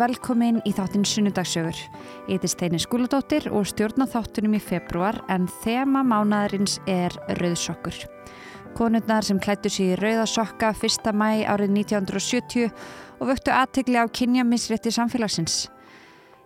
Velkomin 0.00 0.60
í 0.64 0.70
þáttinn 0.72 1.04
Sunnudagssögur. 1.04 1.76
Ég 2.28 2.38
heiti 2.38 2.48
Steini 2.48 2.78
Skúladóttir 2.80 3.50
og 3.52 3.66
stjórna 3.68 4.06
þáttunum 4.08 4.54
í 4.56 4.60
februar 4.62 5.18
en 5.32 5.44
þema 5.60 6.00
mánaðarins 6.06 6.78
er 6.88 7.12
rauðsokkur. 7.40 7.98
Konurnar 8.78 9.26
sem 9.26 9.40
klættu 9.42 9.68
sér 9.72 9.98
í 9.98 10.00
rauðasokka 10.00 10.72
1. 10.72 11.10
mæ 11.12 11.44
árið 11.44 11.74
1970 11.82 12.70
og 13.20 13.28
vöktu 13.28 13.52
aðtegli 13.52 14.00
á 14.00 14.08
kynjamisrétti 14.08 14.94
samfélagsins. 14.94 15.68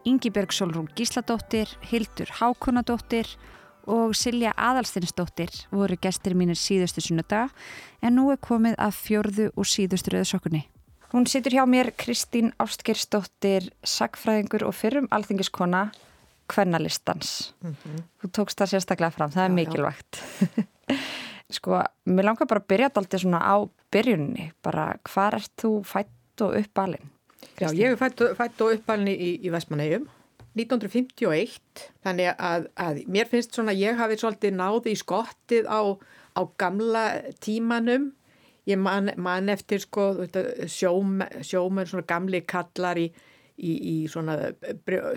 Ingi 0.05 0.35
Björg 0.35 0.53
Solrún 0.53 0.91
Gísladóttir, 0.97 1.71
Hildur 1.87 2.35
Hákonadóttir 2.41 3.31
og 3.87 4.17
Silja 4.19 4.55
Adalstinsdóttir 4.57 5.53
voru 5.71 6.01
gestir 6.01 6.35
mínir 6.35 6.59
síðustu 6.59 7.05
sunnudaga 7.05 7.53
en 8.03 8.19
nú 8.19 8.33
er 8.35 8.43
komið 8.43 8.81
að 8.83 9.03
fjörðu 9.05 9.51
og 9.55 9.69
síðustu 9.69 10.17
rauðsokkunni. 10.17 10.67
Hún 11.15 11.29
situr 11.31 11.55
hjá 11.55 11.63
mér 11.71 11.93
Kristín 11.95 12.51
Ástgersdóttir, 12.59 13.69
sagfræðingur 13.87 14.65
og 14.67 14.75
fyrrum 14.75 15.07
alþingiskona 15.15 15.85
kvennalistans. 16.51 17.53
Þú 18.19 18.31
tókst 18.35 18.59
það 18.59 18.73
sérstaklega 18.73 19.15
fram, 19.15 19.31
það 19.31 19.45
er 19.45 19.47
Já, 19.47 19.53
já. 19.53 19.59
mikilvægt. 19.61 20.19
sko, 21.57 21.79
mér 22.11 22.27
langar 22.27 22.51
bara 22.51 22.61
að 22.65 22.67
byrja 22.73 22.91
alltaf 22.91 23.23
svona 23.23 23.41
á 23.47 23.57
byrjunni, 23.95 24.49
bara 24.67 24.89
hvar 25.07 25.39
ert 25.39 25.55
þú 25.63 25.71
fætt 25.87 26.43
og 26.43 26.59
uppalinn? 26.59 27.07
Já, 27.63 27.71
ég 27.71 27.95
er 27.95 28.01
fætt, 28.01 28.21
og- 28.27 28.35
fætt 28.41 28.61
og 28.67 28.75
uppalni 28.75 29.15
í, 29.15 29.31
í 29.47 29.53
Vestmannegjum 29.55 30.09
1951 30.59 31.87
þannig 32.07 32.35
að, 32.39 32.67
að 32.79 33.01
mér 33.11 33.31
finnst 33.31 33.55
svona 33.55 33.75
ég 33.75 33.97
hafi 33.99 34.19
svolítið 34.19 34.55
náði 34.59 34.93
í 34.95 34.99
skottið 34.99 35.67
á, 35.71 35.81
á 36.35 36.41
gamla 36.59 37.05
tímanum 37.43 38.11
ég 38.71 38.81
man, 38.81 39.13
man 39.21 39.53
eftir 39.53 39.83
sko 39.85 40.11
sjómenn, 40.71 41.89
svona 41.89 42.07
gamli 42.09 42.43
kallar 42.49 43.01
í, 43.01 43.09
í, 43.59 43.73
í 43.73 43.97
svona 44.11 44.39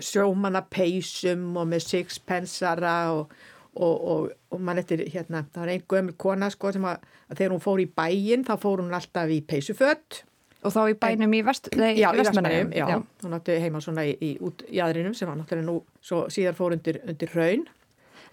sjómanna 0.04 0.64
peysum 0.70 1.56
og 1.56 1.70
með 1.72 1.86
sixpensara 1.86 2.96
og, 3.16 3.34
og, 3.74 3.96
og, 3.96 4.30
og 4.52 4.64
man 4.64 4.80
eftir 4.82 5.06
hérna, 5.08 5.46
það 5.52 5.64
var 5.64 5.74
einn 5.74 5.88
gömur 5.94 6.18
kona 6.20 6.50
sko 6.52 6.72
sem 6.76 6.88
að, 6.88 7.04
að 7.28 7.42
þegar 7.42 7.56
hún 7.56 7.66
fór 7.66 7.84
í 7.84 7.90
bæinn 8.00 8.48
þá 8.48 8.56
fór 8.62 8.84
hún 8.84 8.96
alltaf 8.98 9.32
í 9.32 9.42
peysufött 9.46 10.24
Og 10.66 10.74
þá 10.74 10.80
í 10.90 10.94
bænum 10.98 11.34
í, 11.38 11.40
vest, 11.46 11.68
nei, 11.78 11.92
Já, 12.00 12.08
í 12.10 12.18
Vestmannaeyjum, 12.18 12.72
Vestmannaeyjum, 12.72 13.04
já. 13.06 13.22
Hún 13.22 13.36
átti 13.36 13.58
heima 13.62 13.82
svona 13.82 14.04
í, 14.08 14.14
í 14.18 14.30
út 14.42 14.64
jæðrinum 14.74 15.14
sem 15.14 15.30
var 15.30 15.36
náttúrulega 15.38 15.68
nú 15.68 15.76
svo 16.02 16.24
síðar 16.34 16.56
fór 16.58 16.74
undir, 16.74 16.98
undir 17.06 17.30
raun. 17.36 17.62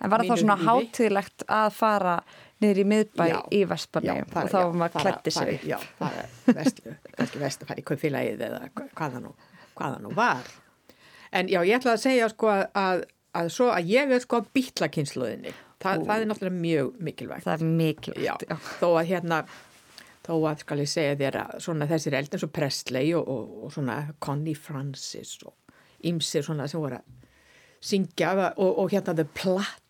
En 0.04 0.12
var 0.12 0.24
það 0.24 0.32
þá 0.32 0.42
svona 0.42 0.58
hátíðlegt 0.66 1.46
að 1.48 1.70
fara 1.78 2.16
niður 2.64 2.80
í 2.82 2.86
miðbæ 2.92 3.26
Já. 3.30 3.38
í 3.52 3.62
Vestmannaeyjum 3.70 4.36
og 4.42 4.50
þá 4.52 4.58
var 4.60 4.78
maður 4.82 5.04
klætti 5.06 5.34
sig 5.36 5.52
upp? 5.56 5.66
Já, 5.72 5.78
það 6.00 6.18
er 6.22 6.58
vestu, 6.60 6.96
kannski 7.18 7.42
vest 7.44 7.64
að 7.64 7.72
fara 7.72 7.82
í 7.82 7.86
kaupfélagið 7.90 8.44
eða 8.48 8.62
hva- 8.70 8.88
hvað 8.96 9.18
það 9.18 9.26
nú, 9.26 9.34
nú 10.06 10.16
var. 10.16 10.50
En 11.36 11.48
já, 11.52 11.60
ég 11.68 11.80
ætla 11.80 11.96
að 11.98 12.04
segja 12.06 12.30
sko 12.32 12.52
að, 12.54 12.66
að, 12.80 13.06
að 13.36 13.50
svo 13.58 13.69
að 13.75 13.90
ég 13.92 14.12
er 14.16 14.24
sko 14.24 14.42
bítlakynsluðinni. 14.56 15.56
Þa, 15.84 15.96
það 16.08 16.22
er 16.22 16.30
náttúrulega 16.31 16.62
mjög 16.64 16.92
mikilvægt. 17.03 17.44
Það 17.46 17.62
er 17.66 17.74
mikilvægt, 17.80 18.46
Já, 18.50 18.59
þó 18.80 18.88
að 18.96 19.09
hérna 19.12 19.42
þó 20.25 20.34
að 20.50 20.64
skal 20.64 20.80
ég 20.81 20.90
segja 20.90 21.18
þér 21.19 21.38
að 21.44 21.58
svona 21.68 21.88
þessir 21.90 22.16
eld 22.18 22.34
eins 22.34 22.46
og 22.48 22.53
Presley 22.56 23.12
og, 23.18 23.28
og, 23.30 23.52
og 23.68 23.74
svona 23.75 23.98
Connie 24.24 24.56
Francis 24.58 25.36
og 25.46 25.53
ymsir 26.08 26.46
svona 26.48 26.66
sem 26.72 26.81
voru 26.81 26.98
að 26.98 27.12
syngja 27.86 28.31
og, 28.56 28.72
og 28.81 28.90
hérna 28.96 29.14
The 29.19 29.28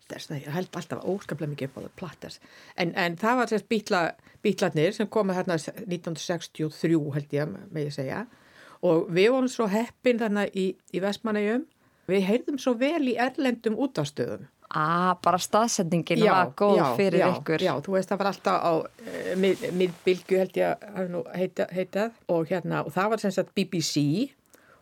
Platters 0.06 0.30
það 0.30 0.48
held 0.54 0.80
alltaf 0.80 1.06
óskaplega 1.10 1.52
mikið 1.52 1.70
upp 1.70 1.78
á 1.78 1.82
The 1.82 1.92
Platters. 2.00 2.40
En, 2.78 2.92
en 2.96 3.16
það 3.18 3.40
var 3.40 3.52
sérst 3.52 3.70
bítla, 3.72 4.02
bítlarnir 4.46 4.94
sem 4.94 5.10
komið 5.10 5.40
hérna 5.42 5.58
1963 5.58 7.00
held 7.16 7.38
ég 7.38 7.56
með 7.56 7.88
ég 7.88 7.96
segja. 7.96 8.26
Og 8.86 9.08
við 9.10 9.32
vorum 9.34 9.50
svo 9.50 9.66
heppin 9.72 10.22
þarna 10.22 10.46
í, 10.54 10.68
í 10.94 11.02
Vestmannegjum 11.02 11.66
við 12.06 12.28
heyrðum 12.28 12.60
svo 12.62 12.76
vel 12.78 13.02
í 13.10 13.16
erlendum 13.18 13.80
útastöðum 13.82 14.46
Ah, 14.76 15.14
bara 15.22 15.38
staðsendingin 15.40 16.24
var 16.26 16.50
góð 16.58 16.80
já, 16.80 16.86
fyrir 16.98 17.22
já, 17.22 17.28
ykkur. 17.30 17.62
Já, 17.64 17.72
þú 17.86 17.94
veist 17.96 18.10
það 18.10 18.20
var 18.20 18.30
alltaf 18.32 18.64
á 18.66 18.74
uh, 18.82 19.28
mið, 19.40 19.62
miðbylgu 19.78 20.40
held 20.42 20.58
ég 20.58 20.88
að 20.90 21.30
heitað. 21.78 22.18
Og 22.34 22.50
hérna 22.50 22.82
og 22.84 22.96
það 22.96 23.12
var 23.14 23.22
sem 23.22 23.36
sagt 23.36 23.54
BBC 23.56 24.02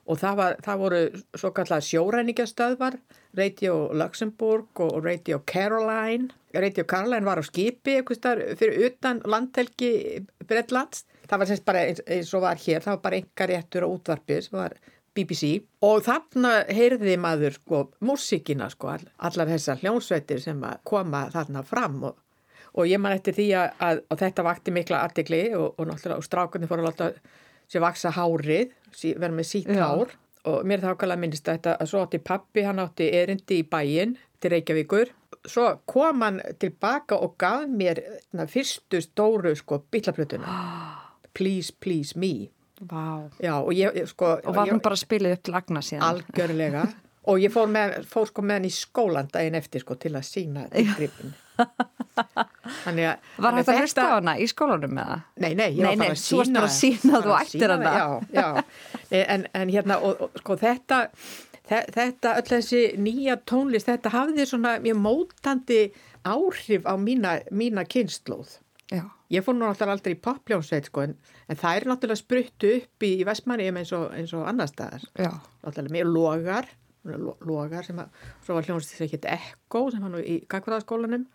og 0.04 0.20
það, 0.20 0.40
var, 0.40 0.56
það 0.66 0.82
voru 0.84 1.02
svo 1.40 1.52
kallar 1.56 1.84
sjóræningastöðvar 1.88 2.98
Radio 3.40 3.76
Luxembourg 3.96 4.82
og 4.84 4.98
Radio 5.06 5.40
Caroline. 5.48 6.34
Radio 6.54 6.84
Caroline 6.84 7.26
var 7.26 7.40
á 7.40 7.44
skipi 7.46 7.98
eitthvað 7.98 8.44
fyrir 8.60 8.90
utan 8.90 9.24
landhelgi 9.26 10.26
Bretlands. 10.46 11.06
Það 11.30 11.40
var 11.40 11.50
sem 11.50 11.60
sagt 11.60 11.70
bara 11.70 11.86
eins, 11.88 12.04
eins 12.06 12.34
og 12.36 12.44
var 12.44 12.60
hér 12.60 12.84
það 12.84 12.98
var 12.98 13.06
bara 13.06 13.22
enga 13.22 13.48
réttur 13.50 13.88
á 13.88 13.94
útvarpið 13.94 14.44
sem 14.46 14.60
var 14.60 14.76
BBC 15.14 15.54
og 15.86 16.02
þarna 16.06 16.52
heyrði 16.74 17.16
maður 17.22 17.56
sko 17.60 17.80
músíkina 18.06 18.70
sko 18.74 18.94
all, 18.96 19.06
allar 19.22 19.52
þessar 19.54 19.82
hljónsveitir 19.84 20.42
sem 20.42 20.62
koma 20.90 21.28
þarna 21.34 21.64
fram 21.66 22.00
og, 22.10 22.18
og 22.74 22.90
ég 22.90 23.02
man 23.02 23.16
eftir 23.16 23.38
því 23.38 23.48
að, 23.62 24.04
að 24.10 24.24
þetta 24.26 24.46
vakti 24.50 24.74
mikla 24.74 25.04
artikli 25.06 25.44
og, 25.54 25.78
og 25.78 25.90
náttúrulega 25.90 26.20
og 26.20 26.28
strákunni 26.28 26.70
fóru 26.70 26.84
að 26.86 26.90
láta 26.90 27.12
sér 27.74 27.84
vaksa 27.84 28.14
hárið, 28.14 28.76
vera 29.18 29.34
með 29.34 29.50
sítt 29.50 29.74
hár 29.74 30.14
og 30.44 30.66
mér 30.68 30.80
er 30.80 30.86
það 30.86 30.96
ákvæmlega 30.96 31.22
minnist 31.24 31.48
þetta 31.48 31.76
að 31.80 31.90
svo 31.90 32.04
átti 32.04 32.20
pappi, 32.24 32.64
hann 32.68 32.82
átti 32.84 33.10
erindi 33.16 33.62
í 33.62 33.68
bæinn 33.68 34.18
til 34.44 34.52
Reykjavíkur 34.54 35.14
svo 35.48 35.70
kom 35.90 36.22
hann 36.24 36.42
tilbaka 36.60 37.18
og 37.24 37.38
gaf 37.40 37.66
mér 37.68 38.02
na, 38.36 38.48
fyrstu 38.48 39.02
stóru 39.04 39.56
sko 39.56 39.84
bílaplötuna 39.92 40.58
Please 41.34 41.74
Please 41.80 42.20
Me. 42.20 42.50
Já, 43.40 43.54
og 43.58 43.74
ég, 43.74 44.06
sko... 44.06 44.36
Og 44.44 44.56
var 44.56 44.70
hún 44.70 44.82
bara 44.84 44.98
spilið 45.00 45.38
upp 45.38 45.44
til 45.48 45.56
agna 45.58 45.82
síðan? 45.82 46.04
Algjörlega. 46.10 46.84
Og 47.32 47.40
ég 47.40 47.54
fór, 47.54 47.70
með, 47.72 48.02
fór 48.10 48.28
sko 48.28 48.44
með 48.44 48.58
hann 48.60 48.68
í 48.68 48.72
skólan 48.76 49.30
daginn 49.32 49.56
eftir 49.56 49.82
sko 49.86 49.96
til 49.96 50.12
að 50.20 50.26
sína 50.28 50.66
gripin. 50.74 51.32
Þannig 52.84 53.08
að... 53.10 53.30
Var 53.44 53.58
þetta 53.58 53.72
að 53.72 53.78
að 53.78 53.82
hlusta 53.84 54.04
á 54.06 54.12
hana 54.18 54.34
í 54.40 54.48
skólanum 54.50 54.94
með 54.98 55.10
það? 55.12 55.24
Nei, 55.44 55.50
nei, 55.60 55.68
ég 55.70 55.80
Nei, 55.80 55.86
var 55.88 55.96
nei, 55.96 56.04
bara 56.04 56.16
að 56.18 56.24
þú 56.24 56.40
varst 56.40 56.80
sína 56.80 57.14
að 57.14 57.18
að 57.18 57.26
þú 57.28 57.34
að 57.34 57.46
ættir 57.48 57.74
hana. 57.74 57.94
Já, 57.94 58.08
já. 58.38 59.24
En, 59.24 59.46
en 59.62 59.74
hérna, 59.74 59.98
og, 60.06 60.22
og 60.28 60.40
sko 60.42 60.58
þetta, 60.62 61.00
þe- 61.70 61.86
þetta, 61.98 62.34
öll 62.42 62.50
þessi 62.52 62.82
nýja 63.06 63.38
tónlist, 63.50 63.90
þetta 63.90 64.14
hafði 64.14 64.48
svona 64.50 64.76
mjög 64.84 65.00
mótandi 65.06 65.80
áhrif 66.30 66.86
á 66.90 66.94
mína, 67.00 67.38
mína 67.52 67.84
kynnslóð. 67.90 68.58
Já. 68.94 69.04
Ég 69.34 69.42
fór 69.46 69.56
nú 69.58 69.66
náttúrulega 69.66 69.96
aldrei 69.98 70.14
í 70.14 70.22
popljónsveit 70.22 70.88
sko, 70.92 71.08
en, 71.08 71.16
en 71.50 71.58
það 71.58 71.78
er 71.80 71.88
náttúrulega 71.90 72.22
spruttu 72.22 72.74
upp 72.78 73.06
í, 73.08 73.14
í 73.24 73.26
Vestmanniðum 73.26 73.80
eins 73.82 73.94
og, 73.98 74.04
eins 74.14 74.34
og 74.38 74.44
annar 74.50 74.70
staðar. 74.70 75.06
Já. 75.18 75.32
Náttúrulega 75.66 75.96
mjög 75.98 76.12
logar, 76.14 76.68
lo- 77.10 77.38
logar 77.50 77.88
sem 77.88 77.98
að, 78.04 78.12
svo 78.46 78.60
var 78.60 78.68
hljónst 78.68 78.94
þess 78.94 79.08
að 79.08 79.16
geta 79.16 79.34
Ekko 79.40 79.82
sem 79.96 80.04
var 80.06 80.14
nú 80.14 80.22
í 80.22 80.38
gagfræðaskólanum. 80.52 81.26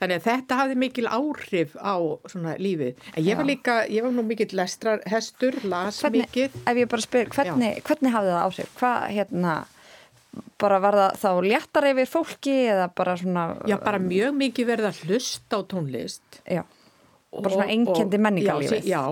Þannig 0.00 0.18
að 0.18 0.26
þetta 0.26 0.58
hafði 0.60 0.78
mikil 0.82 1.06
áhrif 1.08 1.76
á 1.78 1.96
svona 2.30 2.56
lífið. 2.60 3.06
En 3.14 3.26
ég 3.26 3.38
var 3.38 3.48
líka, 3.48 3.76
ég 3.92 4.06
var 4.06 4.14
nú 4.14 4.24
mikill 4.26 4.52
lestrarhestur, 4.58 5.58
las 5.68 6.02
Hvernig, 6.04 6.26
mikið. 6.26 6.58
ef 6.62 6.82
ég 6.82 6.90
bara 6.92 7.06
spyr, 7.06 7.32
hvernig, 7.34 7.80
hvernig 7.86 8.16
hafði 8.16 8.34
það 8.34 8.42
áhrif? 8.44 8.72
Hvað, 8.80 9.06
hérna, 9.16 9.54
bara 10.62 10.80
var 10.84 11.00
það 11.00 11.20
þá 11.22 11.30
léttar 11.50 11.88
yfir 11.92 12.10
fólki 12.10 12.58
eða 12.72 12.90
bara 12.96 13.16
svona... 13.20 13.46
Já, 13.68 13.78
bara 13.84 14.02
mjög 14.02 14.36
mikið 14.42 14.72
verið 14.72 14.90
að 14.90 15.00
hlusta 15.06 15.58
á 15.58 15.60
tónlist. 15.72 16.42
Já. 16.44 16.62
Bara 17.36 17.56
svona 17.56 17.72
einkendi 17.72 18.20
menningarlífið. 18.22 18.86
Já 18.88 19.04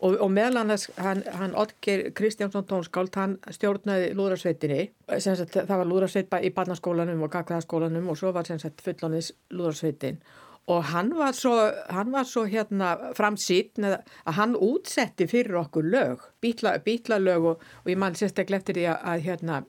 og, 0.00 0.16
og 0.16 0.30
meðal 0.32 0.62
annars 0.62 0.88
hann, 0.96 1.22
hann 1.34 1.54
Oddgeir 1.58 2.10
Kristjánsson 2.16 2.66
tónskáld, 2.70 3.14
hann 3.18 3.38
stjórnaði 3.54 4.12
lúðrarsveitinni, 4.18 4.90
sem 5.18 5.38
sagt 5.38 5.56
það 5.58 5.80
var 5.82 5.90
lúðrarsveit 5.92 6.36
í 6.42 6.52
barnaskólanum 6.54 7.24
og 7.26 7.32
gagkvæðaskólanum 7.34 8.12
og 8.12 8.20
svo 8.20 8.34
var 8.36 8.48
fullónis 8.48 9.32
lúðrarsveitin 9.50 10.22
og 10.68 10.84
hann 10.84 11.14
var 11.16 11.32
svo, 11.32 11.54
hann 11.88 12.12
var 12.12 12.26
svo 12.28 12.44
hérna 12.44 12.92
framsýtt 13.16 13.80
að 13.80 14.34
hann 14.36 14.56
útsetti 14.56 15.26
fyrir 15.30 15.56
okkur 15.62 15.86
lög, 15.88 16.26
bítla, 16.44 16.76
bítla 16.84 17.16
lög 17.18 17.46
og, 17.54 17.62
og 17.84 17.88
ég 17.88 17.96
man 17.96 18.16
sérstaklega 18.18 18.60
eftir 18.60 18.76
því 18.76 18.88
að, 18.92 18.98
að 19.12 19.24
hérna, 19.24 19.60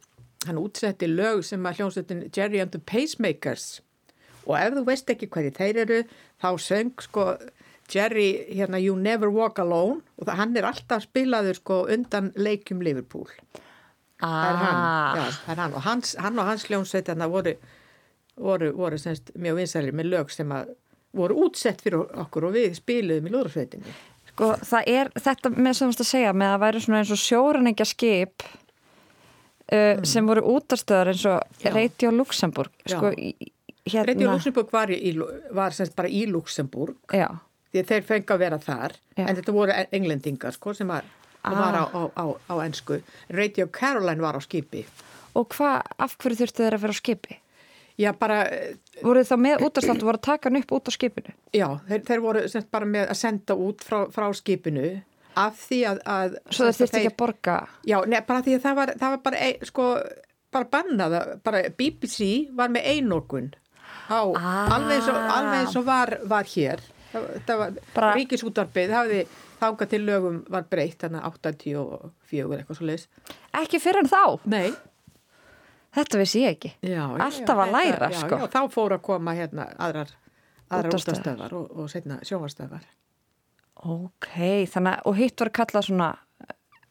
hann 0.47 0.59
útsetti 0.59 1.07
lög 1.07 1.45
sem 1.47 1.63
að 1.65 1.79
hljómsveitin 1.79 2.25
Jerry 2.35 2.59
and 2.59 2.75
the 2.75 2.83
Pacemakers. 2.83 3.79
Og 4.43 4.57
ef 4.59 4.75
þú 4.75 4.83
veist 4.87 5.11
ekki 5.13 5.29
hverju 5.31 5.55
þeir 5.55 5.81
eru 5.85 6.01
þá 6.41 6.49
söng 6.67 7.05
sko 7.05 7.29
Jerry 7.93 8.27
hérna 8.53 8.79
You 8.81 8.95
Never 8.99 9.31
Walk 9.33 9.59
Alone 9.59 10.01
og 10.17 10.27
það, 10.27 10.35
hann 10.41 10.57
er 10.57 10.67
alltaf 10.69 11.05
spilaður 11.07 11.57
sko 11.59 11.79
undan 11.89 12.31
leikjum 12.37 12.81
Liverpool. 12.85 13.25
Það 14.19 14.49
er 14.49 14.57
hann, 14.59 14.75
Ah. 14.75 15.15
já, 15.15 15.25
það 15.45 15.51
er 15.53 15.61
hann. 15.63 15.73
Og 15.79 15.81
hans, 15.85 16.15
hann 16.19 16.39
og 16.39 16.45
hans 16.49 16.65
hljómsveitarna 16.67 17.27
voru, 17.31 17.53
voru, 18.37 18.71
voru 18.75 18.97
semst, 18.99 19.31
mjög 19.39 19.61
vinsælir 19.61 19.95
með 19.95 20.09
lög 20.11 20.31
sem 20.35 20.49
að 20.51 20.73
voru 21.15 21.37
útsett 21.45 21.81
fyrir 21.81 22.03
okkur 22.25 22.49
og 22.49 22.53
við 22.57 22.75
spiluðum 22.77 23.27
í 23.29 23.31
lúðrasveitinni. 23.33 23.93
Sko, 24.33 24.51
það 24.61 24.83
er 24.91 25.09
þetta 25.15 25.49
með 25.55 25.73
sem 25.79 25.87
þú 25.87 25.93
veist 25.93 26.03
að 26.03 26.09
segja 26.11 26.33
með 26.37 26.51
að 26.55 26.59
væri 26.65 26.81
svona 26.83 26.99
eins 27.01 27.13
og 27.15 27.21
sjóræningja 27.23 27.87
skip 27.89 28.43
uh, 29.73 30.03
sem 30.07 30.27
voru 30.29 30.43
útastöðar 30.55 31.13
eins 31.13 31.25
og. 31.29 31.63
Radio 31.73 32.11
Luxemburg 32.15 32.71
sko, 32.85 33.11
hérna 33.89 34.05
Radio 34.11 34.31
Luxemburg 34.35 34.71
var, 34.75 34.91
í, 34.93 35.15
var 35.55 35.75
semst 35.75 35.95
bara 35.97 36.11
í 36.11 36.25
Luxemburg 36.29 36.95
Já, 37.15 37.27
því 37.73 37.83
þeir 37.91 38.07
fengi 38.07 38.33
að 38.33 38.41
vera 38.43 38.59
þar 38.63 38.95
Já. 39.17 39.25
en 39.27 39.35
þetta 39.37 39.53
voru 39.55 39.75
englendingar 39.91 40.55
sko 40.55 40.73
sem 40.73 40.87
var, 40.89 41.05
ah. 41.43 41.53
var 41.53 41.77
á, 41.77 41.83
á, 41.93 42.01
á, 42.17 42.25
á 42.49 42.53
ennsku. 42.65 43.01
Radio 43.29 43.67
Caroline 43.67 44.21
var 44.21 44.37
á 44.37 44.41
skipi. 44.41 44.85
og 45.37 45.47
hvað, 45.53 45.81
af 46.01 46.17
hverju 46.17 46.39
þurftu 46.41 46.63
þeir 46.65 46.77
að 46.79 46.83
vera 46.87 46.95
á 46.97 47.01
skipi? 47.01 47.39
Já, 47.99 48.13
bara, 48.15 48.39
eh, 48.47 48.75
Voru 49.03 49.19
þið 49.19 49.27
þá 49.29 49.37
með 49.43 49.61
útastöð 49.67 49.97
og 49.99 50.07
voru 50.07 50.19
að 50.19 50.27
taka 50.29 50.49
hann 50.49 50.57
upp 50.61 50.71
út 50.71 50.87
á 50.87 50.91
skipinu? 50.95 51.33
já, 51.53 51.67
þeir, 51.89 52.01
þeir 52.07 52.21
voru 52.23 52.41
semst 52.47 52.69
bara 52.71 52.85
með 52.87 53.09
að 53.11 53.17
senda 53.19 53.55
út 53.59 53.83
frá, 53.83 53.97
frá 54.11 54.27
skipinu 54.33 54.87
af 55.35 55.59
því 55.67 55.79
að... 55.87 55.99
að 56.07 56.37
Svo 56.49 56.65
þeir 56.65 56.73
semst 56.73 56.79
að 56.79 56.79
þurftu 56.79 56.99
ekki 57.01 57.11
að 57.11 57.17
borga 57.19 57.57
Já, 57.91 57.97
nei, 58.07 58.19
bara 58.27 58.41
því 58.45 58.55
að 58.55 58.63
það 58.65 58.77
var, 58.79 58.91
það 59.03 59.13
var 59.15 59.21
bara, 59.27 59.41
ein, 59.49 59.67
sko, 59.67 59.87
bara 60.55 60.69
bannað, 60.73 61.17
bara 61.43 61.61
BBC 61.77 62.29
var 62.55 62.71
með 62.73 62.87
einokun 62.95 63.51
á, 64.09 64.19
Ah. 64.33 64.71
alveg 64.73 65.03
eins 65.59 65.75
og 65.77 65.85
var, 65.85 66.15
var 66.25 66.47
hér. 66.55 66.79
Það, 67.11 67.57
var, 67.57 67.73
Bara- 67.95 68.11
ríkisútvarpið 68.17 68.93
hafði 68.93 69.19
þangað 69.59 69.89
til 69.89 70.01
lögum 70.05 70.37
var 70.49 70.67
breytt, 70.69 70.99
þannig 71.03 71.23
að 71.23 71.33
84 71.39 72.59
eitthvað 72.59 72.77
svo 72.79 72.85
leiðis. 72.89 73.07
Ekki 73.59 73.81
fyrir 73.81 74.03
en 74.03 74.11
þá, 74.11 74.23
Nei. 74.45 74.69
þetta 75.97 76.21
vissi 76.21 76.43
ég 76.45 76.55
ekki 76.57 76.71
Já, 76.85 77.01
já, 77.01 77.23
Alltaf 77.25 77.63
að 77.65 77.73
læra, 77.75 78.09
já, 78.13 78.21
sko. 78.21 78.39
Þá 78.53 78.61
fóru 78.71 78.99
að 78.99 79.05
koma 79.09 79.33
hérna 79.33 79.67
aðrar, 79.81 80.13
útastöðar 80.69 81.53
og, 81.57 81.71
og 81.75 81.89
setna 81.89 82.19
sjónvarstöðar. 82.21 82.85
Ok, 83.89 84.31
þannig 84.69 85.05
og 85.07 85.15
hitt 85.17 85.39
var 85.39 85.49
kallað 85.55 85.87
svona 85.87 86.09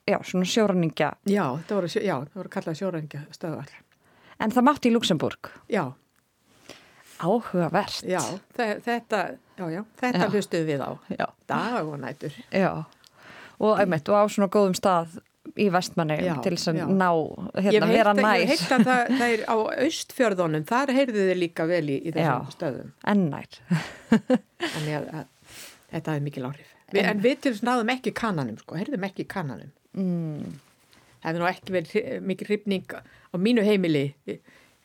já, 0.08 0.18
svona 0.24 0.48
sjóræningja 0.48 1.10
Já, 1.28 1.44
það 1.68 1.74
voru, 1.76 2.28
voru 2.34 2.52
kallað 2.52 2.78
sjórengja 2.80 3.22
stöðar. 3.34 3.72
en 4.40 4.50
það 4.54 4.66
mátti 4.68 4.90
í 4.90 4.94
Luxemburg 4.94 5.50
Já, 5.68 5.84
Áhugavert 7.18 8.02
já, 8.06 8.20
þe- 8.56 8.78
þetta, 8.84 9.22
já, 9.58 9.64
já, 9.74 9.80
þetta 10.00 10.20
Já. 10.24 10.28
hlustuðum 10.32 10.68
við 10.68 10.82
á. 10.86 10.90
Já. 11.18 11.26
Dag 11.50 11.80
og 11.88 11.96
nætur. 12.02 12.36
Já, 12.54 12.84
og 13.58 13.80
einmitt, 13.82 14.08
og 14.08 14.14
á 14.14 14.24
svona 14.30 14.48
góðum 14.54 14.76
stað 14.78 15.16
í 15.58 15.66
vestmanni 15.72 16.18
til 16.44 16.52
þess 16.54 16.68
að 16.70 16.92
ná, 16.92 17.08
hérna, 17.58 17.88
vera 17.90 18.12
að- 18.12 18.20
nær 18.22 18.36
Ég 18.38 18.50
hef 18.52 18.60
heitt 18.60 18.74
að 18.76 18.84
það, 18.86 19.12
það 19.18 19.32
er 19.34 19.42
á 19.48 19.56
austfjörðunum, 19.86 20.64
þar 20.68 20.92
heyrðu 20.94 21.24
þið 21.30 21.38
líka 21.42 21.66
vel 21.66 21.84
í, 21.88 21.96
í 22.04 22.12
þessum 22.12 22.50
stöðum. 22.54 22.92
en 23.06 23.24
nær. 23.32 23.58
Þannig 24.74 24.94
að, 25.00 25.08
að 25.14 25.24
þetta 25.94 26.14
er 26.18 26.20
mikil 26.28 26.44
áhrif. 26.50 26.74
Vi, 26.92 27.00
en 27.04 27.20
við 27.24 27.40
til 27.44 27.52
þess 27.52 27.64
náðum 27.66 27.90
ekki 27.96 28.12
kannanum, 28.16 28.58
sko, 28.62 28.76
heyrðum 28.78 29.04
ekki 29.08 29.26
kannanum. 29.28 29.72
Mm. 29.98 30.54
Það 31.18 31.26
hefði 31.32 31.40
nú 31.42 31.48
ekki 31.50 31.74
verið 31.74 32.22
mikil 32.30 32.46
hrifning 32.52 32.92
á 32.94 33.36
mínu 33.36 33.64
heimili 33.66 34.04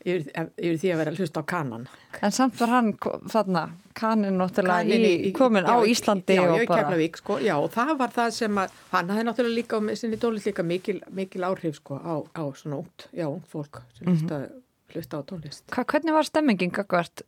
yfir, 0.06 0.50
yfir 0.58 0.78
því 0.82 0.90
að 0.94 0.98
vera 1.02 1.12
að 1.14 1.20
hlusta 1.22 1.42
á 1.42 1.46
kannan. 1.54 1.88
En 2.22 2.32
samt 2.32 2.58
var 2.60 2.70
hann 2.74 2.92
þarna, 3.32 3.64
kaninn 3.98 4.38
náttúrulega 4.38 4.84
Kaninn 4.84 5.06
í, 5.08 5.32
komin 5.36 5.66
á 5.66 5.76
já, 5.80 5.86
í- 5.86 5.92
Íslandi 5.94 6.36
já, 6.38 6.44
og 6.50 6.62
í 6.62 6.68
bara, 6.68 6.84
Keflavík, 6.84 7.18
sko, 7.22 7.38
já, 7.40 7.56
og 7.58 7.72
það 7.74 7.98
var 7.98 8.10
það 8.16 8.32
sem 8.32 8.60
að 8.64 8.70
hann 8.92 9.10
hafði 9.14 9.26
náttúrulega 9.30 9.56
líka 9.62 9.80
með 9.82 10.00
sinni 10.02 10.18
tónlist 10.22 10.50
líka 10.52 10.64
mikil, 10.68 11.00
mikil 11.12 11.42
áhrif 11.50 11.76
sko 11.80 11.98
á, 12.02 12.14
á 12.36 12.44
svona 12.54 12.80
ungt, 12.84 13.08
já, 13.14 13.28
ungt 13.30 13.48
fólk 13.52 13.82
sem 13.98 14.08
Mhm. 14.08 14.14
hlusta, 14.20 14.50
hlusta 14.94 15.18
á 15.18 15.22
tónlist. 15.26 15.64
Hva, 15.72 15.84
hvernig 15.86 16.14
var 16.14 16.24
stemmingin 16.24 16.72
gagvart 16.72 17.22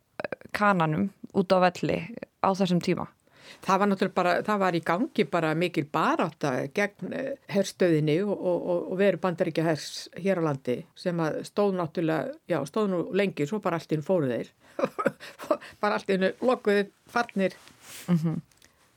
kananum 0.54 1.10
út 1.33 1.51
á 1.51 1.60
velli 1.60 2.16
á 2.44 2.50
þessum 2.56 2.80
tíma? 2.81 3.07
Það 3.65 3.81
var 3.81 3.92
náttúrulega 3.92 4.15
bara, 4.15 4.33
það 4.45 4.62
var 4.63 4.77
í 4.77 4.81
gangi 4.86 5.25
bara 5.31 5.53
mikil 5.57 5.86
barátta 5.92 6.53
gegn 6.75 7.13
eh, 7.13 7.31
herstöðinni 7.51 8.18
og, 8.25 8.33
og, 8.36 8.65
og, 8.80 8.97
veru 9.00 9.21
bandaríkja 9.21 9.65
hers 9.68 9.88
hér 10.18 10.42
á 10.42 10.47
landi 10.50 10.80
sem 11.00 11.21
að 11.24 11.42
stóð 11.50 11.77
náttúrulega, 11.80 12.36
já, 12.50 12.59
stóð 12.69 12.92
nú 12.94 13.01
lengi, 13.13 13.47
svo 13.50 13.62
bara 13.63 13.80
allt 13.81 13.95
inn 13.95 14.06
fóru 14.06 14.31
þeir. 14.31 14.51
bara 15.81 16.00
allt 16.00 16.12
inn 16.15 16.30
lokuði 16.42 16.89
farnir. 17.12 17.57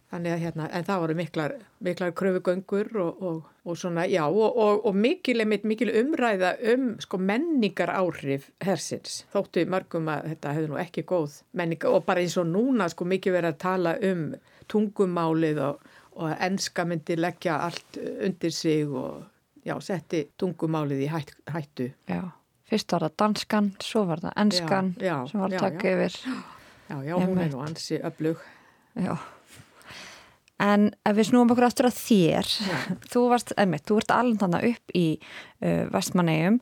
Þannig 0.08 0.32
að 0.32 0.40
hérna, 0.40 0.66
en 0.72 0.84
það 0.86 1.00
voru 1.02 1.14
miklar, 1.18 1.54
miklar 1.84 2.12
kröfugöngur 2.16 2.94
og, 3.02 3.18
og, 3.28 3.48
og 3.68 3.76
svona, 3.76 4.06
já, 4.08 4.22
og, 4.24 4.56
og, 4.56 4.86
og 4.88 4.96
mikil, 4.96 5.44
mikil 5.68 5.92
umræða 6.00 6.54
um 6.72 6.86
sko 7.04 7.20
menningar 7.20 7.92
áhrif 7.92 8.46
hersins. 8.64 9.18
Þóttu 9.34 9.66
mörgum 9.68 10.08
að 10.08 10.30
þetta 10.32 10.56
hefði 10.56 10.72
nú 10.72 10.80
ekki 10.80 11.04
góð 11.12 11.36
menninga 11.60 11.92
og 11.92 12.08
bara 12.08 12.24
eins 12.24 12.38
og 12.40 12.48
núna 12.48 12.88
sko 12.88 13.04
mikið 13.04 13.36
verið 13.36 13.52
að 13.52 13.60
tala 13.66 13.94
um 14.08 14.24
tungumálið 14.72 15.62
og, 15.66 15.86
og 16.16 16.26
að 16.30 16.44
enska 16.48 16.88
myndi 16.88 17.20
leggja 17.20 17.60
allt 17.68 18.00
undir 18.00 18.56
sig 18.56 18.88
og 18.88 19.26
já, 19.60 19.76
setti 19.84 20.24
tungumálið 20.40 21.04
í 21.04 21.12
hætt, 21.12 21.36
hættu. 21.52 21.92
Já, 22.08 22.22
fyrst 22.70 22.96
var 22.96 23.10
það 23.10 23.18
danskan, 23.26 23.74
svo 23.84 24.08
var 24.08 24.24
það 24.24 24.38
enskan 24.46 24.94
Já, 24.96 25.10
já, 25.12 25.16
sem 25.28 25.44
var 25.44 25.52
að 25.52 25.58
já, 25.58 25.66
taka 25.68 25.96
yfir. 25.98 26.22
Já, 26.88 27.02
já, 27.04 27.18
hún 27.20 27.42
er 27.44 27.52
nú 27.52 27.66
ansi 27.66 28.00
öflug. 28.00 28.40
Já. 28.96 29.18
En 30.58 30.88
ef 31.06 31.14
við 31.14 31.28
snúum 31.30 31.52
okkur 31.54 31.68
aftur 31.68 31.88
að 31.88 31.98
þér, 32.00 32.52
þú 33.12 33.24
varst, 33.30 33.54
einmitt, 33.60 33.86
þú 33.86 34.00
ert 34.02 34.14
alveg 34.14 34.40
þannig 34.42 34.68
upp 34.72 34.94
í 34.98 35.06
uh, 35.18 35.84
Vestmannegjum. 35.94 36.60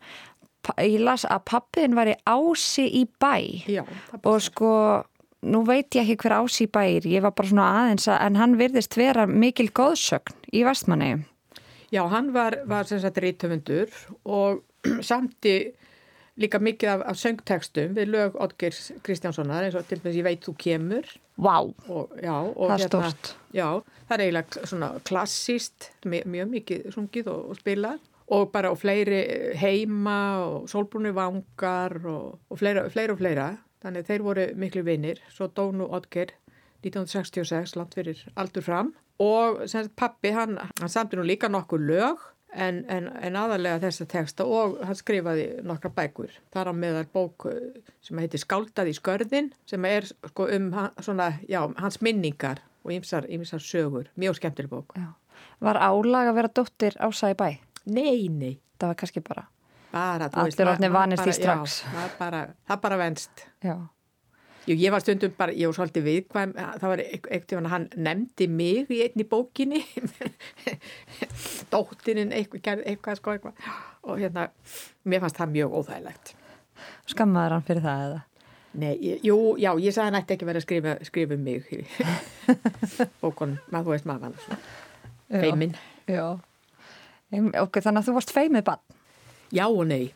Ég 0.82 0.98
las 1.06 1.22
að 1.31 1.44
pappiðin 1.46 1.94
væri 1.96 2.16
ási 2.26 2.88
í 3.00 3.04
bæ. 3.22 3.37
Já, 3.70 3.84
og 4.19 4.40
sko, 4.43 4.70
nú 5.46 5.62
veit 5.69 5.94
ég 5.94 6.02
ekki 6.02 6.26
hver 6.26 6.40
ási 6.40 6.66
í 6.66 6.72
bæir, 6.75 7.06
ég 7.08 7.25
var 7.25 7.37
bara 7.38 7.52
svona 7.52 7.70
aðeins 7.81 8.08
að, 8.10 8.20
en 8.26 8.38
hann 8.40 8.58
virðist 8.58 8.98
vera 8.98 9.28
mikil 9.31 9.70
góðsögn 9.70 10.37
í 10.52 10.66
Vestmannegjum. 10.66 11.25
Já, 11.94 12.02
hann 12.10 12.32
var, 12.34 12.58
var 12.66 12.88
sem 12.88 13.00
sagt 13.00 13.20
rítöfundur 13.22 13.92
og 14.26 14.64
samti 15.08 15.56
líka 16.37 16.60
mikið 16.60 16.92
af, 16.92 17.04
af 17.12 17.20
söngtekstum 17.20 17.94
við 17.96 18.10
lög 18.12 18.37
Odgers 18.42 18.90
Kristjánssonar 19.06 19.64
eins 19.64 19.78
og 19.78 19.87
til 19.88 20.02
þess 20.02 20.19
ég 20.19 20.26
veit 20.26 20.42
þú 20.44 20.56
kemur 20.60 21.14
Vá, 21.36 21.56
og 21.60 22.12
það 22.16 22.74
er 22.76 22.82
stórt. 22.88 23.32
já, 23.52 23.68
það 24.08 24.14
er 24.16 24.24
eiginlega 24.24 24.68
svona 24.70 24.90
klassíst, 25.04 25.90
mjög, 26.08 26.28
mjög 26.32 26.52
mikið 26.54 26.87
sungið 26.94 27.32
og, 27.32 27.42
og 27.52 27.58
spilað. 27.61 28.04
Og 28.32 28.49
bara 28.50 28.72
og 28.75 28.80
fleiri 28.80 29.20
heima 29.61 30.18
og 30.42 30.70
sólbrúni 30.70 31.12
vangar 31.14 31.94
og, 32.11 32.38
og 32.50 32.58
fleira, 32.58 32.88
fleira 32.90 33.14
og 33.14 33.20
fleira. 33.20 33.50
Þannig 33.84 34.08
þeir 34.08 34.25
voru 34.25 34.46
miklu 34.58 34.82
vinir. 34.87 35.20
Svo 35.30 35.46
dónu 35.54 35.87
Odger 35.94 36.32
1966 36.82 37.76
langt 37.78 37.94
fyrir 37.94 38.25
aldur 38.34 38.64
fram. 38.66 38.94
Og 39.22 39.62
sem 39.68 39.84
sagt 39.84 39.94
pappi 39.96 40.32
hann, 40.34 40.56
hann 40.80 40.92
samti 40.92 41.16
nú 41.16 41.25
líka 41.25 41.49
nokkur 41.52 41.80
lög 41.80 42.25
en, 42.56 42.82
en, 42.88 43.08
en 43.22 43.36
aðalega 43.38 43.82
þessa 43.84 44.06
texta 44.10 44.46
og 44.48 44.78
hann 44.86 44.98
skrifaði 44.98 45.46
nokkra 45.66 45.90
bækur 45.96 46.32
þar 46.54 46.70
á 46.70 46.75
meðal 46.76 47.04
bók 47.12 47.46
eh, 47.50 47.82
sem 48.04 48.18
heitir 48.22 48.42
Skáldað 48.42 48.90
í 48.92 48.96
skörðin 48.96 49.52
sem 49.68 49.84
er 49.88 50.08
sko 50.08 50.48
um 50.56 50.70
svona, 51.04 51.32
já, 51.48 51.60
hans 51.82 52.00
minningar 52.04 52.62
og 52.86 52.94
ýmsar, 52.94 53.26
ýmsar 53.28 53.62
sögur, 53.62 54.10
mjög 54.16 54.38
skemmtileg 54.40 54.70
bók 54.72 54.96
Já. 54.96 55.12
Var 55.60 55.76
álag 55.80 56.30
að 56.30 56.38
vera 56.38 56.52
dóttir 56.52 56.96
í 56.96 57.36
bæ? 57.36 57.48
Nei, 57.86 58.28
nei, 58.28 58.56
Það 58.76 58.90
var 58.90 58.98
kannski 59.00 59.22
bara, 59.25 59.44
bara 59.92 60.75
þú 60.76 60.90
ma- 60.90 60.98
vanir 60.98 61.20
því 61.20 61.25
bara- 61.25 61.36
strax. 61.38 61.76
Já, 61.84 61.92
það 61.96 62.18
bara, 62.18 62.40
það 62.68 62.80
bara 62.82 62.96
venst 63.00 63.46
já. 63.64 63.76
Jú, 64.66 64.75
ég 64.75 64.90
var 64.90 65.02
stundum 65.02 65.35
bara, 65.38 65.54
ég 65.54 65.70
var 65.70 65.76
svolítið 65.76 66.06
viðkvæm, 66.08 66.52
það 66.58 66.90
var 66.90 67.02
eitthvað 67.06 67.68
hann 67.70 67.85
nefndi 68.02 68.49
mig 68.50 68.88
í 68.90 68.99
einni 69.04 69.26
bókinni, 69.30 69.78
dóttirinn 71.73 72.35
eitthvað, 72.35 72.82
eitthvað, 72.82 73.20
sko, 73.20 73.37
eitthvað, 73.37 73.68
og 74.02 74.18
hérna, 74.18 74.49
mér 75.06 75.23
fannst 75.23 75.38
það 75.38 75.54
mjög 75.54 75.76
óþægilegt. 75.78 76.32
Skammaður 77.12 77.54
hann 77.56 77.68
fyrir 77.68 77.87
það 77.87 78.02
eða? 78.08 78.18
Nei, 78.76 78.90
ég, 79.00 79.23
jú, 79.25 79.38
já, 79.62 79.70
ég 79.80 79.94
sagði 79.94 80.11
hann 80.11 80.18
ætti 80.18 80.35
ekki 80.35 80.50
verið 80.50 80.64
að 80.64 80.66
skrifa, 80.66 80.96
skrifa 81.06 81.38
um 81.38 81.46
mig 81.46 81.70
í 81.70 81.80
bókunum, 83.23 83.62
maður 83.70 83.87
þú 83.87 83.94
veist 83.94 84.11
maður 84.11 84.37
svona, 84.42 84.61
feiminn. 85.30 85.78
Já. 86.11 86.26
Ok, 87.62 87.78
þannig 87.87 88.02
að 88.02 88.11
þú 88.11 88.18
varst 88.18 88.35
feimið 88.35 88.66
bann. 88.66 88.82
Já 89.54 89.68
og 89.70 89.87
nei, 89.87 90.11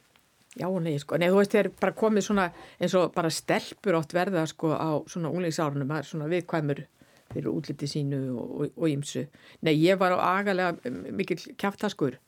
já 0.58 0.66
nei, 0.82 0.96
sko, 0.98 1.18
nei, 1.20 1.28
þú 1.30 1.42
veist, 1.42 1.54
þeir 1.54 1.70
bara 1.80 1.96
komið 1.96 2.26
svona, 2.26 2.46
eins 2.80 2.94
og 2.98 3.12
bara 3.14 3.30
stelpur 3.30 3.98
átt 4.00 4.14
verða, 4.16 4.46
sko, 4.50 4.72
á 4.74 4.90
svona 5.10 5.30
unglingsárunum, 5.30 5.90
það 5.90 6.02
er 6.02 6.10
svona 6.10 6.30
viðkvæmur 6.32 6.82
fyrir 7.30 7.50
útliti 7.52 7.86
sínu 7.86 8.20
og, 8.34 8.86
ímsu. 8.90 9.24
Nei, 9.62 9.74
ég 9.78 9.98
var 10.00 10.16
á 10.18 10.40
agalega 10.40 10.90
mikil 11.14 11.38
kjaftaskur, 11.60 12.18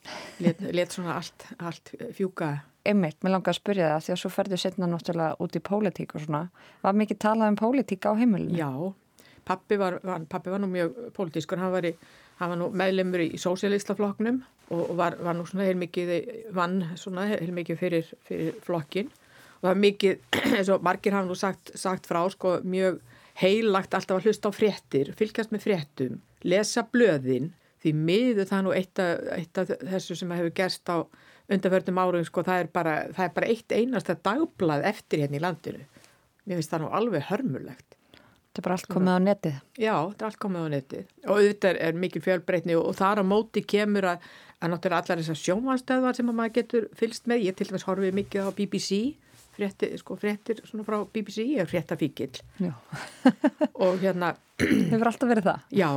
let, 0.43 0.61
let 0.71 0.95
svona 0.95 1.17
allt, 1.19 1.47
allt 1.59 1.93
fjúka. 2.15 2.53
Einmitt, 2.87 3.19
mér 3.23 3.37
langar 3.37 3.53
að 3.53 3.61
spyrja 3.61 3.93
það 3.93 4.05
því 4.05 4.13
að 4.13 4.21
svo 4.21 4.31
ferðu 4.33 4.59
setna 4.59 4.89
náttúrulega 4.91 5.39
út 5.43 5.55
í 5.55 5.61
pólitík 5.63 6.15
og 6.17 6.25
svona. 6.25 6.43
Var 6.83 6.99
mikið 6.99 7.19
talað 7.23 7.53
um 7.53 7.59
pólitík 7.59 8.07
á 8.07 8.11
heimilinu? 8.19 8.57
Já, 8.59 8.71
pappi 9.47 9.79
var, 9.79 9.99
var, 10.03 10.25
pappi 10.31 10.51
var 10.51 10.63
nú 10.63 10.71
mjög 10.71 10.97
pólitískur, 11.15 11.61
hann 11.63 11.71
var, 11.75 11.87
í, 11.87 11.93
hann 12.39 12.53
var 12.53 12.59
nú 12.59 12.69
meðlemur 12.73 13.23
í 13.25 13.39
sósialistaflokknum 13.41 14.41
og, 14.73 14.93
var, 14.97 15.17
var 15.21 15.37
nú 15.37 15.45
svona 15.49 15.67
heilmikið 15.67 16.13
vann 16.55 16.81
svona 16.99 17.27
heilmikið 17.33 17.79
fyrir, 17.79 18.13
fyrir 18.27 18.55
flokkin 18.65 19.09
og 19.09 19.65
það 19.65 19.71
var 19.71 19.81
mikið, 19.87 20.23
eins 20.57 20.71
og 20.73 20.85
margir 20.85 21.15
hafa 21.15 21.29
nú 21.29 21.37
sagt, 21.39 21.73
sagt 21.79 22.09
frá 22.09 22.21
sko 22.33 22.59
mjög 22.67 23.01
heilagt 23.39 23.95
alltaf 23.97 24.19
að 24.19 24.29
hlusta 24.29 24.49
á 24.49 24.53
fréttir, 24.53 25.13
fylgjast 25.17 25.53
með 25.53 25.65
fréttum, 25.65 26.17
lesa 26.45 26.85
blöðin 26.85 27.53
því 27.83 27.93
miður 27.97 28.49
það 28.49 28.65
nú 28.65 28.73
eitt 28.77 29.01
af, 29.01 29.23
eitt 29.35 29.59
af 29.59 29.71
þessu 29.81 30.17
sem 30.17 30.31
hefur 30.31 30.53
gerst 30.55 30.89
á 30.89 31.03
undanförnum 31.51 31.99
árum 31.99 32.27
sko 32.27 32.43
það 32.45 32.63
er 32.63 32.69
bara, 32.75 32.93
það 33.15 33.25
er 33.25 33.33
bara 33.35 33.49
eitt 33.51 33.75
einasta 33.75 34.15
dagblað 34.15 34.85
eftir 34.93 35.23
hérna 35.23 35.39
í 35.39 35.43
landinu. 35.43 35.83
Mér 36.43 36.59
finnst 36.59 36.73
það 36.73 36.85
nú 36.85 36.91
alveg 36.99 37.27
hörmulegt. 37.29 37.92
Þetta 38.53 38.61
er 38.61 38.65
bara 38.67 38.75
allt 38.77 38.89
komið 38.93 39.15
á 39.17 39.21
netið. 39.25 39.53
Já, 39.81 39.93
þetta 39.97 40.21
er 40.21 40.27
allt 40.27 40.39
komið 40.43 40.61
á 40.61 40.69
netið 40.69 41.05
og 41.23 41.37
auðvitað 41.39 41.77
er, 41.81 41.95
mikil 41.97 42.19
fjölbreytni 42.21 42.75
og, 42.77 42.89
þar 42.99 43.21
á 43.21 43.23
móti 43.25 43.63
kemur 43.65 44.05
að, 44.11 44.25
að 44.59 44.73
náttúrulega 44.73 44.99
allar 45.01 45.21
þessar 45.23 45.39
sjónvanstöðvar 45.41 46.17
sem 46.19 46.27
maður 46.29 46.51
getur 46.59 46.83
fylst 46.99 47.25
með. 47.31 47.47
Ég 47.47 47.55
til 47.57 47.65
dæmis 47.71 47.85
horfið 47.87 48.19
mikið 48.19 48.45
á 48.45 48.49
BBC, 48.53 48.99
fréttir, 49.57 49.95
sko, 49.97 50.17
fréttir 50.21 50.61
svona 50.69 50.85
frá 50.85 50.99
BBC, 51.01 51.47
ég 51.49 51.63
er 51.63 51.71
fréttafíkil 51.71 52.29
og 53.87 53.97
hérna... 54.03 54.35
Hefur 54.61 55.09
alltaf 55.09 55.31
verið 55.33 55.47
það? 55.49 55.65
Já, 55.73 55.89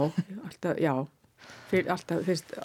alltaf, 0.49 0.81
já, 0.81 0.95
fyr, 1.69 1.91
alltaf, 1.93 2.23
fyrst... 2.25 2.57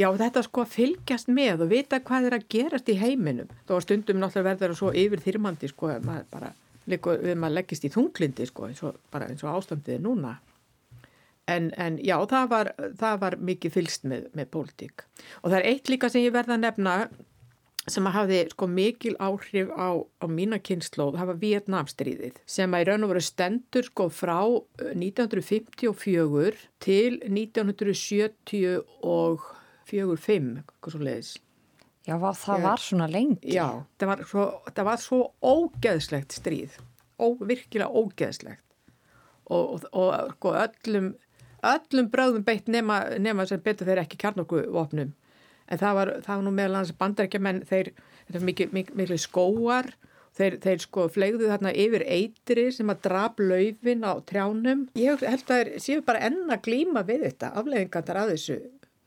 Já, 0.00 0.08
þetta 0.16 0.42
sko 0.42 0.64
fylgjast 0.66 1.30
með 1.30 1.68
og 1.68 1.70
vita 1.70 2.02
hvað 2.02 2.26
er 2.26 2.36
að 2.40 2.50
gerast 2.50 2.90
í 2.90 2.98
heiminum. 2.98 3.54
Þó 3.68 3.76
að 3.76 3.84
stundum 3.84 4.18
náttúrulega 4.18 4.56
verður 4.56 4.72
það 4.72 4.78
svo 4.82 4.90
yfir 4.96 5.22
þyrmandi 5.22 5.70
sko 5.70 5.92
að 5.92 6.08
maður 6.08 6.26
bara 6.34 6.50
líka 6.88 7.16
við 7.20 7.36
maður 7.36 7.56
leggist 7.58 7.84
í 7.84 7.92
þunglindi 7.92 8.46
sko 8.48 8.68
eins 8.68 8.82
og, 8.86 9.00
eins 9.18 9.44
og 9.44 9.52
ástandið 9.52 10.00
núna. 10.04 10.38
En, 11.50 11.72
en 11.82 11.98
já, 12.04 12.14
það 12.30 12.46
var, 12.52 12.70
það 13.00 13.16
var 13.24 13.36
mikið 13.42 13.74
fylgst 13.74 14.06
með, 14.06 14.28
með 14.38 14.46
pólitík. 14.54 15.04
Og 15.42 15.50
það 15.50 15.58
er 15.58 15.68
eitt 15.72 15.90
líka 15.90 16.10
sem 16.12 16.22
ég 16.22 16.34
verða 16.36 16.54
að 16.56 16.64
nefna 16.66 16.94
sem 17.88 18.06
að 18.06 18.14
hafi 18.14 18.38
sko 18.52 18.66
mikil 18.70 19.14
áhrif 19.22 19.68
á, 19.72 19.88
á 20.20 20.26
mína 20.28 20.58
kynnslóð, 20.62 21.16
það 21.16 21.30
var 21.30 21.38
Vietnamstríðið 21.40 22.34
sem 22.44 22.74
að 22.76 22.82
í 22.82 22.86
raun 22.88 23.04
og 23.06 23.10
veru 23.14 23.22
stendur 23.24 23.84
sko 23.88 24.04
frá 24.12 24.40
1954 24.92 26.54
til 26.84 27.12
1974-5, 27.24 28.84
eitthvað 30.60 30.92
svo 30.92 31.00
leiðis. 31.02 31.32
Já, 32.10 32.40
það 32.40 32.66
var 32.66 32.82
svona 32.82 33.06
lengi. 33.10 33.54
Já, 33.54 33.66
það 34.00 34.12
var 34.12 34.24
svo, 34.32 34.46
það 34.70 34.88
var 34.90 35.02
svo 35.04 35.20
ógeðslegt 35.42 36.36
stríð, 36.36 36.76
ó, 37.20 37.26
virkilega 37.38 37.90
ógeðslegt 37.90 38.64
og, 39.50 39.72
og, 39.74 39.86
og 39.92 40.34
sko, 40.36 40.52
öllum, 40.64 41.08
öllum 41.66 42.10
bröðum 42.12 42.44
beitt 42.46 42.68
nema, 42.70 43.00
nema 43.18 43.46
sem 43.48 43.62
betur 43.62 43.88
þeir 43.88 44.04
ekki 44.04 44.20
kjarnokku 44.22 44.62
vopnum. 44.74 45.14
En 45.70 45.78
það 45.78 45.98
var, 45.98 46.12
það 46.26 46.36
var 46.36 46.46
nú 46.46 46.52
meðal 46.54 46.78
hans 46.80 46.94
bandarækjumenn, 46.98 47.64
þeir, 47.68 47.92
þetta 48.26 48.40
er 48.40 48.46
mikið, 48.48 48.72
mikið, 48.74 48.96
mikið 49.00 49.22
skóar, 49.22 49.92
þeir, 50.38 50.56
þeir 50.64 50.82
sko 50.82 51.06
flegðu 51.12 51.50
þarna 51.50 51.74
yfir 51.84 52.04
eitri 52.06 52.66
sem 52.74 52.90
að 52.90 53.04
draf 53.06 53.38
laufin 53.42 54.06
á 54.06 54.12
trjánum. 54.26 54.88
Ég 54.98 55.22
held 55.22 55.46
að 55.46 55.54
þeir 55.54 55.72
séu 55.84 56.02
bara 56.06 56.24
enna 56.30 56.58
glíma 56.62 57.04
við 57.06 57.28
þetta, 57.28 57.52
afleðingantar 57.60 58.22
að 58.24 58.34
þessu, 58.34 58.58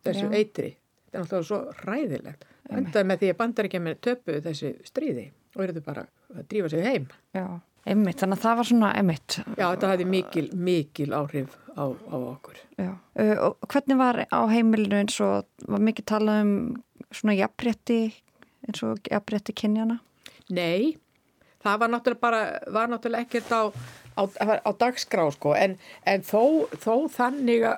þessu 0.07 0.31
eitri. 0.31 0.74
Þetta 1.10 1.19
er 1.19 1.25
náttúrulega 1.25 1.50
svo 1.50 1.88
ræðilegt. 1.88 2.50
Endaði 2.72 3.08
með 3.10 3.22
því 3.22 3.29
að 3.34 3.39
bandarækjumenn 3.41 4.01
töpu 4.03 4.39
þessu 4.46 4.74
stríði 4.88 5.27
og 5.53 5.65
eruðu 5.65 5.84
bara 5.86 6.05
að 6.34 6.48
drífa 6.51 6.72
sig 6.72 6.86
heim. 6.88 7.08
Já, 7.36 7.46
einmitt, 7.86 8.22
þannig 8.22 8.39
að 8.39 8.46
það 8.46 8.60
var 8.60 8.70
svona 8.70 8.91
einmitt. 8.98 9.38
Já, 9.43 9.65
þetta 9.65 9.91
hefði 9.91 10.08
mikil, 10.13 10.46
mikil 10.70 11.10
áhrif 11.17 11.58
á, 11.75 11.84
á 11.91 12.15
okkur. 12.17 12.62
Já, 12.79 12.91
og 13.50 13.67
hvernig 13.67 14.00
var 14.00 14.24
á 14.24 14.39
heimilinu 14.50 15.01
eins 15.01 15.20
og 15.24 15.67
var 15.67 15.84
mikið 15.84 16.10
talað 16.13 16.43
um 16.46 16.55
svona 17.13 17.36
jafnrétti 17.38 18.00
eins 18.67 18.84
og 18.86 19.03
jafnrétti 19.12 19.55
kynjana? 19.58 20.00
Nei, 20.53 20.96
það 21.63 21.84
var 21.84 21.91
náttúrulega 21.93 22.24
bara, 22.24 22.41
var 22.74 22.91
náttúrulega 22.91 23.27
ekkert 23.27 23.51
á, 23.51 23.62
á, 24.17 24.22
á 24.63 24.72
dagskrá 24.79 25.27
sko, 25.36 25.53
en, 25.58 25.77
en 26.10 26.25
þó, 26.25 26.67
þó 26.79 27.08
þannig 27.12 27.67
að, 27.70 27.77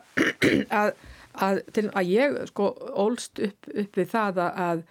að, 1.42 1.64
til, 1.76 1.88
að 1.92 2.12
ég 2.12 2.38
sko 2.52 2.70
ólst 3.06 3.42
upp, 3.44 3.68
upp 3.72 4.00
við 4.00 4.12
það 4.12 4.40
að, 4.46 4.86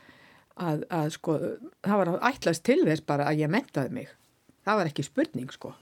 að 0.58 1.08
sko, 1.14 1.38
það 1.84 2.02
var 2.02 2.12
ætlast 2.30 2.64
til 2.66 2.82
þess 2.84 3.06
bara 3.06 3.30
að 3.30 3.44
ég 3.44 3.52
mentaði 3.52 3.94
mig. 3.94 4.12
Það 4.64 4.80
var 4.80 4.90
ekki 4.92 5.06
spurning 5.06 5.52
sko. 5.52 5.74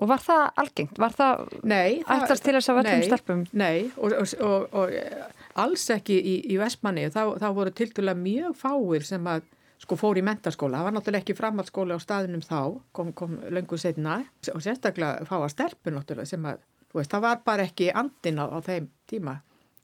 Og 0.00 0.08
var 0.08 0.22
það 0.24 0.46
algengt? 0.62 0.98
Var 1.00 1.12
það 1.12 1.40
nei, 1.68 2.00
ættast 2.08 2.44
til 2.46 2.54
þess 2.56 2.72
að 2.72 2.78
völdum 2.78 3.02
stelpum? 3.04 3.40
Nei, 3.52 3.90
og, 4.00 4.14
og, 4.16 4.30
og, 4.40 4.76
og 4.80 5.58
alls 5.60 5.84
ekki 5.92 6.16
í, 6.16 6.36
í 6.54 6.56
Vestmanni. 6.60 7.10
Þá, 7.12 7.36
þá 7.42 7.48
voru 7.56 7.72
til 7.76 7.90
dæla 7.92 8.14
mjög 8.16 8.54
fáir 8.62 9.04
sem 9.04 9.28
að 9.28 9.44
sko 9.80 9.98
fór 10.00 10.20
í 10.20 10.24
mentarskóla. 10.24 10.80
Það 10.80 10.86
var 10.86 10.96
náttúrulega 10.96 11.24
ekki 11.24 11.36
framhaldsskóla 11.36 11.96
á 11.96 12.00
staðinum 12.00 12.44
þá, 12.44 12.60
kom, 12.96 13.12
kom 13.16 13.36
löngu 13.52 13.76
setna 13.80 14.22
og 14.54 14.64
sérstaklega 14.64 15.28
fá 15.28 15.36
að 15.40 15.52
stelpu 15.54 15.92
náttúrulega 15.92 16.32
sem 16.32 16.48
að, 16.48 16.64
þú 16.88 17.00
veist, 17.00 17.12
það 17.12 17.24
var 17.26 17.44
bara 17.48 17.68
ekki 17.68 17.92
andin 17.92 18.40
á, 18.40 18.44
á 18.48 18.58
þeim 18.64 18.90
tíma. 19.10 19.36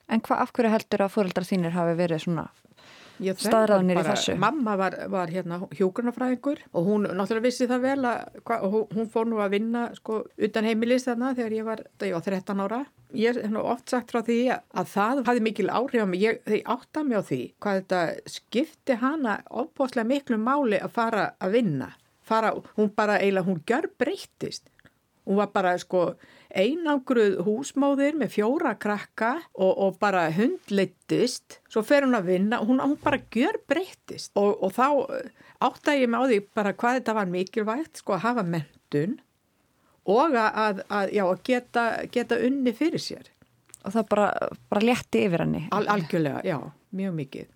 En 0.07 0.23
hvað, 0.23 0.45
af 0.45 0.55
hverju 0.55 0.71
heldur 0.71 1.03
að 1.07 1.15
fóreldrar 1.17 1.49
þínir 1.49 1.75
hafi 1.75 1.97
verið 1.99 2.23
svona 2.23 2.47
staðræðunir 3.17 4.01
í 4.01 4.05
þessu? 4.07 4.35
Mamma 4.41 4.77
var, 4.79 4.97
var 5.13 5.31
hérna 5.33 5.61
hjókurnafræðingur 5.77 6.61
og 6.73 6.89
hún 6.89 7.07
náttúrulega 7.09 7.47
vissi 7.47 7.69
það 7.71 7.87
vel 7.87 7.99
að 8.11 8.43
hva, 8.47 8.59
hún 8.93 9.11
fór 9.13 9.31
nú 9.31 9.41
að 9.43 9.57
vinna 9.57 9.87
sko 9.97 10.21
utan 10.37 10.69
heimilis 10.69 11.07
þarna 11.09 11.33
þegar 11.39 11.57
ég 11.57 11.67
var, 11.67 11.83
ég 12.05 12.15
var 12.17 12.27
13 12.27 12.63
ára. 12.67 12.85
Ég 13.17 13.39
hef 13.39 13.53
nú 13.53 13.63
oft 13.63 13.91
sagt 13.91 14.13
frá 14.13 14.21
því 14.27 14.39
að 14.53 14.89
það 14.93 15.23
hafði 15.29 15.45
mikil 15.47 15.69
áhrif 15.71 16.05
á 16.05 16.09
mig, 16.11 16.23
ég, 16.23 16.41
þeir 16.45 16.73
átta 16.77 17.05
mig 17.07 17.21
á 17.21 17.23
því 17.25 17.43
hvað 17.63 17.81
þetta 17.81 18.01
skipti 18.37 18.99
hana 19.01 19.37
ofbóðslega 19.49 20.11
miklu 20.11 20.41
máli 20.43 20.81
að 20.83 20.97
fara 20.99 21.29
að 21.41 21.61
vinna. 21.61 21.93
Fara, 22.27 22.51
hún 22.77 22.91
bara 22.91 23.21
eiginlega, 23.23 23.47
hún 23.47 23.63
gjör 23.67 23.87
breyttist. 24.03 24.67
Hún 25.27 25.39
var 25.39 25.53
bara 25.55 25.77
sko 25.79 26.17
einangruð 26.57 27.39
húsmóðir 27.47 28.17
með 28.19 28.33
fjóra 28.39 28.73
krakka 28.81 29.35
og, 29.55 29.73
og 29.73 29.99
bara 30.01 30.27
hundleittist. 30.35 31.61
Svo 31.71 31.85
fer 31.87 32.07
hún 32.07 32.17
að 32.19 32.33
vinna 32.33 32.61
og 32.63 32.71
hún, 32.71 32.81
hún 32.83 32.97
bara 33.03 33.21
gjör 33.33 33.61
breyttist. 33.69 34.33
Og, 34.41 34.57
og 34.65 34.73
þá 34.75 35.93
ég 35.97 36.11
mig 36.11 36.21
á 36.21 36.25
því 36.27 36.41
bara 36.57 36.75
hvað 36.77 37.01
þetta 37.01 37.17
var 37.21 37.33
mikilvægt, 37.33 38.03
sko 38.03 38.17
að 38.17 38.25
hafa 38.27 38.47
mentun 38.47 39.19
og 40.07 40.37
að, 40.39 40.83
að, 40.87 41.13
já, 41.17 41.25
að 41.27 41.43
geta, 41.49 41.85
geta 42.15 42.39
unni 42.47 42.73
fyrir 42.77 43.03
sér. 43.03 43.31
Og 43.87 43.95
það 43.95 44.09
bara, 44.11 44.31
bara 44.71 44.87
létti 44.87 45.23
yfir 45.27 45.45
henni? 45.45 45.67
Al, 45.75 45.87
algjörlega, 45.91 46.43
já, 46.47 46.59
mjög 46.97 47.15
mikið. 47.21 47.53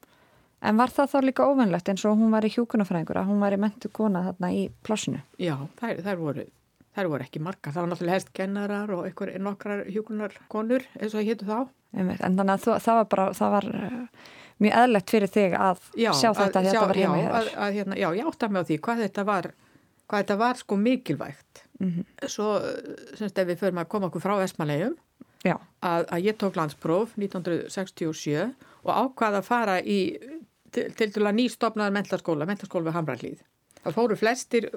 En 0.60 0.76
var 0.76 0.92
það 0.92 1.12
þá 1.14 1.18
líka 1.24 1.46
ofennlegt 1.48 1.88
eins 1.88 2.02
og 2.04 2.18
hún 2.20 2.34
var 2.34 2.44
í 2.44 2.50
hjúkunafræðingur 2.52 3.22
að 3.22 3.30
hún 3.30 3.40
var 3.40 3.54
í 3.56 3.60
mentu 3.62 3.88
kona 3.96 4.26
þarna 4.26 4.50
í 4.52 4.66
plossinu? 4.84 5.22
Já, 5.40 5.54
þær, 5.80 6.02
þær 6.04 6.18
voru 6.20 6.44
þær 7.00 7.10
voru 7.14 7.26
ekki 7.26 7.42
marga, 7.42 7.72
það 7.72 7.82
var 7.82 7.90
náttúrulega 7.92 8.18
helst 8.18 8.32
kennarar 8.36 8.92
og 8.96 9.06
einhver 9.08 9.32
nokkrar 9.42 9.82
hjókunarkonur 9.88 10.86
eins 11.00 11.16
og 11.16 11.26
héttu 11.26 11.48
þá. 11.48 11.58
En 11.96 12.12
þannig 12.12 12.52
að 12.54 12.64
þú, 12.66 12.76
það 12.84 13.00
var 13.00 13.08
bara, 13.14 13.26
það 13.38 13.54
var 13.56 13.68
uh, 13.74 14.28
mjög 14.62 14.78
eðlegt 14.82 15.14
fyrir 15.14 15.32
þig 15.34 15.56
að 15.58 15.82
já, 15.98 16.10
sjá 16.14 16.28
þetta 16.28 16.46
að, 16.46 16.60
að 16.60 16.68
þetta 16.70 16.86
var 16.86 17.00
heima 17.00 17.18
í 17.18 17.26
þér. 17.26 17.50
Hérna, 17.78 17.98
já, 17.98 18.08
ég 18.20 18.30
átta 18.30 18.50
mig 18.50 18.62
á 18.62 18.68
því 18.68 18.80
hvað 18.86 19.04
þetta 19.06 19.26
var, 19.30 19.50
hvað 20.06 20.24
þetta 20.24 20.40
var 20.44 20.60
sko 20.60 20.80
mikilvægt. 20.80 21.62
Mm 21.80 21.92
-hmm. 21.92 22.28
Svo, 22.28 22.48
semst 23.18 23.38
ef 23.40 23.48
við 23.48 23.62
förum 23.64 23.80
að 23.80 23.90
koma 23.94 24.10
okkur 24.10 24.24
frá 24.24 24.34
Vestmanlegjum, 24.42 24.98
að, 25.48 26.02
að 26.04 26.26
ég 26.26 26.36
tók 26.36 26.58
landspróf 26.60 27.16
1967 27.16 28.50
og 28.84 28.92
ákvaða 28.92 29.40
að 29.40 29.48
fara 29.48 29.80
í 29.80 30.00
til, 30.74 30.86
til 30.94 31.10
dæla 31.14 31.32
nýstofnaðar 31.34 31.94
mentaskóla, 31.96 32.46
mentaskóla 32.48 32.90
við 32.90 32.98
Hamrallíð. 32.98 33.40
Það 33.80 33.96
fóru 33.96 34.16
flestir 34.18 34.68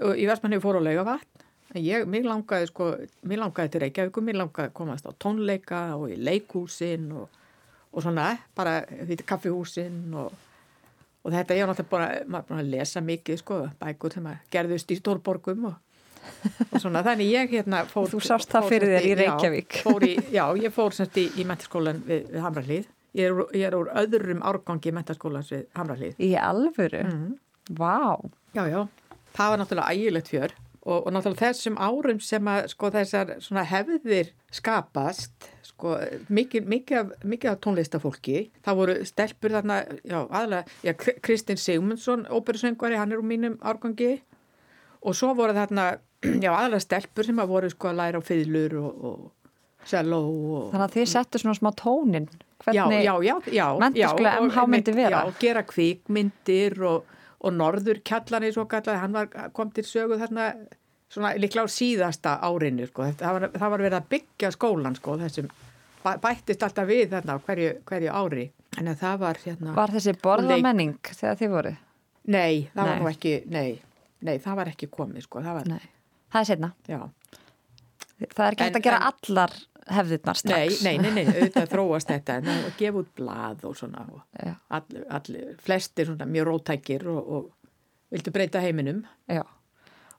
í 0.00 0.26
Vestmanni 0.28 0.60
fór 0.62 0.80
á 0.80 0.82
laugavatn 0.84 1.48
ég, 1.78 2.06
mér 2.10 2.26
langaði 2.26 2.68
sko, 2.70 2.92
mér 3.28 3.44
langaði 3.44 3.74
til 3.74 3.82
Reykjavík 3.84 4.20
mér 4.26 4.40
langaði 4.40 4.70
að 4.70 4.76
komast 4.78 5.06
á 5.06 5.12
tónleika 5.22 5.82
og 5.98 6.10
í 6.10 6.18
leikúsin 6.18 7.10
og, 7.14 7.28
og 7.92 8.04
svona, 8.04 8.32
bara 8.56 8.80
því 8.88 9.20
kaffihúsin 9.28 10.00
og, 10.18 10.32
og 11.22 11.34
þetta 11.34 11.58
ég 11.58 11.66
var 11.66 11.74
náttúrulega 11.74 11.92
bara, 11.92 12.24
maður 12.26 12.48
bara 12.50 12.64
að 12.64 12.72
lesa 12.74 13.04
mikið 13.04 13.42
sko, 13.42 13.60
bækur 13.80 14.16
sem 14.16 14.28
að 14.30 14.50
gerðust 14.56 14.90
í 14.90 14.98
stórborgum 14.98 15.68
og, 15.70 15.76
og 16.70 16.78
svona, 16.82 17.04
þannig 17.06 17.34
ég 17.34 17.58
hérna 17.58 17.84
fór 17.90 18.08
Þú 18.10 18.22
sást 18.24 18.50
það 18.50 18.70
fyrir 18.72 18.96
þér 18.96 19.10
í 19.10 19.18
Reykjavík 19.22 19.82
Já, 19.84 19.92
í, 20.08 20.16
já 20.34 20.44
ég 20.64 20.74
fór 20.74 20.96
semst 20.96 21.20
í, 21.22 21.28
í 21.38 21.46
mentaskólan 21.48 22.02
við, 22.06 22.26
við 22.32 22.48
Hamrallíð 22.48 22.90
ég 23.18 23.30
er, 23.30 23.44
ég 23.58 23.68
er 23.68 23.78
úr 23.78 23.92
öðrum 24.02 24.42
árgangi 24.46 24.94
mentaskólans 24.94 25.54
við 25.54 25.68
Hamrallíð 25.78 26.18
Í 26.22 26.34
alvöru? 26.38 27.04
Mm. 27.06 27.30
Vá 27.78 27.94
wow. 27.94 28.30
Já, 28.50 28.66
já 28.66 28.88
það 29.36 29.52
var 29.52 29.62
náttúrulega 29.62 29.94
ægilegt 29.94 30.30
fjör 30.32 30.52
og, 30.80 30.98
og 31.06 31.08
náttúrulega 31.14 31.46
þessum 31.50 31.78
árum 31.80 32.20
sem 32.24 32.50
að 32.50 32.68
sko 32.72 32.90
þessar 32.94 33.32
hefðir 33.70 34.30
skapast 34.54 35.50
sko 35.70 35.96
mikið, 36.28 36.66
mikið, 36.68 37.12
mikið 37.24 37.52
af 37.52 37.60
tónlistafólki 37.64 38.38
það 38.66 38.80
voru 38.82 38.96
stelpur 39.08 39.54
þarna 39.56 39.80
já 40.04 40.18
aðlega, 40.26 40.64
já 40.84 40.92
Kristinn 41.22 41.60
Sigmundsson 41.60 42.26
óperusöngvari, 42.28 42.98
hann 43.00 43.12
er 43.12 43.20
úr 43.22 43.28
mínum 43.28 43.58
árgangi 43.62 44.18
og 45.00 45.16
svo 45.16 45.32
voru 45.38 45.56
þarna 45.56 45.90
já, 46.44 46.50
aðalega 46.52 46.84
stelpur 46.84 47.28
sem 47.28 47.38
að 47.40 47.52
voru 47.54 47.70
sko 47.72 47.92
að 47.92 48.00
læra 48.02 48.20
á 48.20 48.22
fiðlur 48.24 48.76
og, 48.82 49.04
og 49.10 49.88
selló 49.88 50.18
og... 50.28 50.64
Þannig 50.74 50.86
að 50.86 50.96
þið 50.98 51.10
settu 51.14 51.40
svona 51.40 51.56
smá 51.56 51.70
tónin 51.80 52.28
Já, 52.68 52.84
já, 52.92 53.14
já, 53.24 53.34
já. 53.48 53.66
menntaskóla 53.80 54.30
já, 54.34 54.36
og- 54.36 54.50
MH 54.50 54.64
myndi 54.68 54.92
vera. 54.92 55.20
Já, 55.24 55.38
gera 55.40 55.62
kvikmyndir 55.64 56.74
og, 56.84 57.06
og 57.40 57.52
norður 57.56 58.02
kjallari 58.04 58.52
svo 58.52 58.66
kallaði, 58.68 58.98
hann 59.00 59.12
var, 59.16 59.28
kom 59.56 59.70
til 59.72 59.84
sögu 59.88 60.18
þarna 60.20 60.50
svona 61.10 61.32
líklega 61.40 61.64
á 61.66 61.74
síðasta 61.74 62.36
árinu 62.46 62.86
sko. 62.86 63.06
Það, 63.18 63.32
var, 63.36 63.46
það 63.56 63.70
var 63.74 63.82
verið 63.86 63.98
að 63.98 64.08
byggja 64.14 64.50
skólan 64.54 64.96
sko, 64.98 65.16
þessum 65.18 65.48
bæ- 66.04 66.18
bættist 66.22 66.62
alltaf 66.62 66.86
við 66.90 67.08
þarna 67.14 67.38
hverju, 67.46 67.70
hverju 67.88 68.12
ári 68.14 68.44
en 68.78 68.92
það 68.94 69.16
var 69.24 69.40
hérna 69.44 69.74
Var 69.74 69.94
þessi 69.96 70.14
borðamenning 70.22 70.98
þegar 71.10 71.40
þið 71.40 71.50
voru? 71.56 71.72
Nei, 72.30 72.68
það 72.74 72.84
Nei. 72.84 72.90
var 72.92 73.00
nú 73.00 73.08
ekki, 73.10 73.32
nei, 73.50 73.80
nei, 74.22 74.36
það 74.38 74.56
var 74.60 74.70
ekki 74.74 74.90
komið 74.92 75.24
sko, 75.26 75.40
það 75.42 75.56
var, 75.58 75.66
Nei. 75.72 75.88
Það 76.30 76.40
er 76.40 76.46
setna. 76.52 76.72
já. 76.86 77.00
Það 78.20 78.44
er 78.46 78.52
ekki 78.54 78.66
hægt 78.68 78.76
að 78.78 78.84
gera 78.86 79.00
en- 79.00 79.08
allar 79.10 79.54
hefðirnar 79.96 80.40
Nei, 80.44 80.68
strax. 80.70 80.82
nei, 80.86 80.96
nei, 81.02 81.10
nei, 81.18 81.24
auðvitað 81.36 81.70
þróast 81.74 82.10
þetta 82.12 82.36
en 82.40 82.48
það 82.50 82.66
gefa 82.80 83.00
út 83.04 83.08
blað 83.20 83.64
og 83.70 83.78
svona 83.78 84.04
og 84.08 84.20
all, 84.70 85.00
all, 85.18 85.32
flestir 85.64 86.08
svona 86.10 86.26
mjög 86.30 86.48
rótækir 86.50 87.06
og, 87.10 87.32
og 87.38 87.72
vildu 88.14 88.32
breyta 88.34 88.62
heiminum 88.64 89.02
Já. 89.30 89.42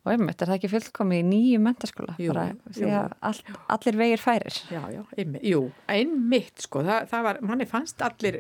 Og 0.01 0.09
einmitt, 0.15 0.39
er 0.41 0.49
það 0.49 0.55
ekki 0.57 0.69
fullkomið 0.71 1.19
í 1.21 1.25
nýju 1.29 1.57
mentaskóla? 1.61 2.15
Bara, 2.17 2.45
því 2.73 2.87
að 2.97 3.11
all, 3.29 3.41
allir 3.75 3.97
vegir 3.99 4.21
færir. 4.23 4.55
Já, 4.73 4.79
já, 4.95 5.01
einmitt, 5.13 5.43
jú, 5.45 5.59
einmitt 5.93 6.63
sko, 6.65 6.81
það, 6.87 7.03
það 7.11 7.27
var, 7.27 7.39
manni 7.51 7.67
fannst 7.69 8.01
allir 8.07 8.39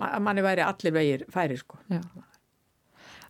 ma- 0.00 0.14
manni 0.24 0.40
væri 0.46 0.64
allir 0.64 0.94
vegir 0.96 1.26
færi 1.34 1.58
sko 1.60 1.76
Já. 1.92 2.00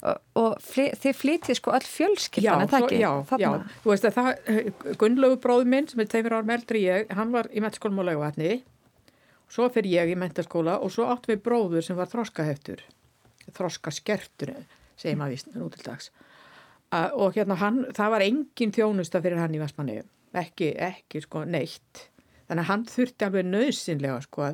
Og, 0.04 0.58
fly, 0.60 0.90
þið 1.00 1.14
flytið 1.16 1.56
sko 1.56 1.72
öll 1.72 1.86
fjölskyldan, 1.88 2.64
er 2.66 2.68
það 2.68 2.82
ekki? 2.84 2.96
já, 3.00 3.10
Þarna? 3.30 3.44
já, 3.44 3.76
þú 3.80 3.92
veist 3.92 4.04
að 4.04 4.18
það 4.18 4.96
Gunnlaugur 5.00 5.38
bróður 5.40 5.70
minn 5.72 5.88
sem 5.88 6.02
er 6.04 6.10
tveimur 6.12 6.36
árum 6.36 6.52
eldri 6.52 6.82
ég, 6.84 7.14
hann 7.16 7.32
var 7.32 7.48
í 7.48 7.62
mentaskólum 7.64 8.02
á 8.04 8.08
laugavatni 8.10 8.58
svo 9.54 9.70
fyrir 9.72 9.94
ég 9.94 10.12
í 10.12 10.18
mentaskóla 10.20 10.76
og 10.84 10.92
svo 10.92 11.08
átt 11.08 11.30
við 11.30 11.40
bróður 11.46 11.86
sem 11.86 11.96
var 11.96 12.10
þroskaheftur 12.12 12.84
þroskaskertur 13.54 14.52
segir 14.98 15.18
maður 15.18 15.36
vist 15.36 15.54
nú 15.54 15.68
til 15.72 15.84
dags. 15.86 16.10
Uh, 16.94 17.10
og 17.18 17.34
hérna 17.34 17.56
hann, 17.58 17.82
það 17.94 18.12
var 18.14 18.24
engin 18.26 18.74
þjónusta 18.74 19.22
fyrir 19.24 19.40
hann 19.40 19.56
í 19.56 19.60
Vestmanni 19.62 19.98
ekki, 20.34 20.74
ekki 20.78 21.22
sko 21.24 21.44
neitt. 21.48 22.06
Þannig 22.48 22.62
að 22.62 22.70
hann 22.70 22.86
þurfti 22.90 23.26
alveg 23.26 23.48
nöðsynlega 23.48 24.20
sko 24.26 24.46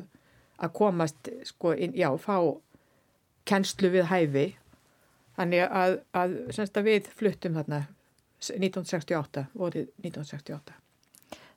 að 0.61 0.73
komast 0.77 1.29
sko 1.49 1.73
inn, 1.75 1.93
já, 1.97 2.09
fá 2.21 2.37
kennslu 3.49 3.91
við 3.93 4.07
hæfi 4.09 4.47
þannig 5.37 5.65
að, 5.67 5.97
að, 6.13 6.37
semst 6.55 6.77
að 6.77 6.87
við 6.91 7.09
fluttum 7.17 7.57
þarna 7.59 7.81
1968, 8.41 9.45
vorið 9.53 9.89
1968 10.01 10.77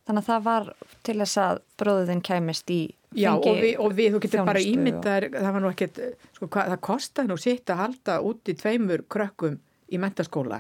Þannig 0.05 0.21
að 0.21 0.27
það 0.29 0.43
var 0.45 0.67
til 1.07 1.15
þess 1.17 1.39
að 1.41 1.61
bróðin 1.81 2.21
kæmist 2.25 2.71
í 2.75 2.81
Já, 3.17 3.31
og 3.39 3.45
fengi 3.47 3.61
við, 3.63 3.77
og 3.81 3.95
við, 3.97 4.09
þú 4.13 4.19
getur 4.25 4.43
bara 4.45 4.61
þjónustu 4.61 4.75
og- 4.75 4.81
ímyndar, 4.83 5.27
það 5.33 5.53
var 5.55 5.63
nú 5.65 5.71
ekkert, 5.71 6.01
sko, 6.37 6.49
það 6.53 6.81
kostaði 6.85 7.31
nú 7.31 7.37
sitt 7.41 7.71
að 7.73 7.81
halda 7.81 8.17
út 8.21 8.51
í 8.53 8.55
tveimur 8.61 9.05
krökkum 9.09 9.57
í 9.89 10.01
mentaskóla. 10.03 10.59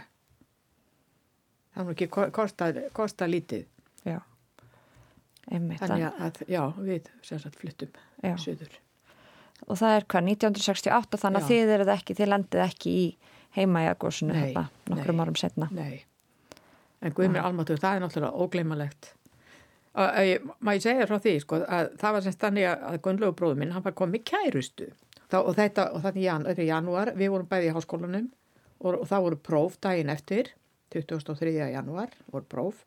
Það 1.75 1.83
var 1.83 1.89
nú 1.91 1.97
ekki 1.97 2.09
ko- 2.17 2.31
kostað, 2.31 2.81
kostað 2.97 3.35
lítið. 3.35 3.67
Já, 4.07 4.21
einmitt. 5.51 5.83
Þannig 5.83 6.07
að, 6.09 6.41
já, 6.49 6.63
við 6.79 7.11
sem 7.27 7.39
sagt 7.43 7.61
fluttum 7.61 7.93
söður. 8.23 8.79
Og 9.69 9.79
það 9.81 9.95
er 9.99 10.05
hvað, 10.13 10.27
1968, 10.35 11.21
þannig 11.23 11.43
að 11.43 11.45
Já. 11.45 11.49
þið 11.55 11.75
eruð 11.79 11.93
ekki, 11.95 12.15
þið 12.19 12.29
landið 12.33 12.63
ekki 12.67 12.95
í 13.01 13.05
heimæjagósinu 13.57 14.33
Nei, 14.35 14.41
þarna, 14.53 14.65
nokkrum 14.91 15.17
nei. 15.17 15.25
árum 15.25 15.37
setna. 15.41 15.69
Nei, 15.73 16.05
en 17.01 17.15
Guðmur 17.17 17.45
Almatur, 17.47 17.79
það 17.81 17.97
er 17.97 18.03
náttúrulega 18.05 18.43
ógleymalegt. 18.45 19.13
Má 19.95 20.73
ég 20.75 20.83
segja 20.83 21.07
frá 21.07 21.21
því, 21.23 21.35
sko, 21.45 21.61
að 21.63 21.93
það 22.01 22.13
var 22.17 22.25
semst 22.27 22.41
þannig 22.43 22.67
að- 22.67 22.83
að 22.91 23.01
Gunnlaugur 23.07 23.37
bróður 23.39 23.57
minn, 23.63 23.71
hann 23.77 23.83
var 23.85 23.93
komið 23.93 24.25
kærustu. 24.27 24.89
Þá, 25.31 25.37
og 25.45 25.55
þetta, 25.57 25.85
og 25.95 26.03
þannig 26.03 26.23
jan, 26.27 26.45
þetta 26.45 26.63
er 26.65 26.69
janúar, 26.73 27.13
við 27.15 27.31
vorum 27.31 27.47
bæði 27.49 27.71
í 27.71 27.75
háskólanum 27.75 28.27
og, 28.81 29.01
og 29.01 29.07
það 29.09 29.23
voru 29.23 29.37
próf 29.37 29.79
daginn 29.81 30.11
eftir, 30.11 30.51
23. 30.91 31.55
janúar 31.73 32.11
voru 32.31 32.45
próf 32.45 32.85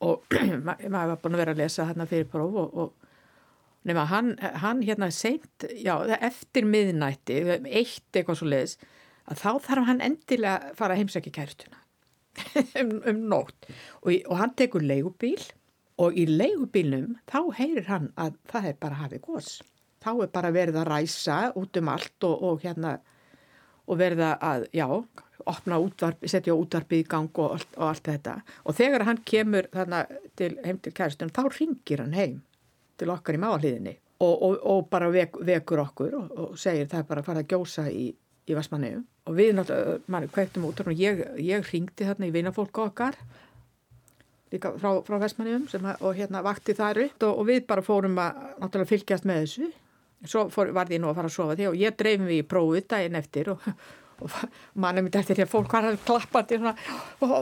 og 0.00 0.24
ma- 0.66 0.76
maður 0.76 1.12
var 1.14 1.20
búin 1.22 1.34
að 1.36 1.40
vera 1.44 1.52
að 1.54 1.60
lesa 1.62 1.86
hérna 1.88 2.06
fyrir 2.10 2.26
próf 2.28 2.56
og, 2.60 2.74
og 2.74 2.92
nema 3.88 4.06
hann, 4.08 4.34
hann 4.62 4.82
hérna 4.84 5.10
seint, 5.12 5.66
já, 5.76 5.94
eftir 6.24 6.66
miðnætti, 6.68 7.40
eitt 7.68 8.16
eitthvað 8.16 8.40
svo 8.40 8.50
leiðis, 8.50 8.78
að 9.28 9.40
þá 9.42 9.50
þarf 9.66 9.88
hann 9.90 10.04
endilega 10.04 10.70
að 10.70 10.78
fara 10.78 10.96
heimsækja 10.98 11.34
kærtuna 11.34 11.82
um, 12.80 12.96
um 13.06 13.20
nótt 13.30 13.68
og, 14.02 14.10
og 14.10 14.38
hann 14.40 14.54
tekur 14.58 14.84
leigubíl 14.84 15.40
og 16.02 16.16
í 16.18 16.26
leigubílnum 16.28 17.14
þá 17.30 17.38
heyrir 17.60 17.88
hann 17.88 18.10
að 18.20 18.38
það 18.50 18.70
er 18.70 18.80
bara 18.82 19.00
hafið 19.04 19.22
gos. 19.28 19.50
Þá 20.02 20.10
er 20.24 20.32
bara 20.34 20.50
verið 20.52 20.80
að 20.80 20.88
ræsa 20.90 21.36
út 21.56 21.78
um 21.80 21.90
allt 21.92 22.26
og, 22.26 22.42
og 22.48 22.64
hérna 22.64 22.96
og 23.84 24.00
verða 24.00 24.34
að, 24.42 24.66
já, 24.74 24.88
opna 25.44 25.78
útvarp, 25.80 26.24
setja 26.28 26.56
útvarpið 26.56 27.04
í 27.04 27.06
gang 27.08 27.40
og 27.40 27.54
og 27.76 27.86
allt 27.86 28.08
þetta. 28.08 28.38
Og 28.64 28.76
þegar 28.76 29.06
hann 29.08 29.20
kemur 29.28 29.68
þarna 29.72 30.02
til, 30.36 30.54
heim 30.64 30.80
til 30.82 30.92
kæristunum, 30.96 31.32
þá 31.36 31.60
ringir 31.60 32.02
hann 32.02 32.16
heim 32.16 32.42
til 32.98 33.10
okkar 33.14 33.38
í 33.38 33.42
máliðinni 33.42 33.94
og, 34.24 34.34
og, 34.34 34.58
og 34.70 34.84
bara 34.90 35.10
vek, 35.12 35.38
vekur 35.44 35.82
okkur 35.84 36.18
og, 36.18 36.34
og 36.38 36.58
segir 36.60 36.88
það 36.90 37.02
er 37.02 37.08
bara 37.08 37.24
að 37.24 37.30
fara 37.30 37.44
að 37.44 37.54
gjósa 37.54 37.86
í, 37.90 38.06
í 38.46 38.56
Vestmanniðu. 38.56 39.02
Og 39.24 39.38
við 39.38 39.54
náttúrulega, 39.56 40.28
kveiktum 40.34 40.68
út 40.68 40.82
og 40.84 40.92
ég, 40.98 41.24
ég 41.40 41.72
ringdi 41.72 42.06
þarna 42.06 42.28
í 42.28 42.34
vinafólku 42.34 42.84
okkar 42.84 43.18
líka 44.54 44.74
frá, 44.78 45.00
frá 45.06 45.18
Vestmanniðum 45.22 45.66
að, 45.80 46.04
og 46.04 46.14
hérna 46.18 46.44
vakti 46.44 46.76
þar 46.76 47.02
upp 47.08 47.26
og, 47.28 47.42
við 47.48 47.66
bara 47.68 47.84
fórum 47.84 48.20
að 48.22 48.38
náttúrulega 48.62 48.92
fylgjast 48.92 49.28
með 49.28 49.42
þessu. 49.42 49.72
Svo 50.24 50.46
fór, 50.52 50.70
var 50.72 50.92
ég 50.92 51.02
nú 51.02 51.10
að 51.10 51.18
fara 51.18 51.28
að 51.28 51.36
sofa 51.36 51.58
því 51.58 51.68
og 51.68 51.76
ég 51.76 51.96
dreifum 52.00 52.30
við 52.30 52.40
í 52.40 52.48
prófið 52.48 52.86
daginn 52.94 53.18
eftir 53.18 53.50
og, 53.52 53.66
og 54.24 54.36
mannum 54.80 55.08
mitt 55.08 55.18
eftir 55.20 55.36
því 55.36 55.44
að 55.44 55.52
fólk 55.52 55.74
var 55.74 55.88
alveg 55.90 56.06
klappandi 56.06 56.60
svona, 56.60 56.72
og 57.20 57.34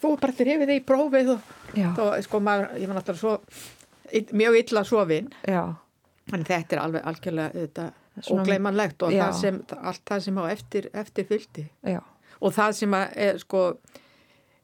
þú 0.00 0.14
bara 0.22 0.36
drifið 0.38 0.72
þig 0.72 0.80
í 0.80 0.86
prófið 0.88 1.32
og 1.34 1.52
þá, 1.74 2.02
sko, 2.24 2.40
maður, 2.46 2.70
ég 2.80 2.88
var 2.88 3.00
náttúrulega 3.00 3.20
svo, 3.20 3.34
mjög 4.32 4.58
illa 4.60 4.84
sofin 4.84 5.32
Þannig 6.30 6.46
þetta 6.46 6.76
er 6.76 6.80
alveg 6.82 7.06
algjörlega 7.10 7.90
ógleymanlegt 8.30 9.02
og 9.02 9.14
það 9.16 9.34
sem, 9.40 9.60
allt 9.80 10.02
það 10.08 10.24
sem 10.26 10.38
á 10.38 10.44
eftir, 10.52 10.88
eftir 10.92 11.28
fylgdi. 11.28 11.64
já, 11.82 12.00
Og 12.42 12.52
það 12.52 12.72
sem 12.78 12.94
að, 12.98 13.12
er, 13.26 13.38
sko, 13.38 13.62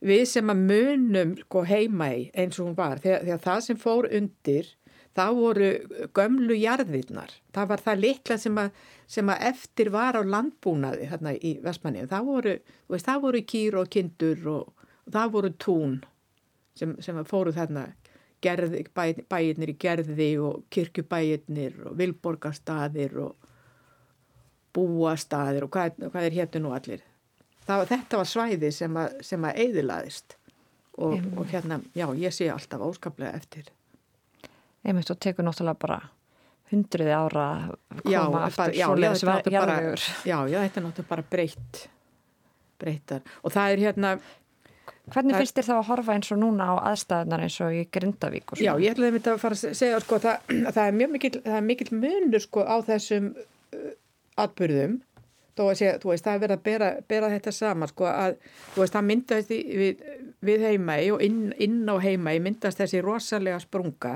við 0.04 0.24
sem 0.30 0.50
að 0.52 0.64
munum 0.70 1.37
sko, 1.38 1.62
heima 1.64 2.11
í 2.14 2.26
eins 2.34 2.58
og 2.58 2.68
hún 2.68 2.76
var, 2.78 3.00
þegar, 3.02 3.24
þegar 3.24 3.42
það 3.46 3.61
sem 3.66 3.80
fór 3.80 4.08
undir, 4.18 4.70
það 5.18 5.38
voru 5.38 5.70
gömlu 6.14 6.58
jarðirnar. 6.58 7.32
Það 7.54 7.70
var 7.72 7.84
það 7.87 8.02
litla 8.04 8.38
sem 8.38 8.61
að, 8.62 8.82
sem 9.06 9.32
að 9.32 9.46
eftir 9.50 9.92
var 9.94 10.18
á 10.18 10.22
landbúnaði 10.22 11.08
þarna 11.11 11.34
í 11.34 11.54
Vestmanni. 11.64 12.04
Það 12.11 12.28
voru, 12.28 12.54
veist, 12.92 13.08
það 13.08 13.24
voru 13.24 13.44
kýr 13.54 13.78
og 13.80 13.90
kindur 13.94 14.46
og, 14.52 14.87
og 15.06 15.16
það 15.16 15.32
voru 15.38 15.52
tún 15.58 15.96
sem, 16.78 16.94
sem 17.02 17.18
fóru 17.26 17.54
þarna 17.56 17.88
gerði, 18.44 18.85
bæ, 18.94 19.05
bæirnir 19.31 19.72
í 19.72 19.77
gerði 19.83 20.29
og 20.42 20.64
kirkjubæirnir 20.74 21.79
og 21.90 21.96
vilborgarstaðir 21.98 23.16
og 23.24 23.48
búastaðir 24.77 25.64
og 25.66 25.72
hvað, 25.74 25.96
hvað 26.12 26.27
er 26.29 26.37
héttu 26.37 26.61
nú 26.62 26.74
allir. 26.77 27.03
Það, 27.68 27.87
þetta 27.90 28.20
var 28.20 28.29
svæði 28.31 28.70
sem 28.72 28.94
að, 29.01 29.16
sem 29.27 29.44
að 29.48 29.59
eyðilaðist 29.64 30.37
og, 30.98 31.18
og 31.38 31.51
hérna, 31.51 31.81
já, 31.96 32.07
ég 32.18 32.35
sé 32.35 32.48
alltaf 32.53 32.85
óskaplega 32.87 33.35
eftir. 33.37 33.68
einmitt 34.88 35.11
og 35.12 35.18
tekur 35.20 35.44
náttúrulega 35.44 35.79
bara 35.83 35.98
hundruði 36.70 37.12
ára 37.12 37.44
Já, 38.09 38.22
koma 38.24 38.38
bara- 38.38 38.46
aftur 38.46 38.74
já, 38.77 38.87
já, 38.88 39.12
þetta 39.12 39.53
bara-. 39.53 39.94
Já, 40.24 40.38
já, 40.48 40.59
þetta 40.64 40.81
er 40.81 40.85
náttúrulega 40.87 41.09
bara 41.09 41.24
breytt, 41.31 41.83
breyttar. 42.81 43.22
Og 43.42 43.53
það 43.53 43.72
er 43.74 43.83
hérna, 43.87 44.14
Hvernig 45.14 45.38
finnst 45.38 45.58
þér 45.58 45.68
þá 45.68 45.74
að 45.76 45.88
horfa 45.88 46.16
eins 46.18 46.32
og 46.34 46.40
núna 46.42 46.68
á 46.68 46.74
aðstæðunar 46.92 47.44
eins 47.46 47.58
og 47.64 47.74
í 47.76 47.82
Grindavík 47.94 48.54
og 48.54 48.62
Já, 48.62 48.72
ég 48.82 48.94
ætlaði 48.94 49.20
að 49.22 49.30
að 49.32 49.42
fara 49.42 49.58
að 49.58 49.76
segja 49.80 50.00
sko, 50.04 50.20
það, 50.24 50.54
að 50.58 50.72
það 50.78 50.84
er 50.84 50.96
mjög 51.00 51.12
mikill, 51.16 51.34
það 51.44 51.58
er 51.58 51.68
mikill 51.68 51.90
munur 52.04 52.44
sko, 52.44 52.64
á 52.64 52.76
þessum 52.88 53.30
uh, 53.34 53.92
atbyrðum 54.44 54.98
þó 55.58 55.64
að 55.66 55.78
segja, 55.80 55.94
þú 56.02 56.12
veist, 56.12 56.26
það 56.26 56.36
er 56.36 56.42
verið 56.44 56.56
að 56.56 56.64
bera, 56.68 56.90
bera 57.10 57.30
þetta 57.32 57.54
saman 57.54 57.90
sko, 57.90 58.06
að, 58.10 58.36
þú 58.74 58.82
veist, 58.84 58.94
það 58.94 59.08
myndast 59.08 59.54
við, 59.54 60.04
við 60.46 60.66
heimægi 60.68 61.08
og 61.14 61.24
inn, 61.26 61.40
inn 61.66 61.80
á 61.90 61.96
heimægi 62.04 62.44
myndast 62.44 62.82
þessi 62.82 63.02
rosalega 63.04 63.58
sprunga. 63.62 64.14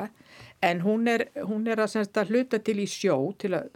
En 0.63 0.85
hún 0.85 1.09
er, 1.11 1.27
hún 1.43 1.67
er 1.67 1.83
að, 1.83 1.97
semst, 1.97 2.15
að 2.19 2.31
hluta 2.31 2.63
til 2.63 2.79
í 2.79 2.87
sjó 2.87 3.17
til 3.43 3.57
að, 3.59 3.73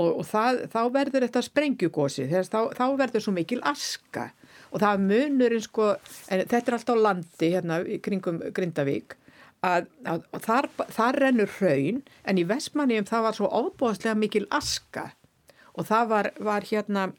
og, 0.00 0.22
og 0.22 0.24
það, 0.28 0.62
þá 0.72 0.80
verður 0.94 1.26
þetta 1.26 1.42
sprengjugósi 1.44 2.28
þess 2.30 2.52
þá, 2.52 2.60
þá 2.78 2.86
verður 3.02 3.26
svo 3.26 3.34
mikil 3.36 3.60
aska 3.68 4.30
og 4.70 4.82
það 4.82 5.06
munurinn 5.06 5.64
sko, 5.64 5.94
en 6.30 6.44
þetta 6.44 6.60
er 6.60 6.76
alltaf 6.78 6.98
á 6.98 7.04
landi 7.06 7.50
hérna 7.54 7.80
kringum 8.04 8.38
Grindavík 8.54 9.16
að, 9.66 9.88
að, 10.08 10.22
að 10.34 10.44
þar, 10.46 10.68
þar 10.94 11.18
rennur 11.24 11.52
hraun 11.58 12.00
en 12.28 12.40
í 12.40 12.46
Vestmanniðum 12.48 13.08
það 13.08 13.26
var 13.26 13.38
svo 13.38 13.50
óbúðslega 13.50 14.16
mikil 14.18 14.46
aska. 14.56 15.10
Og 15.78 15.86
það 15.88 16.08
var, 16.10 16.30
var 16.42 16.66
hérna 16.66 17.10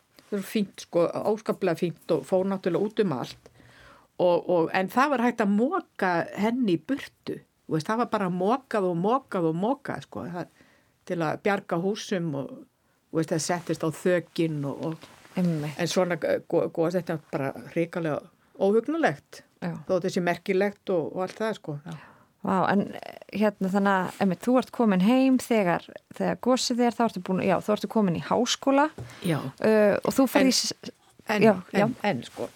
fínt 0.47 0.85
sko, 0.85 1.05
óskaplega 1.31 1.79
fínt 1.79 2.13
og 2.13 2.25
fór 2.27 2.47
náttúrulega 2.49 2.87
út 2.87 3.03
um 3.03 3.15
allt. 3.17 3.51
Og, 4.21 4.49
og, 4.49 4.67
en 4.77 4.89
það 4.91 5.13
var 5.15 5.25
hægt 5.25 5.41
að 5.41 5.55
móka 5.55 6.11
henni 6.37 6.75
í 6.77 6.81
burtu. 6.87 7.39
Veist, 7.71 7.87
það 7.87 8.03
var 8.03 8.11
bara 8.11 8.33
mókað 8.33 8.89
og 8.89 8.99
mókað 8.99 9.47
og 9.49 9.55
mókað 9.57 10.05
sko, 10.05 10.25
það, 10.33 10.51
til 11.07 11.17
að 11.23 11.39
bjarga 11.45 11.79
húsum 11.81 12.33
og 12.41 12.51
veist, 13.15 13.31
það 13.31 13.45
settist 13.47 13.85
á 13.87 13.89
þögin 13.95 14.59
og, 14.67 14.85
og 14.91 15.09
Einmitt. 15.35 15.75
en 15.79 15.87
svona 15.87 16.17
góð 16.19 16.97
þetta 16.97 17.17
er 17.17 17.25
bara 17.31 17.51
ríkalega 17.75 18.21
óhugnulegt 18.61 19.43
Já. 19.61 19.75
þó 19.87 19.99
þessi 20.03 20.23
merkilegt 20.25 20.89
og, 20.93 21.11
og 21.15 21.27
allt 21.27 21.37
það 21.39 21.59
sko 21.59 21.77
Já. 21.85 21.99
Vá, 22.41 22.55
en 22.71 22.87
eh, 22.97 23.17
hérna 23.37 23.69
þannig 23.69 23.97
að 23.99 24.21
einmitt, 24.23 24.41
þú 24.41 24.55
ert 24.57 24.71
komin 24.73 25.03
heim 25.05 25.35
þegar, 25.41 25.83
þegar 26.17 26.39
gósið 26.41 26.79
þér, 26.81 26.95
þá 26.97 27.03
ertu 27.05 27.21
búin, 27.27 27.43
já, 27.45 27.53
þú 27.61 27.75
ertu 27.75 27.89
komin 27.93 28.17
í 28.17 28.23
háskóla 28.25 28.87
Já. 29.21 29.37
uh, 29.37 29.99
og 30.01 30.15
þú 30.17 30.25
fyrir 30.31 30.49
í... 30.49 30.95
en, 31.27 31.45
Já, 31.45 31.53
já. 31.69 31.83
en, 31.85 31.93
en 32.09 32.23
sko 32.25 32.49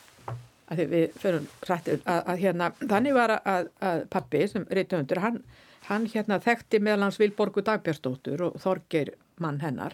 að 0.74 0.82
við 0.90 1.20
förum 1.22 1.46
rættið 1.70 2.02
að, 2.10 2.22
að 2.34 2.42
hérna, 2.42 2.72
þannig 2.82 3.14
var 3.14 3.36
að, 3.38 3.70
að 3.86 4.02
pappi 4.16 4.42
sem 4.50 4.66
reytöndur, 4.74 5.22
hann, 5.22 5.38
hann 5.92 6.08
hérna 6.10 6.40
þekkti 6.42 6.82
meðal 6.82 7.06
hans 7.06 7.22
Vilborgu 7.22 7.62
Dagbjörnsdóttur 7.68 8.48
og 8.48 8.58
Þorgeir 8.64 9.14
mann 9.38 9.62
hennar 9.62 9.94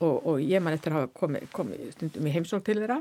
og, 0.00 0.14
og 0.26 0.42
ég 0.42 0.62
man 0.62 0.76
eftir 0.76 0.94
að 0.94 1.02
hafa 1.02 1.12
komið 1.18 1.48
komi 1.54 1.78
stundum 1.94 2.28
í 2.28 2.34
heimsók 2.34 2.64
til 2.66 2.78
þeirra. 2.80 3.00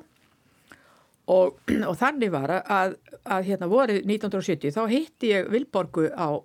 Og, 1.27 1.57
og 1.89 1.95
þannig 1.99 2.31
var 2.33 2.53
að, 2.61 2.97
að 3.27 3.47
hérna 3.51 3.71
voru 3.71 3.99
1970 3.99 4.75
þá 4.75 4.83
hitti 4.91 5.33
ég 5.33 5.49
Vilborgu 5.51 6.09
á, 6.15 6.39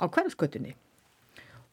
á 0.00 0.04
hverfskötunni 0.08 0.74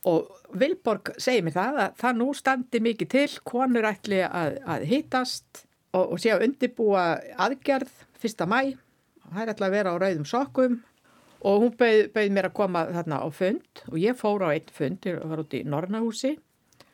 og 0.05 0.57
Vilborg 0.59 1.15
segir 1.21 1.45
mér 1.45 1.55
það 1.55 1.79
að 1.83 1.93
það 2.01 2.17
nú 2.19 2.27
standi 2.37 2.81
mikið 2.83 3.11
til, 3.11 3.29
konur 3.47 3.87
ætli 3.89 4.21
að, 4.25 4.59
að 4.61 4.85
hittast 4.89 5.63
og, 5.95 6.03
og 6.13 6.19
sé 6.21 6.33
að 6.35 6.45
undibúa 6.49 7.05
aðgerð 7.41 7.93
fyrsta 8.21 8.47
mæ, 8.49 8.75
það 9.31 9.41
er 9.41 9.53
ætla 9.55 9.69
að 9.69 9.77
vera 9.79 9.95
á 9.95 10.01
rauðum 10.01 10.27
sokkum. 10.29 10.81
Og 11.45 11.61
hún 11.61 11.73
bauð, 11.77 12.07
bauð 12.13 12.31
mér 12.33 12.47
að 12.47 12.55
koma 12.57 12.85
þarna 12.89 13.17
á 13.21 13.27
fund 13.33 13.81
og 13.91 13.97
ég 14.01 14.17
fór 14.17 14.45
á 14.45 14.49
einn 14.49 14.71
fund, 14.73 15.05
ég 15.05 15.19
var 15.21 15.41
út 15.43 15.53
í 15.53 15.61
Nornahúsi 15.67 16.31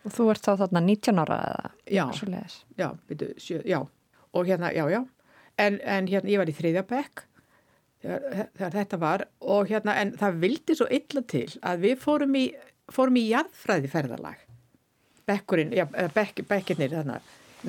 Og 0.05 0.13
þú 0.15 0.29
ert 0.33 0.45
þá 0.47 0.51
þarna 0.63 0.81
19 0.87 1.19
ára 1.21 1.39
eða 1.47 1.71
Já. 1.93 2.05
já, 2.79 2.87
byrju, 3.09 3.33
sjö, 3.37 3.59
já, 3.69 3.79
og 4.33 4.47
hérna, 4.49 4.71
já, 4.73 4.85
já, 4.89 5.01
en, 5.61 5.77
en 5.83 6.07
hérna, 6.09 6.31
ég 6.31 6.41
var 6.41 6.49
í 6.49 6.55
þriðja 6.57 6.83
bekk 6.89 7.25
þegar, 8.01 8.47
þegar 8.57 8.75
þetta 8.79 8.99
var. 9.03 9.25
Og 9.41 9.69
hérna, 9.69 9.95
en 10.01 10.13
það 10.17 10.39
vildi 10.41 10.77
svo 10.79 10.87
illa 10.89 11.21
til 11.29 11.45
að 11.61 11.85
við 11.85 11.99
fórum 12.01 12.37
í, 12.39 12.45
fórum 12.91 13.19
í 13.21 13.27
jarðfræði 13.29 13.91
ferðalag, 13.93 14.41
bekkurinn, 15.29 15.75
já, 15.77 15.85
bekk, 16.15 16.41
bekkirnir 16.49 16.95
þarna, 16.97 17.19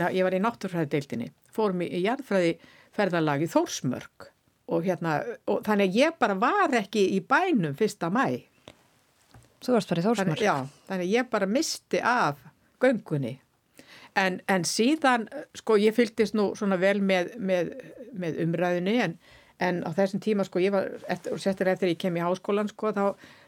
na, 0.01 0.09
ég 0.15 0.25
var 0.25 0.37
í 0.39 0.41
náttúrfræðideildinni, 0.43 1.29
fórum 1.53 1.85
í, 1.85 1.91
í 1.93 2.05
jarðfræði 2.07 2.55
ferðalag 2.97 3.45
í 3.45 3.51
Þórsmörk. 3.53 4.31
Og 4.73 4.87
hérna, 4.87 5.19
og 5.51 5.61
þannig 5.67 5.91
að 5.91 5.97
ég 5.99 6.17
bara 6.23 6.37
var 6.39 6.73
ekki 6.79 7.03
í 7.13 7.19
bænum 7.29 7.75
fyrsta 7.77 8.09
mæ, 8.15 8.41
Þú 9.63 9.77
varst 9.77 9.93
bara 9.93 10.03
í 10.03 10.05
þannig, 10.05 10.19
Þórsmörk. 10.19 10.43
já, 10.43 10.87
þannig 10.89 11.13
ég 11.13 11.29
bara 11.31 11.47
misti 11.47 12.01
af 12.03 12.41
göngunni. 12.83 13.37
En, 14.19 14.41
en 14.51 14.65
síðan 14.69 15.29
sko 15.57 15.79
ég 15.81 15.95
fylgdist 15.97 16.35
nú 16.37 16.51
svona 16.59 16.77
vel 16.81 16.99
með, 17.01 17.33
með, 17.39 17.71
með 18.13 18.41
umræðinni 18.45 18.97
en, 19.07 19.15
en 19.63 19.79
á 19.87 19.91
þessum 19.97 20.21
tíma 20.21 20.45
sko 20.45 20.61
ég 20.61 20.75
var 20.75 20.91
eftir, 21.09 21.39
sérstaklega 21.39 21.79
eftir 21.79 21.93
ég 21.95 22.01
kem 22.03 22.19
í 22.19 22.25
háskólan 22.25 22.69
sko 22.69 22.93
þá, 22.93 23.05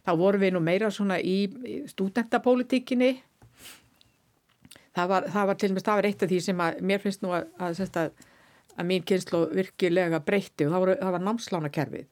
þá 0.06 0.12
vorum 0.22 0.44
við 0.44 0.54
nú 0.54 0.62
meira 0.64 0.88
svona 0.94 1.18
í, 1.20 1.36
stúdentapólitíkinni. 1.90 3.16
Það 4.94 5.10
var, 5.10 5.26
það 5.34 5.50
var 5.50 5.58
til 5.58 5.72
og 5.72 5.76
með 5.76 5.88
það 5.88 5.98
var 5.98 6.08
eitt 6.08 6.22
af 6.22 6.30
því 6.30 6.40
sem 6.46 6.62
að 6.62 6.80
mér 6.86 7.02
finnst 7.02 7.24
nú 7.24 7.34
að, 7.34 7.48
að, 7.58 7.80
að, 7.98 8.26
að, 8.76 8.84
mín 8.86 9.08
kynslu 9.10 9.40
virkilega 9.50 10.22
breytti 10.22 10.68
og 10.68 10.76
það, 10.76 10.84
voru, 10.84 10.94
það 11.02 11.16
var 11.16 11.26
námslánakerfið. 11.28 12.06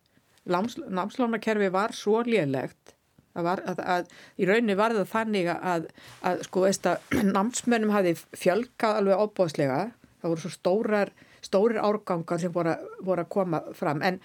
Náms, 0.51 0.75
námslánakerfið 0.91 1.71
var 1.73 1.95
svo 1.95 2.19
lélegt 2.27 2.97
var 3.35 3.63
að, 3.65 3.81
að 3.81 4.13
í 4.37 4.49
rauninni 4.49 4.77
var 4.79 4.95
það 4.97 5.11
þannig 5.13 5.51
að, 5.55 5.89
að 6.29 6.45
sko 6.49 6.65
veist 6.67 6.89
að 6.91 7.17
námsmönnum 7.37 7.95
hafi 7.95 8.15
fjölkað 8.37 9.01
alveg 9.01 9.25
óbóðslega. 9.25 9.81
Það 10.23 10.35
voru 10.35 10.45
svo 10.45 10.53
stórar, 10.55 11.13
stórir 11.43 11.83
árgangar 11.83 12.41
sem 12.43 12.53
voru, 12.55 12.77
voru 13.03 13.25
að 13.25 13.33
koma 13.33 13.63
fram 13.75 14.03
en, 14.07 14.21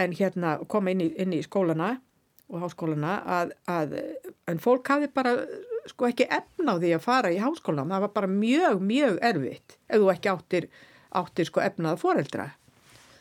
en 0.00 0.16
hérna 0.16 0.56
koma 0.70 0.94
inn 0.94 1.04
í, 1.04 1.10
inn 1.20 1.34
í 1.36 1.42
skólana 1.44 1.96
og 2.52 2.62
háskólana 2.62 3.18
að, 3.40 3.94
en 4.50 4.60
fólk 4.62 4.88
hafi 4.92 5.08
bara 5.12 5.34
sko 5.88 6.08
ekki 6.08 6.26
efna 6.32 6.76
á 6.76 6.80
því 6.80 6.92
að 6.96 7.04
fara 7.04 7.32
í 7.32 7.40
háskólan. 7.42 7.90
Það 7.92 8.04
var 8.06 8.12
bara 8.16 8.30
mjög, 8.30 8.82
mjög 8.84 9.18
erfitt 9.24 9.78
ef 9.88 10.00
þú 10.00 10.10
ekki 10.12 10.32
áttir, 10.32 10.68
áttir 11.20 11.48
sko 11.50 11.64
efnaða 11.64 12.00
foreldra. 12.00 12.48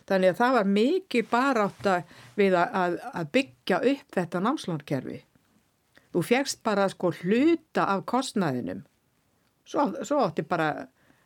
Þannig 0.09 0.33
að 0.33 0.39
það 0.39 0.55
var 0.57 0.71
mikið 0.77 1.27
barátta 1.31 1.97
við 2.35 2.57
að, 2.59 2.97
að, 3.13 3.29
byggja 3.37 3.79
upp 3.93 4.17
þetta 4.17 4.41
námslánkerfi. 4.43 5.19
Þú 6.13 6.23
fegst 6.27 6.59
bara 6.65 6.89
sko 6.91 7.13
hluta 7.21 7.87
af 7.93 8.03
kostnaðinum. 8.09 8.83
Svo, 9.65 9.87
svo 10.03 10.19
átti 10.25 10.43
bara 10.45 10.69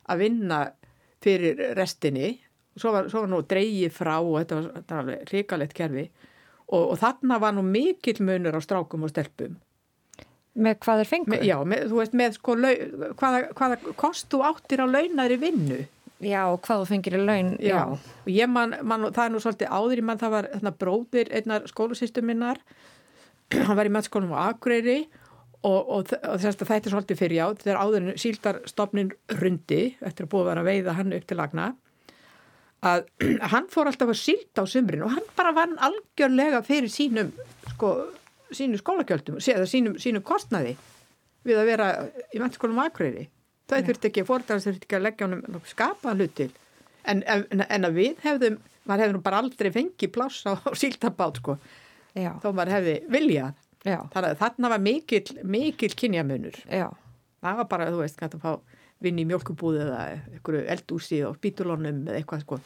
að 0.08 0.22
vinna 0.22 0.60
fyrir 1.24 1.74
restinni. 1.76 2.36
Svo 2.78 2.94
var, 2.94 3.10
svo 3.10 3.24
var 3.24 3.32
nú 3.32 3.42
dreigið 3.50 3.92
frá 3.92 4.14
og 4.20 4.38
þetta 4.38 4.60
var, 4.60 4.68
þetta 4.76 5.00
var 5.00 5.30
ríkalegt 5.32 5.74
kerfi. 5.76 6.06
Og, 6.68 6.92
og 6.92 6.98
þarna 7.00 7.40
var 7.42 7.56
nú 7.56 7.64
mikill 7.66 8.22
munur 8.22 8.56
á 8.56 8.60
strákum 8.62 9.08
og 9.08 9.12
stelpum. 9.12 9.58
Með 10.58 10.80
hvað 10.84 11.02
er 11.02 11.08
fengur? 11.08 11.42
Já, 11.46 11.56
með, 11.66 11.84
þú 11.90 12.00
veist 12.00 12.16
með 12.18 12.34
sko 12.38 12.54
lau, 12.58 12.72
hvaða, 13.18 13.42
hvaða 13.58 13.94
kost 13.98 14.30
þú 14.32 14.42
áttir 14.46 14.82
á 14.82 14.86
launari 14.86 15.38
vinnu. 15.40 15.82
Já, 16.18 16.42
hvað 16.50 16.80
þú 16.82 16.86
fengir 16.88 17.14
í 17.14 17.22
laun? 17.22 17.52
Já, 17.62 17.78
og 17.94 18.30
ég 18.32 18.50
man, 18.50 18.74
man, 18.82 19.06
það 19.14 19.24
er 19.24 19.32
nú 19.34 19.40
svolítið 19.42 19.70
áður 19.70 20.00
í 20.00 20.04
mann, 20.08 20.18
það 20.18 20.32
var 20.34 20.48
þarna 20.54 20.72
bróðir 20.80 21.30
einnar 21.38 21.68
skólasýstu 21.70 22.24
minnar, 22.26 22.58
hann 23.68 23.78
var 23.78 23.86
í 23.86 23.92
mennskólum 23.94 24.34
á 24.34 24.50
Akureyri 24.50 25.04
og, 25.62 25.78
og, 25.78 26.10
og 26.18 26.42
þess 26.42 26.58
að 26.58 26.72
þetta 26.72 26.90
er 26.90 26.96
svolítið 26.96 27.20
fyrir 27.20 27.38
já, 27.38 27.44
þegar 27.62 27.80
áður 27.84 28.00
en 28.00 28.18
síldarstofnin 28.24 29.14
rundi, 29.38 29.80
eftir 30.02 30.26
að 30.26 30.32
búið 30.34 30.50
vera 30.50 30.66
að 30.66 30.72
veiða 30.72 30.96
hann 30.98 31.14
upp 31.20 31.30
til 31.30 31.38
lagna, 31.38 31.70
að 32.90 33.06
hann 33.54 33.70
fór 33.70 33.92
alltaf 33.92 34.10
að 34.10 34.22
sílda 34.24 34.66
á 34.66 34.72
sumrin 34.74 35.06
og 35.06 35.14
hann 35.14 35.32
bara 35.38 35.54
vann 35.54 35.78
algjörlega 35.78 36.64
fyrir 36.66 36.90
sínum, 36.90 37.30
sko, 37.76 37.94
sínum 38.50 38.82
skólagjöldum, 38.82 39.38
eða 39.38 39.70
sínum, 39.70 39.94
sínum 40.02 40.26
kostnaði 40.26 40.74
við 41.46 41.62
að 41.62 41.70
vera 41.70 41.92
í 42.34 42.42
mennskólum 42.42 42.82
á 42.82 42.90
Akureyri. 42.90 43.28
Það 43.68 43.88
þurfti 43.90 44.08
ekki, 44.08 44.24
fórðar 44.28 44.62
þurfti 44.64 44.86
ekki 44.88 44.96
að 44.98 45.04
leggja 45.04 45.26
honum 45.28 45.60
skapaðan 45.68 46.22
hlut 46.22 46.34
til. 46.38 46.48
En, 47.08 47.22
en, 47.28 47.44
en 47.68 47.88
að 47.88 47.98
við 47.98 48.22
hefðum, 48.24 48.56
maður 48.88 49.04
hefði 49.04 49.16
nú 49.16 49.22
bara 49.24 49.40
aldrei 49.42 49.70
fengið 49.74 50.12
pláss 50.14 50.42
á, 50.48 50.52
á 50.56 50.70
síldabát, 50.76 51.40
sko, 51.42 51.58
Já, 52.18 52.32
þó 52.42 52.48
maður 52.56 52.74
hefði 52.78 52.94
viljað. 53.12 53.60
að 54.32 54.40
þarna 54.40 54.70
var 54.72 54.82
mikill, 54.82 55.38
mikill 55.46 55.94
kynjamunur. 55.94 56.56
já. 56.66 56.88
Það 57.38 57.58
var 57.60 57.68
bara, 57.70 57.90
þú 57.94 58.00
veist, 58.02 58.18
hægt 58.18 58.34
að 58.34 58.42
fá 58.42 58.78
vinn 59.04 59.20
í 59.22 59.26
mjölkubúði 59.28 59.84
eða 59.84 59.98
einhverju 60.34 60.62
eldúsi 60.74 61.20
og 61.28 61.36
spítulónum 61.38 62.00
eða 62.08 62.18
eitthvað, 62.18 62.42
sko. 62.42 62.58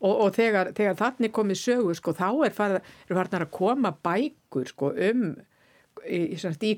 Og, 0.00 0.14
og 0.26 0.34
þegar, 0.36 0.72
þegar 0.76 0.98
þannig 0.98 1.32
komið 1.36 1.60
sögu, 1.62 1.94
sko, 1.96 2.12
þá 2.16 2.28
er 2.46 2.54
farið 2.58 3.40
að 3.40 3.50
koma 3.56 3.94
bækur, 4.04 4.68
sko, 4.68 4.92
um, 5.08 5.24
í, 6.04 6.20
í, 6.34 6.36
í 6.36 6.74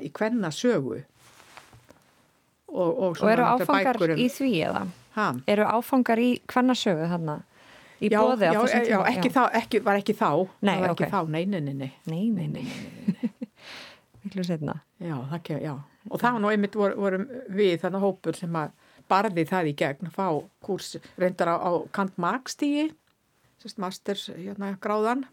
í 0.00 0.10
kvenna 0.16 0.50
sögu. 0.54 1.02
Og, 2.68 2.98
og, 3.02 3.16
Og 3.22 3.30
eru 3.32 3.42
áfangar 3.48 3.96
bækur 3.96 4.10
um- 4.14 4.18
í 4.20 4.26
því 4.28 4.50
eða? 4.68 4.82
Ha? 5.16 5.28
Eru 5.48 5.64
áfangar 5.64 6.20
í 6.20 6.30
hvernasögu 6.46 7.06
þarna? 7.08 7.38
Í 7.98 8.10
já, 8.12 8.18
bóði 8.20 8.46
á 8.46 8.52
já, 8.54 8.60
þessum 8.60 8.84
já, 8.84 8.98
tíma? 8.98 9.06
ekki 9.10 9.30
Þá, 9.34 9.40
ekki, 9.58 9.78
var 9.82 9.96
ekki 9.98 10.14
þá 10.14 10.28
Nei, 10.62 10.74
var 10.80 10.90
ekki 10.92 11.04
ok. 11.06 11.10
þá, 11.10 11.20
nei, 11.34 11.44
nei, 11.46 11.60
nei, 11.60 11.74
nei. 11.74 11.92
Nei, 12.06 12.46
nei. 12.46 12.66
Miklu 14.24 14.44
setna. 14.44 14.74
Já, 15.02 15.16
ekki, 15.34 15.56
já. 15.64 15.74
Og 16.10 16.20
það 16.20 16.32
var 16.36 16.40
nú 16.44 16.50
einmitt 16.52 16.76
vor, 16.78 16.94
vorum 16.98 17.24
við 17.56 17.80
þannig 17.82 18.04
hópur 18.04 18.36
sem 18.38 18.54
að 18.60 18.70
barði 19.08 19.44
það 19.48 19.70
í 19.70 19.74
gegn 19.80 20.08
að 20.10 20.14
fá 20.18 20.26
kurs 20.64 20.96
reyndar 21.18 21.50
á, 21.52 21.56
á 21.58 21.70
Kant 21.96 22.16
Marx-stígi, 22.20 22.90
sérst 23.62 23.78
masters 23.82 24.28
hérna 24.36 24.74
gráðan, 24.84 25.24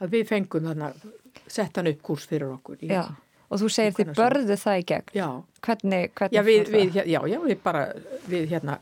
að 0.00 0.14
við 0.14 0.28
fengum 0.30 0.68
þannig 0.70 0.92
að 0.94 1.08
setja 1.50 1.80
hann 1.82 1.90
upp 1.92 2.02
kurs 2.06 2.26
fyrir 2.30 2.52
okkur. 2.54 2.78
Í, 2.86 2.90
Já. 2.94 3.04
Og 3.48 3.62
þú 3.62 3.70
segir 3.72 3.94
þið 3.96 4.12
börðu 4.18 4.56
það 4.60 4.78
í 4.80 4.84
gegn. 4.90 5.14
Já, 5.16 5.28
Hvernig, 5.64 6.12
hvernig 6.14 6.36
já, 6.36 6.42
við, 6.44 6.68
við, 6.74 6.98
já, 7.08 7.20
já, 7.32 7.38
við 7.42 7.60
bara, 7.64 7.86
við 8.28 8.50
hérna 8.52 8.78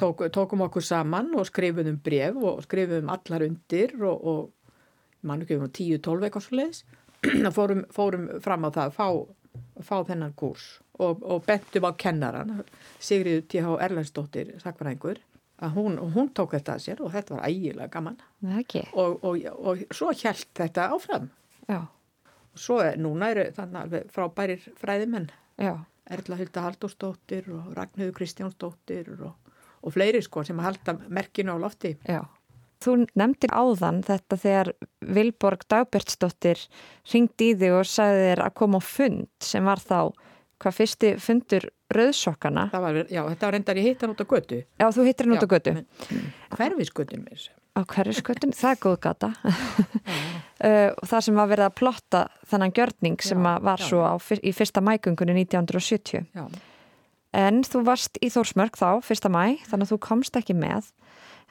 tók, 0.00 0.24
tókum 0.32 0.64
okkur 0.66 0.84
saman 0.84 1.30
og 1.38 1.46
skrifuðum 1.48 1.98
bref 2.02 2.38
og 2.40 2.62
skrifuðum 2.66 3.12
allar 3.12 3.44
undir 3.46 3.94
og, 4.00 4.24
og 4.32 5.26
mann 5.28 5.44
ekki 5.44 5.58
um 5.60 5.68
10-12 5.68 6.26
eitthvað 6.26 6.46
svo 6.46 6.58
leiðis 6.58 6.82
fórum, 7.56 7.84
fórum 7.94 8.26
fram 8.42 8.66
á 8.66 8.70
það 8.74 8.84
að 8.88 8.96
fá, 8.96 9.06
fá 9.86 9.96
þennan 10.08 10.34
kurs 10.38 10.66
og, 10.98 11.22
og 11.22 11.44
bentum 11.46 11.86
á 11.86 11.92
kennaran 11.98 12.56
Sigriður 13.02 13.46
T.H. 13.52 13.76
Erlendsdóttir 13.86 14.56
sakfræðingur 14.62 15.22
að 15.62 15.76
hún, 15.78 15.98
hún 16.14 16.32
tók 16.34 16.56
þetta 16.56 16.76
að 16.76 16.84
sér 16.86 17.02
og 17.04 17.12
þetta 17.14 17.36
var 17.36 17.44
ægilega 17.46 17.92
gaman. 17.92 18.16
Og, 18.98 19.20
og, 19.22 19.44
og 19.62 19.84
svo 19.94 20.10
hjælt 20.10 20.48
þetta 20.58 20.88
áfram. 20.96 21.28
Já, 21.70 21.84
og 21.86 22.01
svo 22.54 22.80
er, 22.84 22.98
núna 23.00 23.30
eru 23.32 23.46
þannig 23.56 23.80
alveg 23.84 24.12
frábærir 24.12 24.68
fræðimenn 24.80 25.30
já, 25.60 25.74
Erla 26.12 26.36
Hulda 26.36 26.66
Halldórsdóttir 26.66 27.48
og 27.54 27.72
Ragnhildur 27.76 28.16
Kristjánsdóttir 28.16 29.10
og, 29.20 29.34
og 29.82 29.94
fleiri 29.94 30.22
sko 30.24 30.44
sem 30.46 30.58
að 30.60 30.70
halda 30.70 30.96
merkinu 31.08 31.56
á 31.56 31.58
lofti. 31.62 31.96
já. 32.08 32.22
Þú 32.82 32.96
nefndir 33.14 33.52
áðan 33.54 34.00
þetta 34.02 34.36
þegar 34.42 34.72
Vilborg 35.14 35.62
Dagbjörnsdóttir 35.70 36.64
ringdi 37.12 37.52
í 37.52 37.58
þig 37.60 37.76
og 37.78 37.86
sagði 37.86 38.24
þér 38.26 38.42
að 38.42 38.56
koma 38.58 38.80
á 38.80 38.82
fund 38.82 39.28
sem 39.38 39.70
var 39.70 39.78
þá 39.78 40.10
hvað 40.62 40.76
fyrsti 40.80 41.12
fundur 41.22 41.68
rauðsokkana. 41.94 42.68
Var, 42.74 42.98
já, 43.06 43.22
þetta 43.28 43.46
var 43.46 43.54
reyndar 43.54 43.78
ég 43.78 43.88
hittan 43.92 44.14
út 44.14 44.22
á 44.22 44.26
götu. 44.26 44.58
Já, 44.82 44.86
þú 44.94 45.06
hittir 45.06 45.28
hann 45.28 45.36
út 45.36 45.46
á 45.46 45.52
götu. 45.54 45.76
Hverfisgötun 46.56 47.22
mér. 47.22 47.46
Á 47.72 47.80
hverfisgötun, 47.88 48.52
það 48.56 48.74
er 48.74 48.82
góð 48.86 48.98
gata. 49.08 49.32
Uh, 50.62 50.92
það 51.10 51.22
sem 51.26 51.34
var 51.34 51.48
verið 51.50 51.66
að 51.66 51.72
plotta 51.74 52.18
þennan 52.46 52.70
gjörning 52.76 53.16
sem 53.26 53.46
já, 53.48 53.54
var 53.66 53.80
já, 53.82 53.86
svo 53.88 54.04
á, 54.06 54.14
í 54.46 54.52
fyrsta 54.54 54.78
mægungunni 54.78 55.34
1970. 55.40 56.28
Já. 56.30 56.44
En 57.34 57.64
þú 57.66 57.80
varst 57.88 58.20
í 58.22 58.28
Þórsmörg 58.30 58.78
þá, 58.78 59.00
fyrsta 59.02 59.26
mæ, 59.32 59.56
þannig 59.66 59.88
að 59.88 59.90
þú 59.90 59.98
komst 60.06 60.38
ekki 60.38 60.54
með. 60.54 60.92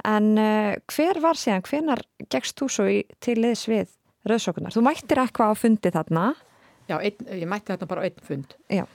En 0.08 0.30
uh, 0.40 0.80
hver 0.96 1.20
var 1.26 1.36
síðan, 1.42 1.66
hvenar 1.68 2.06
gegst 2.32 2.56
þú 2.62 2.70
svo 2.72 2.88
í, 2.88 3.02
til 3.20 3.36
liðs 3.42 3.66
við 3.68 3.92
rauðsokkunar? 4.32 4.78
Þú 4.78 4.86
mættir 4.88 5.22
eitthvað 5.26 5.52
á 5.52 5.56
fundi 5.60 5.92
þarna? 5.92 6.26
Já, 6.88 6.96
ein, 7.02 7.28
ég 7.42 7.48
mætti 7.52 7.74
þarna 7.74 7.90
bara 7.92 8.08
einn 8.08 8.24
fund. 8.32 8.56
Já. 8.72 8.86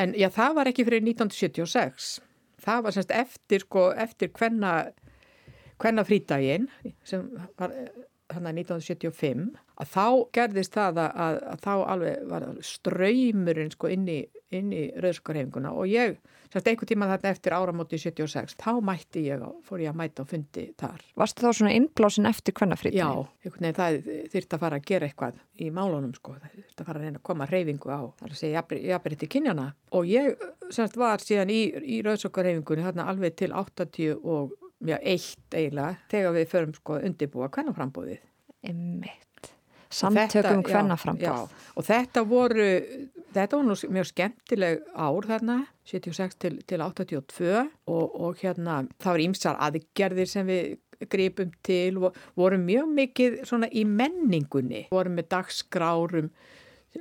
En 0.00 0.12
já, 0.16 0.28
það 0.32 0.56
var 0.58 0.70
ekki 0.70 0.84
fyrir 0.88 1.04
1976. 1.04 2.08
Það 2.64 2.82
var 2.84 2.96
semst 2.96 3.12
eftir, 3.14 3.64
sko, 3.64 3.90
eftir 3.96 4.32
hvenna, 4.36 4.72
hvenna 5.82 6.04
frítaginn 6.06 6.68
sem 7.04 7.26
var 7.58 7.74
hann 8.32 8.48
að 8.48 8.62
1975 8.62 9.50
að 9.76 9.90
þá 9.92 10.06
gerðist 10.34 10.74
það 10.74 11.02
að, 11.02 11.10
að, 11.24 11.36
að 11.52 11.60
þá 11.66 11.74
alveg 11.92 12.24
var 12.30 12.46
ströymurinn 12.64 13.74
sko 13.74 13.90
inn 13.92 14.08
í, 14.10 14.16
í 14.56 14.86
rauðskarhefinguna 15.04 15.72
og 15.76 15.90
ég, 15.90 16.16
semst 16.50 16.70
einhver 16.70 16.90
tíma 16.90 17.08
þarna 17.10 17.32
eftir 17.34 17.54
áramóti 17.54 18.00
76, 18.00 18.56
þá 18.58 18.80
mætti 18.88 19.26
ég 19.28 19.44
og 19.46 19.60
fór 19.66 19.84
ég 19.84 19.92
að 19.92 20.00
mæta 20.00 20.24
og 20.24 20.30
fundi 20.32 20.66
þar. 20.80 21.04
Varstu 21.20 21.46
þá 21.46 21.60
svona 21.60 21.74
innblásin 21.76 22.30
eftir 22.30 22.56
hvenna 22.56 22.78
frítaginn? 22.80 23.30
Já, 23.30 23.46
veginn 23.52 23.78
það 23.78 24.00
þurfti 24.34 24.58
að 24.58 24.64
fara 24.66 24.80
að 24.80 24.90
gera 24.90 25.10
eitthvað 25.10 25.40
í 25.62 25.70
málunum 25.78 26.14
sko, 26.16 26.36
það 26.40 26.58
þurfti 26.58 26.82
að 26.82 26.90
fara 26.90 27.02
að 27.02 27.08
reyna 27.08 27.22
að 27.22 27.26
koma 27.30 27.50
reyfingu 27.52 27.94
á, 27.94 28.00
það 28.18 28.28
er 28.30 28.36
að 28.36 28.42
segja 28.42 28.66
jafnbreytti 28.90 29.32
kynjana 29.36 29.70
og 29.94 30.10
ég 30.10 30.46
semst 30.74 30.98
var 30.98 31.22
síðan 31.22 31.52
í, 31.52 31.62
í 31.84 32.02
rauðskarhefingunni 32.06 32.88
þarna 32.88 33.10
alveg 33.12 33.36
til 33.38 33.52
80 33.54 34.16
og 34.24 34.56
já, 34.90 34.98
eitt 35.02 35.54
eiginlega 35.54 35.96
þegar 36.12 36.34
við 36.36 36.50
förum 36.52 36.74
sko 36.76 36.98
undirbúa 37.02 37.50
hvernaframbóðið. 37.54 38.24
Einmitt. 38.66 39.52
Samtökum 39.96 40.64
hvernaframbóð. 40.66 41.52
Og 41.78 41.86
þetta 41.86 42.24
voru, 42.26 42.66
þetta 43.34 43.60
voru 43.60 43.92
mjög 43.94 44.10
skemmtileg 44.10 44.82
ár 44.92 45.28
þarna, 45.30 45.60
76 45.86 46.40
til, 46.42 46.56
til 46.66 46.82
82 46.82 47.52
og, 47.54 48.16
og 48.18 48.42
hérna 48.42 48.80
það 48.98 49.12
var 49.12 49.24
ímsar 49.28 49.60
aðgerðir 49.68 50.30
sem 50.30 50.50
við 50.50 50.74
gripum 51.12 51.52
til 51.66 51.98
og 52.00 52.16
vorum 52.38 52.64
mjög 52.66 52.92
mikið 52.98 53.40
svona 53.48 53.70
í 53.70 53.84
menningunni. 53.88 54.86
Vorum 54.92 55.18
með 55.18 55.30
dagskrárum 55.36 56.30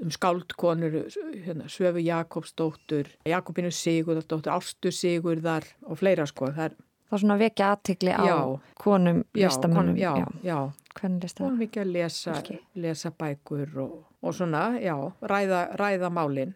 um 0.02 0.12
skáldkonur, 0.12 1.06
hérna, 1.45 1.69
Svöfu 1.71 2.02
Jakobsdóttur, 2.04 3.08
Jakobinu 3.30 3.71
Sigurðardóttur, 3.71 4.52
Ástu 4.52 4.91
Sigurðar 4.91 5.67
og 5.88 6.02
fleira 6.02 6.26
sko. 6.28 6.50
Það 6.52 6.65
er 6.65 6.76
þá 7.10 7.15
svona 7.22 7.38
vekja 7.39 7.70
aðtikli 7.74 8.13
á 8.15 8.24
já, 8.26 8.38
konum 8.82 9.24
listamannum 9.38 9.98
já, 10.00 10.12
já, 10.46 10.58
hvernig 11.00 11.36
konum 11.38 11.63
ekki 11.65 11.84
að 11.84 11.94
lesa, 11.96 12.36
lesa 12.82 13.12
bækur 13.13 13.80
og, 13.86 13.96
og 14.26 14.38
svona, 14.38 14.68
já, 14.82 14.96
ræða, 15.22 15.63
ræða 15.80 16.12
málin. 16.13 16.56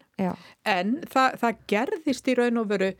En 0.66 0.98
það, 1.10 1.40
það 1.42 1.64
gerðist 1.74 2.30
í 2.30 2.36
raun 2.38 2.62
og 2.62 2.70
veru 2.72 2.92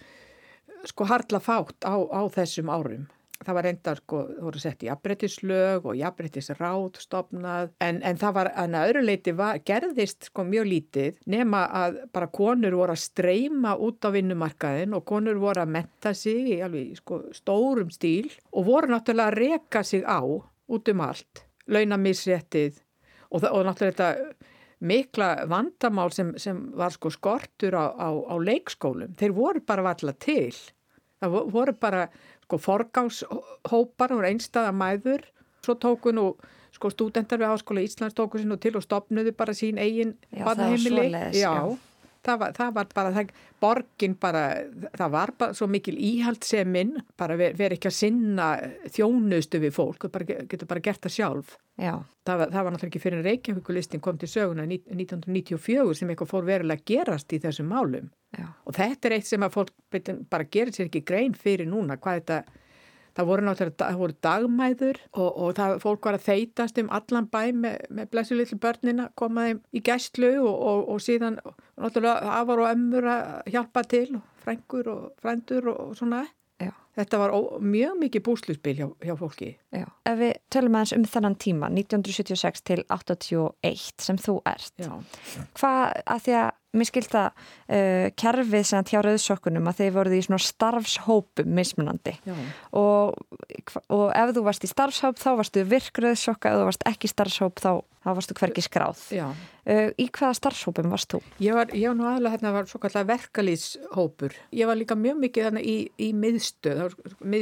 sko 0.88 1.06
hardla 1.10 1.40
fátt 1.44 1.84
á, 1.84 1.96
á 1.96 2.22
þessum 2.32 2.70
árum 2.72 3.08
það 3.44 3.56
var 3.56 3.68
enda 3.70 3.94
sko, 3.96 4.20
þú 4.28 4.44
voru 4.46 4.60
sett 4.62 4.84
í 4.84 4.88
jafnbrettislög 4.88 5.86
og 5.88 5.96
jafnbrettisráð 5.98 7.00
stopnað, 7.00 7.72
en, 7.84 8.00
en 8.06 8.20
það 8.20 8.36
var 8.36 8.50
en 8.64 8.76
að 8.76 8.90
öðru 8.90 9.04
leiti 9.06 9.34
var, 9.36 9.60
gerðist 9.66 10.28
sko 10.28 10.44
mjög 10.48 10.68
lítið 10.70 11.22
nema 11.32 11.64
að 11.82 12.00
bara 12.14 12.30
konur 12.34 12.76
voru 12.80 12.96
að 12.96 13.04
streyma 13.04 13.76
út 13.80 14.04
á 14.04 14.08
vinnumarkaðin 14.14 14.96
og 14.96 15.06
konur 15.08 15.40
voru 15.40 15.64
að 15.64 15.74
metta 15.78 16.14
sig 16.16 16.54
í 16.56 16.60
alveg 16.64 17.00
sko 17.00 17.22
stórum 17.36 17.92
stíl 17.94 18.28
og 18.52 18.68
voru 18.68 18.92
náttúrulega 18.92 19.32
að 19.32 19.40
reka 19.40 19.84
sig 19.86 20.04
á 20.04 20.20
út 20.20 20.92
um 20.92 21.04
allt, 21.04 21.44
launamissréttið 21.70 22.80
og, 23.30 23.44
og 23.44 23.64
náttúrulega 23.66 23.94
þetta 23.94 24.48
mikla 24.80 25.30
vandamál 25.48 26.12
sem, 26.12 26.32
sem 26.40 26.60
var 26.76 26.92
sko 26.94 27.12
skortur 27.12 27.76
á, 27.76 27.92
á, 27.92 28.08
á 28.08 28.34
leikskólum, 28.40 29.12
þeir 29.18 29.34
voru 29.36 29.64
bara 29.66 29.84
valla 29.84 30.14
til, 30.16 30.54
það 31.20 31.36
voru 31.52 31.74
bara 31.76 32.06
sko 32.50 32.58
forgáshópar 32.58 34.16
og 34.16 34.26
einstaða 34.26 34.74
mæður. 34.74 35.22
Svo 35.62 35.76
tóku 35.78 36.10
nú 36.10 36.32
sko 36.74 36.90
stúdendar 36.90 37.38
við 37.38 37.52
Háskóla 37.52 37.84
Íslands 37.84 38.16
tóku 38.18 38.40
sér 38.40 38.50
nú 38.50 38.58
til 38.58 38.74
og 38.78 38.82
stopnuðu 38.82 39.34
bara 39.36 39.54
sín 39.54 39.78
eigin 39.78 40.16
badnaheimili 40.34 41.10
já, 41.38 41.52
það 42.26 42.38
var, 42.42 42.54
það 42.56 42.74
var 42.76 42.92
bara 42.94 43.12
það, 43.14 43.32
borgin 43.62 44.14
bara, 44.20 44.44
það 44.98 45.12
var 45.14 45.32
bara 45.40 45.56
svo 45.56 45.68
mikil 45.70 45.96
íhaldseminn, 45.96 46.94
bara 47.20 47.38
verið 47.40 47.58
ver 47.60 47.74
ekki 47.76 47.90
að 47.90 47.96
sinna 47.96 48.48
þjónustu 48.92 49.60
við 49.62 49.74
fólk 49.76 50.08
bara, 50.12 50.28
getur 50.50 50.70
bara 50.70 50.84
gert 50.84 51.02
það 51.06 51.16
sjálf. 51.16 51.58
Það 52.28 52.42
var, 52.42 52.50
það 52.52 52.64
var 52.64 52.74
náttúrulega 52.74 52.90
ekki 52.92 53.02
fyrir 53.02 53.20
en 53.20 53.26
Reykjavíkulistin 53.26 54.02
kom 54.04 54.18
til 54.20 54.28
söguna 54.28 54.66
1994 54.68 55.94
sem 55.96 56.12
eitthvað 56.12 56.32
fór 56.34 56.48
verulega 56.48 56.86
gerast 56.86 57.32
í 57.32 57.40
þessum 57.42 57.70
málum. 57.72 58.10
Já. 58.30 58.46
og 58.62 58.76
þetta 58.76 59.08
er 59.08 59.16
eitt 59.16 59.26
sem 59.26 59.42
að 59.42 59.56
fólk 59.56 59.72
bara 60.30 60.44
gerir 60.46 60.70
sér 60.70 60.86
ekki 60.86 61.00
grein 61.02 61.32
fyrir 61.34 61.66
núna 61.66 61.96
hvað 61.98 62.20
þetta, 62.20 62.59
það 63.20 63.30
voru 63.30 63.46
náttúrulega 63.46 63.90
það 63.90 64.00
voru 64.00 64.16
dagmæður 64.26 65.00
og, 65.12 65.28
og 65.28 65.54
það, 65.60 65.76
fólk 65.84 66.08
var 66.08 66.18
að 66.18 66.26
þeitast 66.26 66.82
um 66.82 66.90
allan 66.98 67.30
bæ 67.30 67.40
með, 67.52 67.78
með 67.92 68.10
blessu 68.14 68.38
litlu 68.38 68.58
börnina, 68.60 69.08
komaði 69.20 69.60
í 69.76 69.84
gæstlu 69.86 70.34
og, 70.40 70.52
og, 70.72 70.82
og 70.94 71.04
síðan 71.04 71.38
náttúrulega 71.44 72.36
afar 72.40 72.64
og 72.64 72.72
ömmur 72.72 73.08
að 73.12 73.54
hjálpa 73.54 73.86
til 73.90 74.20
frængur 74.40 74.92
og 74.92 75.08
frændur 75.20 75.72
og 75.74 75.96
svona 75.98 76.26
Já. 76.60 76.74
Þetta 76.98 77.18
var 77.22 77.32
mjög 77.64 77.94
mikið 78.02 78.22
búsluspil 78.26 78.74
hjá, 78.76 78.86
hjá 79.00 79.14
fólki. 79.16 79.54
Já. 79.72 79.86
Ef 80.04 80.18
við 80.20 80.32
tölum 80.52 80.74
aðeins 80.76 80.92
um 80.92 81.06
þannan 81.08 81.36
tíma, 81.40 81.70
1976 81.72 82.64
til 82.68 82.82
81 82.92 84.04
sem 84.04 84.18
þú 84.20 84.34
ert, 84.50 84.74
Já. 84.76 84.90
hvað 85.56 86.02
að 86.04 86.26
því 86.26 86.34
að 86.42 86.50
mér 86.76 86.88
skilt 86.88 87.14
að 87.18 87.28
uh, 87.30 88.08
kerfið 88.18 88.66
sem 88.68 88.88
hjá 88.90 89.00
rauðsokkunum 89.04 89.70
að 89.70 89.82
þeir 89.82 89.94
voruð 89.96 90.16
í 90.16 90.22
svona 90.26 90.42
starfshópum 90.44 91.54
mismunandi. 91.56 92.14
Og, 92.78 93.16
og 93.90 94.04
ef 94.16 94.34
þú 94.36 94.44
varst 94.46 94.66
í 94.66 94.70
starfshóp 94.70 95.20
þá 95.20 95.30
varstu 95.40 95.64
virkrauðsokka, 95.70 96.52
ef 96.52 96.60
þú 96.60 96.68
varst 96.70 96.86
ekki 96.90 97.10
starfshóp 97.10 97.62
þá, 97.62 97.70
þá 98.04 98.10
varstu 98.20 98.38
hverki 98.38 98.64
skráð. 98.64 99.04
Uh, 99.10 99.90
í 99.98 100.08
hvaða 100.08 100.36
starfshópum 100.38 100.90
varst 100.94 101.10
þú? 101.14 101.22
Ég 101.42 101.58
var, 101.58 101.72
ég 101.74 101.90
var 101.90 101.98
nú 101.98 102.08
aðalega 102.08 102.36
hérna 102.36 102.54
var 102.54 102.70
svo 102.70 102.80
kallar 102.82 103.08
verkalýshópur 103.10 104.36
ég 104.56 104.70
var 104.70 104.78
líka 104.78 104.96
mjög 104.98 105.20
mikið 105.24 105.48
hérna 105.48 105.62
í, 105.62 105.78
í 106.00 106.10
miðstöð 106.16 106.94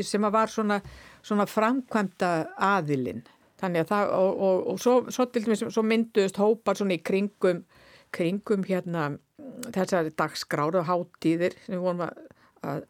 sem 0.07 0.29
var 0.33 0.53
svona, 0.53 0.81
svona 1.25 1.49
framkvæmda 1.49 2.33
aðilinn. 2.69 3.27
Þannig 3.59 3.85
að 3.85 3.91
það 3.91 4.12
og, 4.14 4.43
og, 4.47 4.59
og 4.71 4.81
svo, 4.83 4.95
svo, 5.11 5.71
svo 5.75 5.83
mynduðist 5.83 6.38
hópar 6.38 6.79
svona 6.79 6.95
í 6.95 7.03
kringum 7.03 7.64
kringum 8.14 8.64
hérna 8.68 9.11
þessari 9.75 10.12
dagskráru 10.18 10.83
og 10.83 10.88
hátíðir 10.88 11.57
sem 11.64 11.77
við 11.77 11.85
vorum 11.85 12.07
að, 12.07 12.23
að 12.62 12.87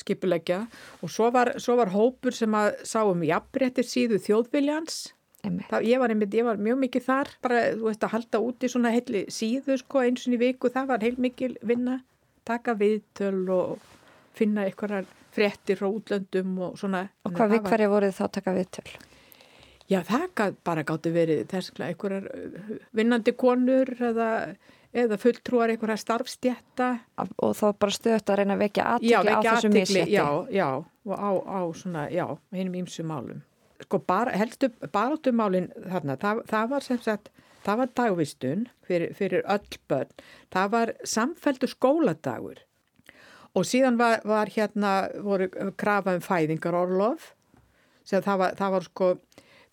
skipulegja 0.00 0.62
og 1.02 1.12
svo 1.12 1.30
var, 1.34 1.54
svo 1.62 1.76
var 1.78 1.92
hópur 1.94 2.36
sem 2.36 2.52
að 2.56 2.74
sáum 2.88 3.24
jafnbrettir 3.26 3.86
síðu 3.88 4.20
þjóðviljans. 4.24 5.06
Það, 5.46 5.84
ég, 5.86 6.00
var 6.02 6.10
einmitt, 6.10 6.34
ég 6.34 6.46
var 6.46 6.58
mjög 6.58 6.78
mikið 6.82 7.04
þar. 7.06 7.28
Bara, 7.44 7.60
þú 7.76 7.86
veist, 7.86 8.02
að 8.02 8.14
halda 8.16 8.40
úti 8.42 8.70
svona 8.70 8.90
heilli 8.90 9.26
síðu 9.30 9.76
sko, 9.78 10.02
eins 10.02 10.24
og 10.26 10.34
í 10.34 10.40
viku, 10.42 10.70
það 10.74 10.88
var 10.90 11.04
heil 11.06 11.14
mikil 11.22 11.52
vinna, 11.62 12.00
taka 12.48 12.74
viðtöl 12.80 13.44
og 13.54 13.84
finna 14.36 14.66
eitthvað 14.66 15.06
fréttir 15.36 15.78
frá 15.78 15.86
útlöndum 15.86 16.56
og 16.66 16.80
svona. 16.80 17.06
Og 17.28 17.36
hvað 17.36 17.60
vikvarja 17.60 17.92
voruð 17.92 18.16
þá 18.18 18.24
taka 18.40 18.56
viðtöl? 18.56 18.88
Já, 19.86 20.00
það 20.02 20.56
bara 20.66 20.82
gáttu 20.86 21.12
verið 21.14 21.44
þess 21.50 21.74
að 21.76 21.84
einhverjar 21.90 22.24
uh, 22.26 22.70
vinnandi 22.96 23.34
konur 23.38 23.92
eða, 23.94 24.30
eða 24.90 25.18
fulltrúar 25.22 25.70
einhverjar 25.74 26.02
starfstjætta. 26.02 26.88
Og 27.44 27.54
þá 27.54 27.66
bara 27.78 27.94
stöðt 27.94 28.32
að 28.32 28.40
reyna 28.40 28.56
að 28.56 28.64
vekja 28.64 28.88
aðtikli 28.96 29.36
á 29.36 29.40
þessu 29.46 29.72
missetti. 29.74 30.16
Já, 30.16 30.26
já, 30.50 30.68
og 30.82 31.14
á, 31.14 31.30
á 31.38 31.60
svona, 31.78 32.06
já, 32.10 32.26
hennum 32.56 32.80
ímsu 32.82 33.06
málum. 33.06 33.44
Sko, 33.84 34.00
bara, 34.02 34.34
helstu 34.34 34.72
barátumálinn 34.90 35.68
þarna, 35.76 36.16
það, 36.18 36.42
það 36.50 36.70
var 36.72 36.86
sem 36.86 37.00
sagt, 37.04 37.30
það 37.66 37.82
var 37.82 37.90
dagvistun 38.00 38.68
fyrir, 38.88 39.12
fyrir 39.14 39.44
öll 39.52 39.80
börn. 39.90 40.14
Það 40.54 40.72
var 40.72 40.94
samfældu 41.06 41.70
skóladagur 41.70 42.62
og 43.56 43.64
síðan 43.64 43.96
var, 44.00 44.20
var 44.28 44.50
hérna, 44.52 44.92
voru 45.24 45.48
krafa 45.80 46.16
um 46.16 46.24
fæðingar 46.24 46.76
orlof, 46.76 47.30
sem 48.04 48.20
það 48.24 48.42
var, 48.42 48.56
það 48.58 48.74
var 48.74 48.86
sko 48.90 49.12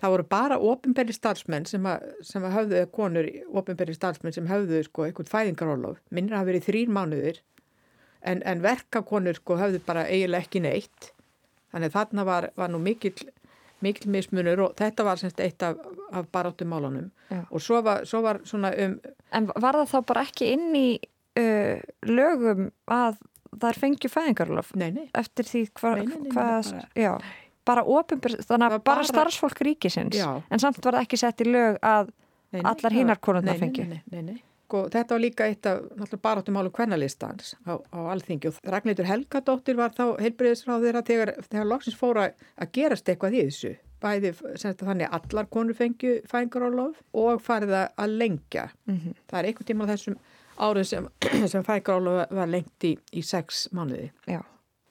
það 0.03 0.13
voru 0.17 0.25
bara 0.29 0.57
ofinberi 0.59 1.15
starfsmenn 1.15 1.65
sem 1.69 1.85
að, 1.87 2.03
sem 2.27 2.43
að 2.43 2.55
höfðu, 2.57 2.81
konur 2.95 3.29
ofinberi 3.61 3.95
starfsmenn 3.95 4.35
sem 4.35 4.49
höfðu 4.49 4.81
sko 4.89 5.05
eitthvað 5.07 5.31
fæðingarólof, 5.31 6.01
minnir 6.11 6.35
að 6.39 6.49
verið 6.51 6.67
þrýr 6.67 6.91
mánuður 6.97 7.39
en, 8.27 8.41
en 8.43 8.63
verkakonur 8.63 9.39
sko 9.39 9.57
höfðu 9.61 9.79
bara 9.87 10.03
eiginlega 10.11 10.43
ekki 10.47 10.61
neitt. 10.63 11.09
Þannig 11.73 11.95
þarna 11.95 12.27
var, 12.27 12.49
var 12.59 12.69
nú 12.71 12.81
mikil 12.83 13.15
mikil 13.83 14.11
mismunur 14.13 14.61
og 14.63 14.75
þetta 14.79 15.03
var 15.03 15.19
semst 15.19 15.41
eitt 15.43 15.63
af, 15.65 15.79
af 16.15 16.27
baráttumálunum. 16.31 17.09
Já. 17.33 17.41
og 17.49 17.63
svo 17.63 17.81
var, 17.83 18.05
svo 18.07 18.21
var 18.23 18.39
svona 18.47 18.69
um 18.79 18.99
En 19.33 19.47
var 19.49 19.73
það 19.79 19.89
þá 19.89 19.99
bara 20.11 20.23
ekki 20.27 20.51
inn 20.53 20.75
í 20.77 20.87
uh, 21.41 21.79
lögum 22.05 22.67
að 22.93 23.17
þær 23.63 23.79
fengju 23.81 24.11
fæðingarlof 24.13 24.69
nei, 24.77 24.91
nei, 24.93 25.07
eftir 25.17 25.47
því 25.49 25.63
hva, 25.79 25.93
hvað, 25.97 26.29
bara- 26.35 26.83
já, 26.95 27.11
bara 27.65 27.83
að 28.67 28.69
var 28.69 28.79
bara, 28.79 28.79
bara- 28.83 29.03
starfsfólk 29.03 29.59
ríkisins, 29.61 30.15
Já. 30.15 30.41
en 30.51 30.59
samt 30.59 30.83
var 30.85 30.93
það 30.93 31.05
ekki 31.07 31.17
sett 31.17 31.41
í 31.41 31.45
lög 31.51 31.77
að 31.81 32.09
nei, 32.53 32.61
nei 32.61 32.69
Allar 32.71 32.91
nei, 33.89 34.01
nei, 34.11 34.21
nei. 34.21 34.41
Sko, 34.73 34.87
þetta 34.89 35.09
var 35.13 35.19
líka 35.21 35.45
eitt 35.45 35.65
af 35.69 35.81
baráttumálum 36.23 36.71
kvennalistans 36.73 37.55
á, 37.67 37.77
á 37.93 37.99
alþingi 38.09 38.47
og 38.49 38.55
Ragnhildur 38.65 39.05
Helgadóttir 39.05 39.75
var 39.77 39.91
þá 39.93 40.17
heilbriðisráð 40.19 40.85
þeirra 40.87 41.03
þegar, 41.05 41.31
þegar 41.49 41.67
loksins 41.69 41.95
fóra 41.99 42.31
að 42.57 42.71
gerast 42.73 43.05
eitthvað 43.11 43.35
í 43.37 43.43
þessu 43.45 43.75
bæði 44.01 44.31
þannig 44.81 45.07
að 45.11 45.19
allar 45.29 45.45
konur 45.53 45.73
fengju 45.77 46.15
fængarólof 46.27 46.95
og 47.13 47.41
farið 47.45 47.69
að- 47.83 47.91
að 47.97 48.17
lengja 48.17 48.69
Mhm. 48.87 49.13
það 49.29 49.39
er 49.39 49.45
einhvern 49.51 49.67
tíma 49.69 49.85
á 49.85 49.91
þessum 49.93 50.17
árum 50.57 50.85
sem, 50.85 51.07
sem 51.53 51.63
fængarólof 51.63 52.31
var 52.31 52.47
lengt 52.47 52.79
í, 52.83 52.97
í 53.13 53.21
sex 53.23 53.67
mánuði 53.71 54.09
Já. 54.27 54.41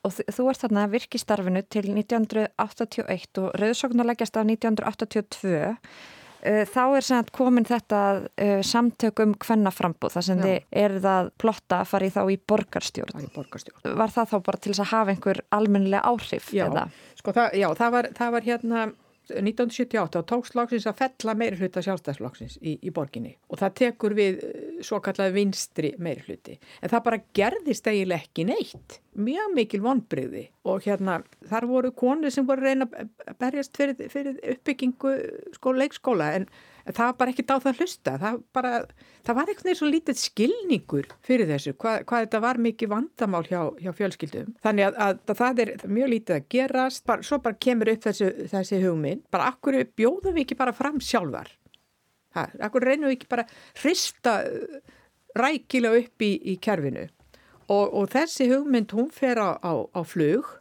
Og 0.02 0.16
þú 0.34 0.48
ert 0.50 0.64
þarna 0.64 0.88
virkistarfinu 0.90 1.62
til 1.70 1.86
1981 1.92 3.38
og 3.42 3.52
rauðsóknar 3.60 4.08
leggjast 4.08 4.38
af 4.40 4.48
1982. 4.48 5.52
Uh, 6.42 6.64
Þá 6.66 6.80
er 6.82 7.04
sem 7.06 7.20
sagt 7.20 7.30
komin 7.36 7.66
þetta 7.68 8.00
uh, 8.18 8.62
samtökum 8.66 9.36
kvennaframbúð 9.38 10.16
þar 10.16 10.26
sem 10.26 10.40
Já. 10.40 10.46
þið 10.48 10.80
er 10.82 10.96
það 11.04 11.30
plotta 11.38 11.78
að 11.84 11.92
fara 11.92 12.08
í 12.08 12.14
þá 12.16 12.22
í 12.34 12.38
borgarstjórn. 12.50 13.22
í 13.22 13.30
borgarstjórn 13.36 13.94
Var 14.00 14.14
það 14.16 14.32
þá 14.32 14.36
bara 14.48 14.58
til 14.64 14.72
þess 14.72 14.82
að 14.82 14.90
hafa 14.96 15.14
einhver 15.14 15.42
almennilega 15.54 16.02
áhrif? 16.10 16.50
Já, 16.50 16.66
sko, 17.20 17.36
það, 17.36 17.54
já 17.62 17.68
það, 17.78 17.94
var, 17.94 18.10
það 18.18 18.34
var 18.34 18.48
hérna 18.48 18.82
1978 19.30 20.18
og 20.18 20.26
tókst 20.28 20.56
loksins 20.58 20.86
að 20.90 20.98
fella 20.98 21.34
meiri 21.38 21.58
hluta 21.60 21.82
sjálfstæðsloksins 21.84 22.58
í, 22.60 22.74
í 22.82 22.90
borginni 22.94 23.36
og 23.48 23.60
það 23.60 23.76
tekur 23.78 24.16
við 24.18 24.42
eh, 24.48 24.80
svo 24.82 24.98
kallaði 25.04 25.36
vinstri 25.36 25.92
meiri 26.02 26.24
hluti 26.26 26.56
en 26.58 26.92
það 26.92 27.04
bara 27.06 27.20
gerðist 27.38 27.86
eiginlega 27.86 28.26
ekki 28.26 28.46
neitt. 28.48 28.98
Mjög 29.12 29.54
mikil 29.54 29.82
vonbreyði 29.84 30.46
og 30.68 30.82
hérna 30.86 31.20
þar 31.50 31.68
voru 31.70 31.92
konur 31.94 32.34
sem 32.34 32.46
voru 32.48 32.66
reyna 32.66 32.88
að 32.98 33.38
berjast 33.38 33.76
fyrir, 33.78 34.10
fyrir 34.10 34.38
uppbyggingu 34.56 35.16
sko, 35.58 35.74
leikskóla 35.76 36.32
en 36.38 36.48
það 36.88 37.04
var 37.04 37.16
bara 37.20 37.32
ekki 37.32 37.44
á 37.46 37.56
það 37.62 37.80
hlusta. 37.80 38.14
Það, 38.22 38.38
bara, 38.56 38.72
það 39.26 39.38
var 39.38 39.52
eitthvað 39.52 39.78
svo 39.78 39.88
lítið 39.90 40.20
skilningur 40.22 41.08
fyrir 41.26 41.50
þessu, 41.50 41.74
hvað, 41.78 42.04
hvað 42.10 42.26
þetta 42.26 42.42
var 42.44 42.60
mikið 42.66 42.92
vandamál 42.92 43.42
hjá, 43.48 43.60
hjá 43.82 43.90
fjölskyldum. 43.98 44.52
Þannig 44.64 44.88
að, 44.88 45.00
að, 45.06 45.22
að 45.26 45.42
það 45.42 45.64
er 45.64 45.72
mjög 45.98 46.12
lítið 46.14 46.38
að 46.38 46.48
gerast. 46.56 47.04
Bara, 47.08 47.26
svo 47.28 47.40
bara 47.44 47.60
kemur 47.68 47.92
upp 47.92 48.06
þessu, 48.08 48.30
þessi 48.52 48.82
hugmynd. 48.84 49.26
Bara 49.34 49.50
akkur 49.52 49.78
bjóðum 49.98 50.38
við 50.38 50.46
ekki 50.46 50.58
bara 50.62 50.76
fram 50.76 51.00
sjálfar? 51.02 51.52
Ha, 52.36 52.46
akkur 52.64 52.86
reynum 52.88 53.10
við 53.10 53.18
ekki 53.18 53.32
bara 53.32 53.46
hrista 53.82 54.38
uh, 54.48 54.78
rækilega 55.38 56.00
upp 56.04 56.24
í, 56.24 56.32
í 56.54 56.56
kerfinu? 56.62 57.06
Og, 57.70 57.86
og 57.86 58.10
þessi 58.12 58.48
hugmynd 58.50 58.92
hún 58.96 59.12
fer 59.14 59.38
á, 59.40 59.56
á, 59.60 59.72
á 59.92 60.00
flug 60.04 60.58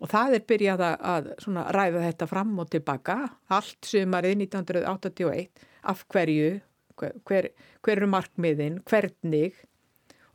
og 0.00 0.10
það 0.12 0.38
er 0.38 0.46
byrjað 0.50 0.84
að, 0.86 1.30
ræða 1.76 2.04
þetta 2.08 2.28
fram 2.30 2.56
og 2.60 2.70
tilbaka 2.72 3.18
allt 3.52 3.88
sumarið 3.88 4.42
1981 4.46 5.64
af 5.86 6.02
hverju, 6.12 6.50
hver, 6.98 7.16
hver, 7.28 7.50
eru 7.96 8.10
markmiðin, 8.10 8.80
hvernig 8.88 9.56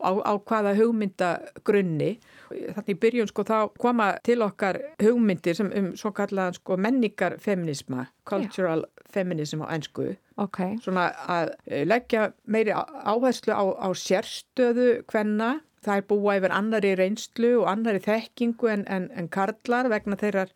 á, 0.01 0.11
á 0.17 0.33
hvaða 0.37 0.73
hugmyndagrunni 0.79 2.11
þannig 2.49 2.99
byrjun 3.01 3.29
sko 3.29 3.45
þá 3.47 3.57
koma 3.81 4.07
til 4.25 4.41
okkar 4.45 4.79
hugmyndir 5.01 5.57
sem 5.57 5.71
um 5.77 5.91
svo 5.99 6.13
kallaðan 6.15 6.57
sko 6.57 6.77
menningarfeminisma 6.81 8.07
cultural 8.27 8.85
feminism 9.13 9.65
á 9.65 9.71
ennsku 9.75 10.13
Ok, 10.41 10.57
svona 10.81 11.11
að 11.29 11.51
leggja 11.85 12.31
meiri 12.49 12.73
áherslu 12.73 13.53
á, 13.53 13.61
á 13.77 13.87
sérstöðu 13.93 15.03
hvenna 15.11 15.59
það 15.85 15.97
er 16.01 16.05
búa 16.11 16.35
yfir 16.37 16.53
annari 16.53 16.91
reynslu 16.99 17.51
og 17.61 17.69
annari 17.71 18.01
þekkingu 18.05 18.69
en, 18.73 18.83
en, 18.87 19.07
en 19.17 19.27
karlar 19.33 19.89
vegna 19.91 20.17
þeirrar 20.19 20.51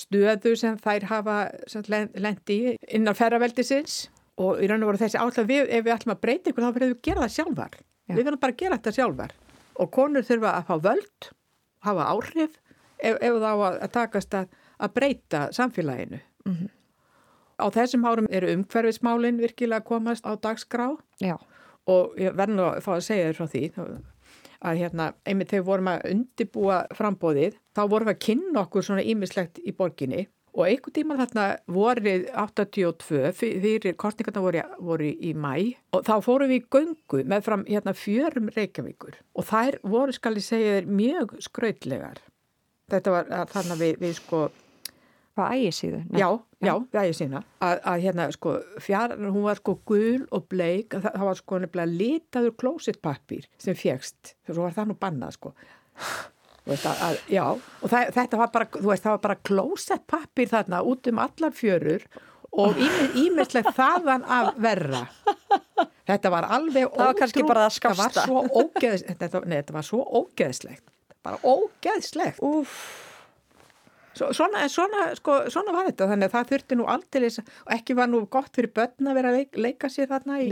stöðu 0.00 0.54
sem 0.56 0.78
þær 0.80 1.06
hafa 1.10 1.36
sem 1.68 1.84
len- 1.92 2.12
lent 2.16 2.48
í 2.54 2.76
innan 2.88 3.16
ferraveldisins 3.18 4.06
og 4.40 4.62
í 4.62 4.68
raun 4.70 4.82
og 4.86 4.92
voru 4.92 5.00
þessi 5.02 5.18
átlað 5.20 5.50
við, 5.50 5.66
ef 5.68 5.84
við 5.84 5.94
ætlum 5.96 6.14
að 6.14 6.20
breyta 6.24 6.50
ykkur 6.52 6.64
þá 6.64 6.70
verðum 6.72 6.92
við 6.94 6.96
að 6.96 7.06
gera 7.10 7.24
það 7.26 7.34
sjálfar. 7.36 7.74
Já. 8.08 8.14
við 8.16 8.24
verðum 8.24 8.40
bara 8.40 8.54
að 8.54 8.60
gera 8.62 8.78
þetta 8.78 8.94
sjálfar. 8.96 9.34
Og 9.80 9.90
konur 9.94 10.24
þurfa 10.26 10.52
að 10.56 10.66
fá 10.70 10.74
völd 10.88 11.28
hafa 11.84 12.06
áhrif 12.14 12.56
ef, 13.00 13.18
ef 13.20 13.36
þá 13.44 13.50
að, 13.52 13.76
takast 13.94 14.34
að, 14.40 14.48
að 14.80 14.94
breyta 14.96 15.42
samfélaginu. 15.56 16.22
Á 17.60 17.66
þessum 17.74 18.06
árum 18.08 18.28
eru 18.32 18.54
umhverfismálin 18.56 19.36
virkilega 19.42 19.82
að 19.82 19.88
komast 19.90 20.24
á 20.24 20.32
dagskrá. 20.40 20.88
Já, 21.20 21.36
og 21.90 22.16
ég 22.20 22.32
verð 22.38 22.56
nú 22.56 22.64
að 22.70 22.80
fá 22.86 22.94
að 22.96 23.04
segja 23.10 23.28
þér 23.28 23.38
frá 23.42 23.50
því 23.52 23.64
að 24.60 24.82
hérna, 24.82 25.12
einmitt 25.24 25.50
þegar 25.54 25.66
vorum 25.70 25.88
að 25.94 26.04
undibúa 26.10 26.82
frambóðið, 26.96 27.56
þá 27.76 27.80
vorum 27.88 28.10
við 28.10 28.14
að 28.16 28.24
kynna 28.26 28.62
okkur 28.66 28.86
svona 28.86 29.04
ímislegt 29.08 29.60
í 29.64 29.72
borginni 29.76 30.26
og 30.50 30.64
einhvern 30.66 30.94
tíma 30.96 31.16
þarna 31.20 31.44
vorið 31.70 32.24
82, 32.34 33.20
fyr- 33.38 33.60
fyrir 33.62 33.94
kostningarna 34.00 34.42
voru, 34.42 34.62
voru 34.82 35.10
í 35.14 35.30
mæ 35.38 35.52
og 35.94 36.02
þá 36.08 36.16
fórum 36.26 36.50
við 36.50 36.64
í 36.64 36.66
göngu 36.74 37.20
með 37.30 37.44
fram 37.46 37.62
hérna 37.68 37.94
fjörum 37.94 38.50
Reykjavíkur 38.56 39.20
og 39.38 39.46
þær 39.46 39.78
voru 39.86 40.16
skal 40.16 40.34
ég 40.40 40.46
segja 40.48 40.80
þér 40.80 40.90
mjög 40.90 41.36
skrautlegar. 41.46 42.18
Þetta 42.90 43.14
var 43.14 43.30
þarna 43.52 43.78
við, 43.78 44.00
við 44.02 44.16
sko 44.18 44.48
hvað 45.40 45.56
ægi 45.56 45.70
síðu? 45.80 46.00
Já, 46.20 46.28
já, 46.60 46.72
það 46.92 47.02
er 47.02 47.16
sína 47.16 47.44
að, 47.64 47.78
að 47.92 48.02
hérna 48.06 48.26
sko 48.36 48.56
fjár, 48.84 49.16
hún 49.18 49.46
var 49.46 49.60
sko 49.60 49.78
gul 49.88 50.26
og 50.28 50.48
bleik, 50.52 50.92
það, 50.96 51.14
það 51.14 51.30
var 51.30 51.40
sko 51.40 51.62
nefnilega 51.64 51.94
litaður 52.02 52.58
klósitpappir 52.62 53.48
sem 53.60 53.78
fjekst, 53.78 54.36
svo 54.50 54.66
var 54.66 54.76
það 54.76 54.92
nú 54.92 55.00
bannað 55.00 55.40
sko 55.40 55.54
Þú 56.60 56.74
veist, 56.74 56.84
að, 56.86 56.98
að, 57.02 57.20
já, 57.32 57.44
og 57.56 57.90
það, 57.90 58.10
þetta 58.14 58.38
var 58.38 58.50
bara, 58.52 58.66
þú 58.74 58.90
veist, 58.90 59.04
það 59.06 59.14
var 59.14 59.22
bara 59.24 59.36
klósettpappir 59.48 60.50
þarna 60.50 60.80
út 60.86 61.08
um 61.10 61.20
allar 61.24 61.54
fjörur 61.56 62.04
og 62.60 62.80
ímestlega 63.16 63.72
þaðan 63.74 64.26
af 64.28 64.50
verra. 64.60 65.00
Þetta 66.10 66.32
var 66.34 66.48
alveg 66.52 66.90
bara 66.96 67.68
það 67.70 68.00
var 68.00 68.16
svo 68.18 68.42
ógeðs, 68.44 69.06
þetta, 69.08 69.42
nei, 69.46 69.56
þetta 69.60 69.76
var 69.78 69.86
svo 69.86 70.02
ógeðslegt. 70.20 70.84
Bara 71.24 71.40
ógeðslegt. 71.46 72.42
Úf, 72.44 72.76
svona, 74.36 74.66
svona, 74.72 75.06
sko, 75.18 75.36
svona 75.52 75.72
var 75.74 75.88
þetta, 75.90 76.08
þannig 76.12 76.28
að 76.28 76.34
það 76.36 76.50
þurfti 76.52 76.78
nú 76.78 76.86
aldrei, 76.94 77.28
ekki 77.76 77.96
var 77.98 78.10
nú 78.12 78.22
gott 78.32 78.52
fyrir 78.58 78.72
börn 78.76 79.10
að 79.10 79.20
vera 79.20 79.32
að 79.32 79.38
leik, 79.40 79.60
leika 79.66 79.90
sér 79.92 80.10
þarna 80.12 80.40
í, 80.44 80.48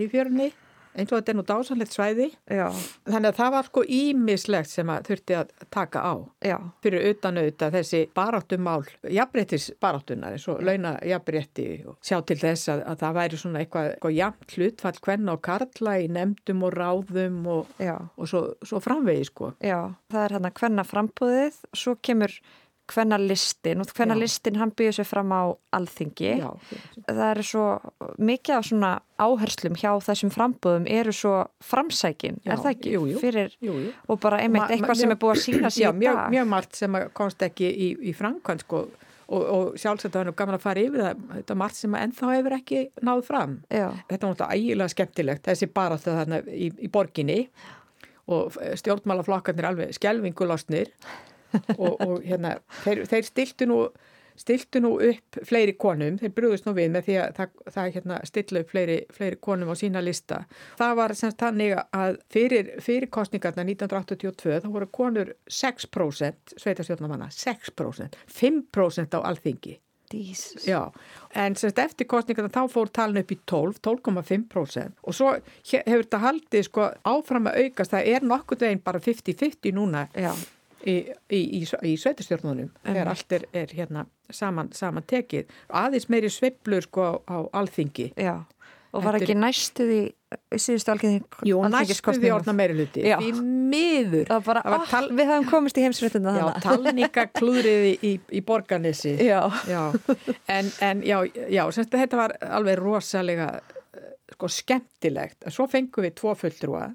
í 0.00 0.08
fjörunni, 0.12 0.48
eins 0.94 1.10
og 1.10 1.18
þetta 1.18 1.32
er 1.32 1.38
nú 1.38 1.44
dásanlegt 1.48 1.94
svæði. 1.94 2.28
Já, 2.50 2.66
Þannig 3.08 3.30
að 3.30 3.38
það 3.40 3.52
var 3.54 3.68
sko 3.68 3.84
ímislegt 3.98 4.70
sem 4.70 4.92
að 4.92 5.08
þurfti 5.10 5.36
að 5.38 5.52
taka 5.74 6.02
á 6.02 6.14
já, 6.44 6.56
fyrir 6.84 7.06
utan 7.10 7.40
auðvitað 7.40 7.76
þessi 7.78 8.00
baráttumál, 8.16 8.82
jafnbrettis 9.18 9.68
baráttunar 9.82 10.36
eins 10.36 10.48
og 10.52 10.62
launa 10.64 10.94
jafnbretti 11.04 11.68
og 11.90 11.98
sjá 12.04 12.18
til 12.28 12.38
þess 12.40 12.72
að, 12.74 12.84
að 12.92 13.00
það 13.04 13.16
væri 13.20 13.40
svona 13.42 13.62
eitthvað, 13.64 13.90
eitthvað 13.94 14.18
jafn 14.18 14.50
hlutfall 14.54 15.00
hvenna 15.08 15.36
og 15.36 15.44
karla 15.44 15.96
í 16.00 16.10
nefndum 16.14 16.66
og 16.68 16.76
ráðum 16.78 17.40
og, 17.58 17.72
og 17.84 18.30
svo, 18.30 18.44
svo 18.64 18.82
framvegi 18.84 19.30
sko. 19.30 19.54
Já, 19.64 19.80
það 20.12 20.26
er 20.26 20.36
hérna 20.38 20.54
hvenna 20.60 20.86
frambúðið, 20.88 21.62
svo 21.76 21.96
kemur 22.04 22.38
hvenna 22.92 23.16
listin 23.18 23.80
og 23.80 23.88
hvenna 23.96 24.14
listin 24.18 24.56
hann 24.60 24.72
býður 24.76 24.96
sér 24.98 25.06
fram 25.08 25.30
á 25.32 25.42
alþingi. 25.72 26.32
Já, 26.40 26.50
Það 27.08 27.22
eru 27.30 27.44
svo 27.48 27.64
mikið 28.18 28.56
af 28.58 28.66
svona 28.68 28.90
áherslum 29.24 29.78
hjá 29.80 29.90
þessum 30.04 30.32
frambúðum 30.34 30.84
eru 30.90 31.12
svo 31.16 31.34
framsækin, 31.64 32.40
Já, 32.44 32.52
er 32.52 32.58
það 32.64 32.70
ekki? 32.74 32.92
jú, 32.96 33.06
jú. 33.12 33.18
Fyrir, 33.22 33.56
jú, 33.64 33.72
jú. 33.86 33.92
og 34.08 34.20
bara 34.20 34.42
einmitt 34.42 34.60
Ma- 34.62 34.68
ma- 34.68 34.74
eitthvað 34.76 35.00
sem 35.00 35.08
mjög- 35.08 35.16
er 35.16 35.22
búið 35.24 35.34
að 35.36 35.42
sína 35.46 35.70
Já, 35.84 35.88
í 35.90 35.96
mjög, 36.02 36.14
dag. 36.20 36.30
mjög 36.36 36.46
margt 36.52 36.76
sem 36.76 36.98
komst 37.14 37.42
ekki 37.48 37.70
í, 37.72 37.88
í 38.10 38.14
framkvæmt 38.14 38.66
sko 38.66 38.82
og, 39.26 39.42
og 39.48 39.78
sjálfsagt 39.80 40.12
það 40.12 40.26
er 40.28 40.36
gaman 40.36 40.58
að 40.58 40.60
fara 40.66 40.82
yfir 40.84 41.00
það 41.00 41.22
þetta 41.38 41.54
er 41.54 41.60
margt 41.62 41.78
sem 41.80 41.94
ennþá 41.96 42.32
hefur 42.36 42.56
ekki 42.58 42.80
náð 43.08 43.22
fram 43.24 43.54
Já, 43.72 43.86
þetta 44.10 44.18
er 44.18 44.34
náttúrulega 44.34 44.58
ægilega 44.58 44.92
skemmtilegt 44.92 45.46
þessi 45.48 45.70
baráttu 45.72 46.12
þarna 46.12 46.42
í, 46.52 46.68
í 46.84 46.90
borginni 46.92 47.38
og 48.28 48.52
stjórnmálaflokkarnir 48.80 49.66
alveg 49.70 49.94
skelvingulostnir 49.96 50.92
og, 51.78 51.94
og 52.00 52.18
hérna 52.26 52.56
þeir, 52.84 53.04
þeir 53.10 53.28
stiltu 53.30 53.66
nú 53.70 53.78
stiltu 54.34 54.80
nú 54.82 54.88
upp 54.98 55.36
fleiri 55.46 55.76
konum, 55.78 56.16
þeir 56.18 56.32
brúðust 56.34 56.64
nú 56.66 56.72
við 56.74 56.88
með 56.90 57.04
því 57.06 57.14
að 57.22 57.28
það, 57.36 57.50
það 57.70 57.90
hérna, 57.94 58.16
stilla 58.26 58.62
upp 58.64 58.72
fleiri, 58.72 58.96
fleiri 59.14 59.36
konum 59.46 59.68
á 59.70 59.74
sína 59.78 60.00
lista. 60.02 60.40
Það 60.80 60.94
var 60.98 61.14
semst 61.14 61.38
þannig 61.38 61.76
að 61.94 62.16
fyrir, 62.34 62.72
fyrir 62.82 63.06
kostningarna 63.14 63.62
1982 63.68 64.56
þá 64.64 64.66
voru 64.74 64.88
konur 64.90 65.30
6% 65.46 66.56
sveitarstjórnamanna, 66.64 67.28
6%, 67.30 68.18
5% 68.40 69.14
á 69.14 69.20
alþingi. 69.30 69.76
Já, 70.66 70.80
en 71.38 71.54
semst 71.58 71.78
eftir 71.80 72.06
kostningarna 72.10 72.50
þá 72.52 72.66
fór 72.74 72.90
talin 72.94 73.22
upp 73.22 73.30
í 73.32 73.38
12, 73.50 73.78
12,5% 73.86 74.98
og 75.02 75.14
svo 75.16 75.30
he- 75.70 75.80
hefur 75.86 76.04
þetta 76.04 76.20
haldið 76.26 76.66
sko 76.68 76.90
áfram 77.08 77.48
að 77.50 77.62
aukast, 77.64 77.94
það 77.94 78.10
er 78.18 78.26
nokkuð 78.28 78.66
veginn 78.66 78.82
bara 78.84 79.00
50-50 79.02 79.72
núna 79.78 80.04
Já, 80.14 80.30
í, 80.86 80.96
í, 81.32 81.40
í, 81.60 81.62
í 81.64 81.94
sveitastjórnunum 82.00 82.70
þegar 82.84 83.10
allt 83.12 83.36
er, 83.36 83.46
er 83.56 83.72
hérna 83.76 84.06
saman, 84.32 84.72
saman 84.76 85.06
tekið. 85.08 85.52
Aðeins 85.72 86.08
meiri 86.12 86.30
sveiflur 86.32 86.84
sko 86.86 87.08
á, 87.24 87.36
alþingi. 87.56 88.10
Já, 88.20 88.42
og 88.94 89.04
var 89.04 89.18
Eftir- 89.18 89.32
ekki 89.34 89.36
næstuð 89.40 89.92
í, 89.94 90.00
í 90.54 90.60
síðustu 90.62 90.92
alþingi 90.94 91.48
Jú, 91.50 91.60
næstu 91.72 92.14
því 92.16 92.32
orðna 92.36 92.56
meiri 92.56 92.78
hluti. 92.78 93.04
Já. 93.08 93.16
Því 93.22 93.44
miður. 93.74 94.26
Var 94.30 94.44
var 94.46 94.60
ah, 94.64 94.88
tal- 94.90 95.10
við 95.10 95.30
hefum 95.32 95.48
komist 95.50 95.78
í 95.80 95.86
heimsréttina 95.86 96.34
Já, 96.38 96.46
talninga 96.64 97.26
klúðriði 97.34 97.94
í, 98.00 98.16
í 98.30 98.42
borgarnesi. 98.46 99.16
Já. 99.24 99.40
Já, 99.70 99.82
en, 100.48 100.70
en 100.84 101.06
já, 101.06 101.18
já 101.50 101.64
semst, 101.74 101.94
þetta 101.94 102.20
var 102.20 102.36
alveg 102.44 102.78
rosalega 102.82 103.48
eh, 103.58 104.12
sko 104.36 104.52
skemmtilegt. 104.52 105.48
Svo 105.50 105.66
fengum 105.70 106.06
við 106.06 106.18
tvo 106.20 106.36
fulltrúa 106.38 106.92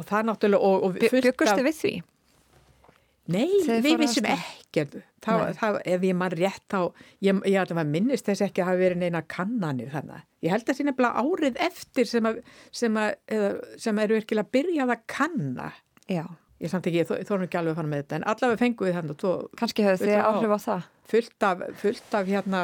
og 0.00 0.06
það 0.08 0.28
náttúrulega 0.30 0.64
og, 0.64 0.84
og 0.86 1.00
Byggustu 1.00 1.64
við 1.64 1.76
því? 1.76 1.94
Nei, 3.30 3.46
við 3.68 3.96
vissum 4.00 4.26
ekkert. 4.30 4.94
Nei. 5.46 5.54
það, 5.60 5.78
ef 5.94 6.04
ég 6.08 6.16
mann 6.16 6.34
rétt 6.34 6.64
þá, 6.72 6.78
ég, 7.26 7.40
ég 7.50 7.56
að 7.84 7.90
minnist 7.94 8.28
þess 8.30 8.44
ekki 8.46 8.62
að 8.64 8.70
hafa 8.70 8.80
verið 8.80 9.02
neina 9.02 9.22
kannanir 9.34 9.90
þannig. 9.92 10.22
Ég 10.46 10.54
held 10.54 10.62
að 10.64 10.70
það 10.70 10.78
sé 10.80 10.86
nefnilega 10.88 11.24
árið 11.24 11.58
eftir 11.66 12.08
sem, 12.10 12.28
að, 12.30 12.38
sem, 12.82 12.96
að, 13.02 13.10
eða, 13.36 13.50
sem 13.86 13.98
eru 14.04 14.16
virkilega 14.20 14.52
byrjað 14.56 14.94
að 14.96 15.02
kanna. 15.16 15.68
Já. 16.10 16.24
Ég 16.60 16.68
samt 16.72 16.86
ekki, 16.90 17.00
ég 17.00 17.08
þó- 17.08 17.18
ég 17.20 17.28
þórum 17.28 17.44
ekki 17.46 17.56
alveg 17.60 17.72
að 17.72 17.78
fara 17.80 17.88
með 17.88 18.02
þetta, 18.02 18.16
en 18.20 18.24
allavega 18.34 18.60
fengum 18.60 18.86
við 18.88 18.96
þannig 18.98 19.14
Kanski 19.56 19.84
hefur 19.86 20.06
þið 20.10 20.18
áhrif 20.30 20.50
á 20.52 20.58
það? 20.64 20.88
fullt 21.10 21.46
af, 21.48 21.62
fullt 21.80 22.16
af 22.20 22.26
hérna, 22.28 22.60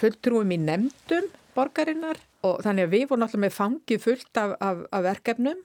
fulltrúum 0.00 0.52
í 0.52 0.58
nefndum 0.60 1.30
borgarinnar 1.56 2.20
og 2.44 2.60
þannig 2.62 2.86
að 2.86 2.92
við 2.92 3.06
vorum 3.10 3.24
alltaf 3.26 3.40
með 3.42 3.54
fangið 3.56 4.02
fullt 4.04 4.40
af, 4.42 4.52
af, 4.60 4.82
af 4.92 5.06
verkefnum. 5.08 5.62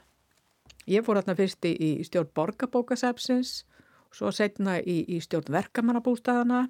Ég 0.89 1.03
fór 1.05 1.19
alltaf 1.19 1.37
fyrst 1.37 1.67
í, 1.69 1.73
í 1.75 1.89
stjórn 2.07 2.31
borgarbókasafsins, 2.39 3.51
svo 4.15 4.31
setna 4.35 4.77
í, 4.79 5.01
í 5.07 5.19
stjórn 5.23 5.51
verkamannabústaðana. 5.55 6.65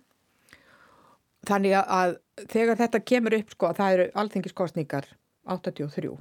Þannig 1.50 1.78
að, 1.80 2.18
þegar 2.52 2.78
þetta 2.84 3.02
kemur 3.12 3.36
upp, 3.40 3.56
sko, 3.56 3.72
það 3.78 3.96
eru 3.96 4.10
alþingiskostningar 4.22 5.08
83 5.50 6.12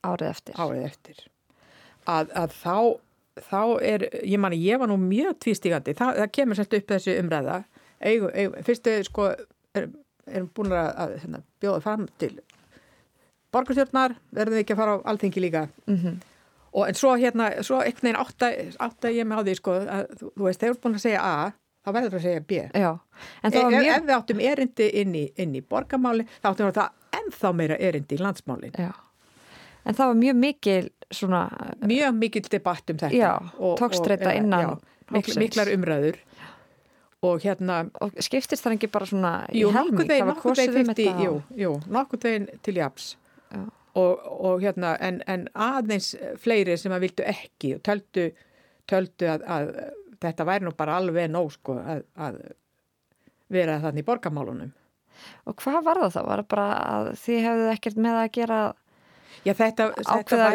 Árið 0.00 0.30
eftir. 0.30 0.56
árið 0.56 0.86
eftir. 0.88 1.20
Að, 2.08 2.32
að 2.34 2.54
þá, 2.56 2.76
þá 3.46 3.62
er, 3.84 4.06
ég 4.26 4.40
man, 4.42 4.56
ég 4.56 4.80
var 4.80 4.90
nú 4.90 4.96
mjög 5.00 5.36
tvístígandi, 5.44 5.94
það, 5.98 6.22
það 6.22 6.32
kemur 6.38 6.58
sérst 6.58 6.78
upp 6.80 6.94
þessi 6.94 7.18
umræða. 7.20 7.58
Eigu, 8.00 8.30
eigu, 8.32 8.64
fyrstu, 8.66 8.96
sko, 9.06 9.28
erum, 9.76 9.92
erum 10.26 10.48
búin 10.56 10.74
að, 10.74 10.88
að 11.04 11.14
hérna, 11.18 11.42
bjóða 11.62 11.84
fram 11.84 12.08
til 12.18 12.32
borgarstjórnar, 13.54 14.16
verðum 14.34 14.56
við 14.56 14.64
ekki 14.64 14.74
að 14.74 14.82
fara 14.82 14.96
á 14.98 15.06
alþingi 15.12 15.46
líka. 15.46 15.68
Mm 15.86 16.18
Og 16.70 16.86
en 16.86 16.98
svo 16.98 17.16
hérna, 17.18 17.50
svo 17.66 17.80
einhvern 17.82 18.06
veginn 18.06 18.20
átta, 18.20 18.50
átta 18.86 19.10
ég 19.10 19.26
mig 19.26 19.40
á 19.40 19.42
því, 19.42 19.56
sko, 19.58 19.74
að 19.80 20.12
þú, 20.20 20.30
veist, 20.44 20.60
þegar 20.60 20.70
þú 20.70 20.76
ert 20.76 20.84
búin 20.84 20.98
að 20.98 21.04
segja 21.04 21.24
A, 21.26 21.50
þá 21.82 21.90
verður 21.96 22.12
það 22.12 22.20
að 22.20 22.26
segja 22.28 22.44
B. 22.46 22.60
Já. 22.84 22.90
En 23.42 23.54
það 23.54 23.64
var 23.64 23.72
ef, 23.72 23.80
mjög... 23.80 23.94
ef 23.96 24.06
við 24.06 24.16
áttum 24.16 24.42
erindi 24.52 24.88
inn 25.02 25.16
í, 25.18 25.24
inn 25.42 25.56
í 25.58 25.62
borgarmáli, 25.66 26.26
þá 26.38 26.50
áttum 26.52 26.70
við 26.70 26.78
það 26.78 27.20
ennþá 27.20 27.52
meira 27.58 27.78
erindi 27.90 28.18
í 28.18 28.22
landsmálin. 28.22 28.78
Já. 28.78 28.92
En 29.80 29.96
það 29.96 30.12
var 30.12 30.18
mjög 30.20 30.40
mikil 30.44 30.90
svona... 31.10 31.42
mjög 31.82 32.16
mikill 32.20 32.46
debatt 32.52 32.92
um 32.92 33.00
þetta 33.00 33.16
Já, 33.16 33.32
og, 33.58 33.80
innan 34.30 34.66
já, 34.66 35.30
miklar 35.40 35.70
umræður 35.74 36.20
og 37.26 37.42
hérna 37.44 37.82
Og 38.00 38.14
skiptist 38.22 38.64
það 38.64 38.76
ekki 38.78 38.90
bara 38.92 39.08
svona 39.08 39.32
jú, 39.52 39.68
í 39.68 39.74
helming? 39.74 40.08
Það 40.08 40.30
var 40.30 40.38
kosið 40.40 40.70
um 40.70 40.90
50, 40.92 40.94
þetta 40.94 41.26
jú, 41.26 41.34
jú, 41.58 41.74
nokkuð 41.96 42.26
veginn 42.28 42.48
til 42.64 42.76
japs 42.80 43.10
Já. 43.50 43.64
Og, 43.98 44.26
og 44.26 44.60
hérna 44.62 44.94
en, 45.02 45.22
en 45.26 45.48
aðeins 45.54 46.12
fleiri 46.42 46.76
sem 46.78 46.92
að 46.94 47.06
vildu 47.08 47.26
ekki 47.26 47.74
og 47.76 47.82
töldu, 47.86 48.28
töldu 48.90 49.30
að, 49.32 49.46
að 49.46 49.72
þetta 50.22 50.46
væri 50.46 50.68
nú 50.68 50.74
bara 50.76 50.98
alveg 51.00 51.30
nóg 51.32 51.50
sko 51.56 51.78
að, 51.80 52.04
að 52.14 52.38
vera 53.50 53.80
þannig 53.82 54.04
í 54.04 54.08
borgamálunum 54.10 54.76
Og 55.48 55.56
hvað 55.60 55.82
var 55.84 55.98
það 56.00 56.14
þá? 56.14 56.20
Var 56.26 56.40
það 56.42 56.46
bara 56.54 56.68
að 56.80 57.08
þið 57.20 57.42
hefðu 57.46 57.66
ekkert 57.74 57.98
með 58.00 58.18
að 58.20 58.30
gera... 58.38 58.60
Já, 59.44 59.52
þetta, 59.56 59.86
Ákveða 60.00 60.46
þetta- 60.46 60.52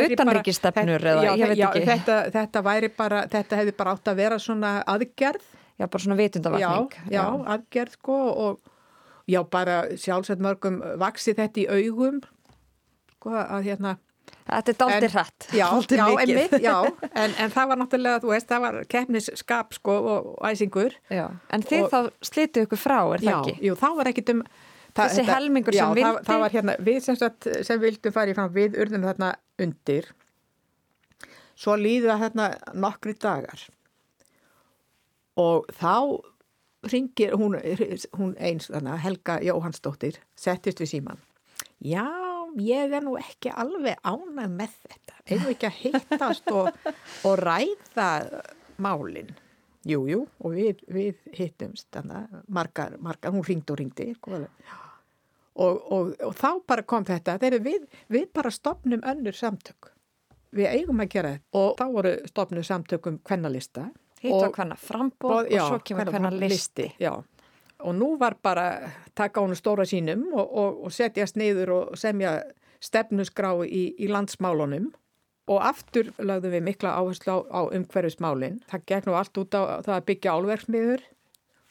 eða 1.11 1.25
já, 1.25 1.31
ég 1.31 1.51
veit 1.51 1.57
já, 1.59 1.67
ekki. 1.69 1.83
Þetta, 1.89 2.15
þetta 2.35 2.61
væri 2.65 2.89
bara, 2.97 3.21
þetta 3.31 3.59
hefði 3.61 3.73
bara 3.79 3.93
átt 3.95 4.11
að 4.11 4.19
vera 4.21 4.39
svona 4.41 4.71
aðgerð 4.95 5.51
Já, 5.75 5.85
bara 5.91 5.99
svona 6.05 6.15
vitundavakning. 6.15 6.93
já, 7.11 7.15
já, 7.17 7.23
aðgerð 7.55 7.95
sko 7.97 8.17
og 8.45 8.69
já, 9.27 9.41
bara 9.51 9.77
sjálfsett 9.99 10.43
mörgum 10.43 10.77
vaksi 11.01 11.33
þetta 11.35 11.63
í 11.63 11.65
augum 11.67 12.21
sko 13.25 13.45
að 13.59 13.71
hérna 13.71 13.95
Þetta 14.45 14.69
er 14.71 14.75
En- 15.05 15.11
hratt. 15.13 15.45
já, 15.53 15.65
já, 15.97 16.05
mikið. 16.05 16.21
einmitt, 16.21 16.53
já 16.61 16.75
en, 17.23 17.31
en 17.41 17.51
það 17.53 17.67
var 17.71 17.77
náttúrulega, 17.81 18.21
þú 18.21 18.29
veist, 18.31 18.47
það 18.49 18.61
var 18.65 18.75
keppnisskap 18.93 19.73
sko 19.73 19.95
og, 20.11 20.27
æsingur 20.49 20.93
Já. 21.09 21.25
En 21.53 21.61
þið 21.65 21.83
Og- 21.85 21.91
þá 21.93 21.99
slituð 22.29 22.65
ykkur 22.67 22.81
frá, 22.81 22.99
er 23.15 23.23
það 23.25 23.39
ekki? 23.41 23.55
jú, 23.65 23.75
þá 23.81 23.87
var 23.97 24.09
ekkit 24.11 24.29
um 24.35 24.41
það, 24.45 24.99
Þessi 24.99 25.25
helmingur 25.29 25.73
já, 25.77 25.81
sem 25.81 25.89
það, 25.89 25.97
vildi- 26.01 26.25
það 26.29 26.39
var 26.45 26.53
hérna, 26.55 26.75
við 26.89 26.99
sem, 27.07 27.15
sagt, 27.21 27.47
sem 27.65 27.81
vildum 27.81 28.15
farið 28.15 28.37
fram 28.39 28.53
við 28.55 28.77
urðum 28.85 29.07
þarna 29.09 29.31
undir 29.65 30.11
svo 31.55 31.75
líða 31.79 32.17
þarna 32.21 32.49
nokkri 32.85 33.13
dagar 33.25 33.65
og 35.41 35.65
þá 35.75 35.95
ringir 36.91 37.33
hún, 37.39 37.57
hún 38.19 38.35
eins 38.39 38.69
þarna, 38.69 38.97
Helga 39.01 39.39
Jóhannsdóttir 39.43 40.19
settist 40.37 40.79
við 40.83 40.91
síman 40.93 41.21
já, 41.83 42.05
ég 42.61 42.93
er 42.95 43.03
nú 43.03 43.15
ekki 43.19 43.51
alveg 43.51 43.99
ánað 44.03 44.53
með 44.59 44.77
þetta. 44.85 45.17
Eigum 45.25 45.47
við 45.47 45.55
ekki 45.55 45.69
að 45.69 45.79
hittast 45.81 46.53
og, 46.53 46.69
og 47.27 47.35
ræða 47.41 48.09
málin? 48.81 49.33
Jú, 49.85 50.05
jú, 50.09 50.23
og 50.41 50.55
við, 50.55 50.81
við 50.89 51.19
hittumst 51.37 51.99
margar, 52.49 52.95
margar, 52.97 53.33
hún 53.35 53.45
ringdi 53.45 53.73
og 53.73 53.79
ringdi 53.79 54.07
og, 55.55 55.75
og, 55.91 56.15
og 56.25 56.33
þá 56.35 56.49
bara 56.67 56.85
kom 56.87 57.05
þetta 57.07 57.37
þegar 57.41 57.61
við, 57.63 57.85
við 58.11 58.25
bara 58.35 58.51
stopnum 58.51 59.05
önnur 59.07 59.37
samtök. 59.37 59.91
Við 60.55 60.71
eigum 60.71 61.03
að 61.03 61.11
gera 61.13 61.35
þetta. 61.35 61.47
Og 61.59 61.77
þá 61.79 61.85
voru 61.93 62.15
stopnum 62.31 62.65
samtökum 62.65 63.21
kvennalista. 63.27 63.89
Hitt 64.23 64.33
var 64.33 64.51
hvenna 64.55 64.77
frambóð 64.79 65.37
og, 65.37 65.53
svo 65.53 65.79
kemur 65.85 66.11
hvenna 66.11 66.31
listi. 66.33 66.89
já. 66.99 67.13
Og 67.79 67.95
nú 67.95 68.17
var 68.19 68.37
bara 68.43 68.91
taka 69.15 69.41
honum 69.41 69.57
stóra 69.57 69.85
sínum 69.87 70.27
og, 70.33 70.45
og, 70.45 70.83
og 70.85 70.91
setjast 70.95 71.35
niður 71.39 71.73
og 71.79 71.97
semja 71.97 72.37
stefnusgrá 72.83 73.53
í, 73.65 73.87
í 73.99 74.07
landsmálunum. 74.11 74.91
Og 75.45 75.59
aftur 75.61 76.07
lagðum 76.17 76.55
við 76.55 76.63
mikla 76.65 76.95
áherslu 76.97 77.35
á, 77.37 77.39
á 77.53 77.61
umhverfismálin. 77.77 78.61
Það 78.71 78.85
gegn 78.89 79.09
nú 79.11 79.17
allt 79.19 79.37
út 79.37 79.53
á 79.53 79.61
það 79.85 79.97
að 79.99 80.07
byggja 80.07 80.33
álverksmiður 80.33 81.03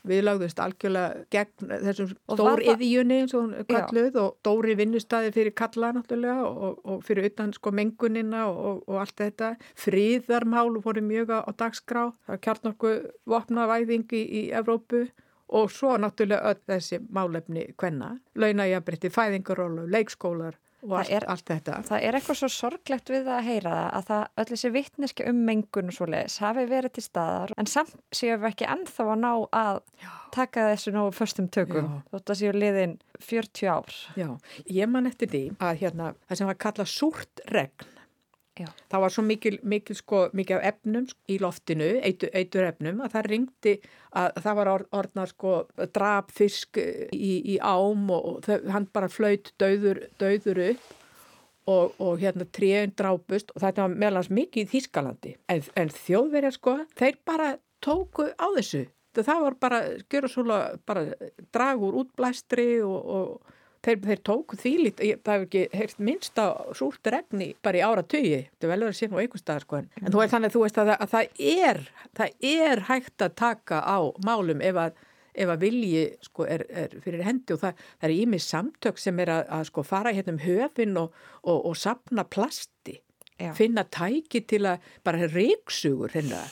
við 0.05 0.21
lagðumst 0.27 0.59
algjörlega 0.61 1.23
gegn 1.33 1.71
þessum 1.87 2.11
Og 2.29 2.37
var 2.39 2.61
það- 2.61 2.67
stóriðjunni 2.69 3.17
eins 3.23 3.35
og 3.35 3.41
hún 3.47 3.67
kalluð 3.73 4.19
og 4.21 4.35
stóri 4.45 4.75
vinnustæði 4.77 5.31
fyrir 5.33 5.55
kalla 5.57 5.93
náttúrulega 5.97 6.45
og, 6.45 6.79
og 6.85 6.99
fyrir 7.07 7.31
utan 7.31 7.55
sko 7.57 7.73
mengunina 7.73 8.45
og, 8.53 8.83
og 8.87 9.01
allt 9.01 9.17
þetta. 9.17 9.55
Fríðarmál 9.81 10.77
voru 10.85 11.01
mjög 11.03 11.33
á, 11.33 11.39
á 11.49 11.51
dagskrá. 11.57 12.11
Það 12.29 12.37
er 12.37 12.43
kjart 12.47 12.69
nokkuð 12.69 12.99
vopnavæðing 13.33 14.13
í, 14.13 14.23
í 14.23 14.43
Evrópu 14.53 15.07
og 15.49 15.71
svo 15.71 15.97
náttúrulega 16.01 16.53
öll 16.55 16.61
þessi 16.75 17.01
málefni 17.13 17.67
kvenna 17.79 18.15
launajabrétti, 18.35 19.11
fæðingarólu, 19.13 19.85
leikskólar 19.93 20.57
og 20.85 20.99
allt, 21.01 21.11
er- 21.17 21.25
allt 21.33 21.47
þetta 21.49 21.79
Það 21.89 22.03
er 22.05 22.17
eitthvað 22.19 22.37
svo 22.43 22.49
sorglegt 22.53 23.09
við 23.09 23.29
að 23.33 23.45
heyra 23.47 23.71
það 23.73 23.95
að 23.99 24.05
það 24.11 24.27
öll 24.43 24.49
þessi 24.51 24.71
vittneski 24.75 25.27
um 25.31 25.39
mengun 25.49 25.89
og 25.89 25.97
svo 25.97 26.07
leiðis 26.13 26.39
hafi 26.45 26.65
verið 26.69 26.93
til 26.99 27.05
staðar 27.07 27.55
en 27.57 27.67
samt 27.73 27.95
séum 28.13 28.43
við 28.43 28.51
ekki 28.51 28.69
ennþá 28.75 29.07
að 29.15 29.23
ná 29.23 29.31
að 29.63 29.81
taka 30.37 30.67
þessu 30.75 30.93
nógu 30.93 31.15
förstum 31.17 31.49
tökum 31.49 31.89
Já. 31.89 32.03
þótt 32.13 32.35
að 32.35 32.41
séu 32.43 32.53
liðin 32.53 32.99
40 33.25 33.69
ár. 33.73 33.97
Já, 34.19 34.29
ég 34.69 34.89
man 34.93 35.07
eftir 35.09 35.29
því 35.33 35.43
að 35.63 35.79
hérna, 35.81 36.13
það 36.29 36.37
sem 36.43 36.47
var 36.53 36.61
kallað 36.67 36.91
súrt 36.93 37.45
regn 37.49 37.89
Já. 38.55 38.69
það 38.93 39.03
var 39.03 39.11
svo 39.11 39.23
mikil, 39.27 39.57
mikil 39.67 39.97
sko, 39.99 40.19
mikil 40.37 40.61
efnum 40.63 41.09
í 41.27 41.41
loftinu, 41.43 41.89
eitur, 42.07 42.31
eitur 42.39 42.69
efnum 42.69 43.01
að 43.03 43.17
það 43.17 43.29
ringdi 43.33 43.73
að 44.15 44.37
það 44.45 44.59
var 44.61 44.71
or- 44.71 44.85
orðnar 44.95 45.33
sko 45.33 45.55
drap 45.97 46.31
fisk 46.31 46.79
í, 46.79 47.33
í 47.55 47.57
ám 47.59 48.05
og, 48.15 48.45
þau, 48.47 48.61
hann 48.71 48.87
bara 48.95 49.11
flaut 49.11 49.51
döður, 49.59 50.05
döður 50.23 50.63
upp 50.69 50.93
og, 51.67 51.95
og 51.99 52.23
hérna 52.23 52.47
tréun 52.47 52.95
drápust 52.95 53.51
og 53.57 53.65
þetta 53.65 53.89
var 53.89 53.99
meðlans 54.05 54.31
mikið 54.31 54.69
í 54.69 54.71
Þískalandi 54.77 55.35
en, 55.51 55.65
en 55.75 55.91
þjóðverjar 55.99 56.55
sko, 56.55 56.77
þeir 56.95 57.19
bara 57.27 57.51
tóku 57.83 58.31
á 58.39 58.47
þessu 58.55 58.85
það 59.19 59.45
var 59.49 59.59
bara, 59.63 59.83
gjöra 60.11 60.31
svona 60.31 60.61
bara 60.87 61.05
dragur 61.55 62.01
útblæstri 62.03 62.69
og, 62.87 63.11
og 63.19 63.61
þeir, 63.85 64.01
þeir 64.05 64.23
tóku 64.27 64.59
því 64.61 64.75
lít 64.81 65.01
það 65.01 65.33
hefur 65.35 65.47
ekki 65.49 65.65
heyrt 65.79 66.05
minnst 66.09 66.41
á 66.41 66.47
súrt 66.77 67.11
regni 67.15 67.51
bara 67.65 67.81
í 67.81 67.85
ára 67.85 68.05
tugi, 68.05 68.45
þetta 68.51 68.69
er 68.69 68.73
vel 68.73 68.81
verið 68.85 68.93
að 68.93 69.01
sé 69.01 69.09
nú 69.11 69.23
einhvers 69.23 69.45
staðar 69.45 69.67
sko 69.67 69.81
en, 69.81 69.91
en 70.01 70.13
þú 70.13 70.23
veist 70.23 70.35
þannig 70.35 70.51
að 70.53 70.57
þú 70.57 70.63
veist 70.65 70.81
að, 70.83 70.93
að 70.95 71.15
það 71.15 71.43
er 71.55 71.83
það 72.21 72.47
er 72.55 72.85
hægt 72.91 73.27
að 73.27 73.37
taka 73.41 73.83
á 73.85 73.99
málum 74.27 74.65
ef 74.65 74.81
að 74.87 75.03
ef 75.35 75.51
að 75.51 75.65
vilji 75.65 76.03
sko 76.23 76.47
er, 76.47 76.63
er 76.71 76.93
fyrir 77.03 77.25
hendi 77.27 77.57
og 77.57 77.63
það, 77.65 77.81
það 77.99 78.11
er 78.11 78.19
ímið 78.23 78.45
samtök 78.45 79.01
sem 79.03 79.23
er 79.25 79.33
að, 79.35 79.49
að 79.57 79.65
sko 79.71 79.87
fara 79.87 80.13
hérna 80.15 80.37
um 80.37 80.45
höfin 80.45 81.01
og, 81.01 81.25
og, 81.43 81.59
og 81.71 81.79
sapna 81.79 82.27
plasti 82.27 83.01
Já. 83.35 83.51
finna 83.59 83.83
tæki 83.91 84.45
til 84.47 84.63
að 84.71 84.85
bara 85.07 85.27
reyksugur 85.27 86.15
hérna 86.15 86.45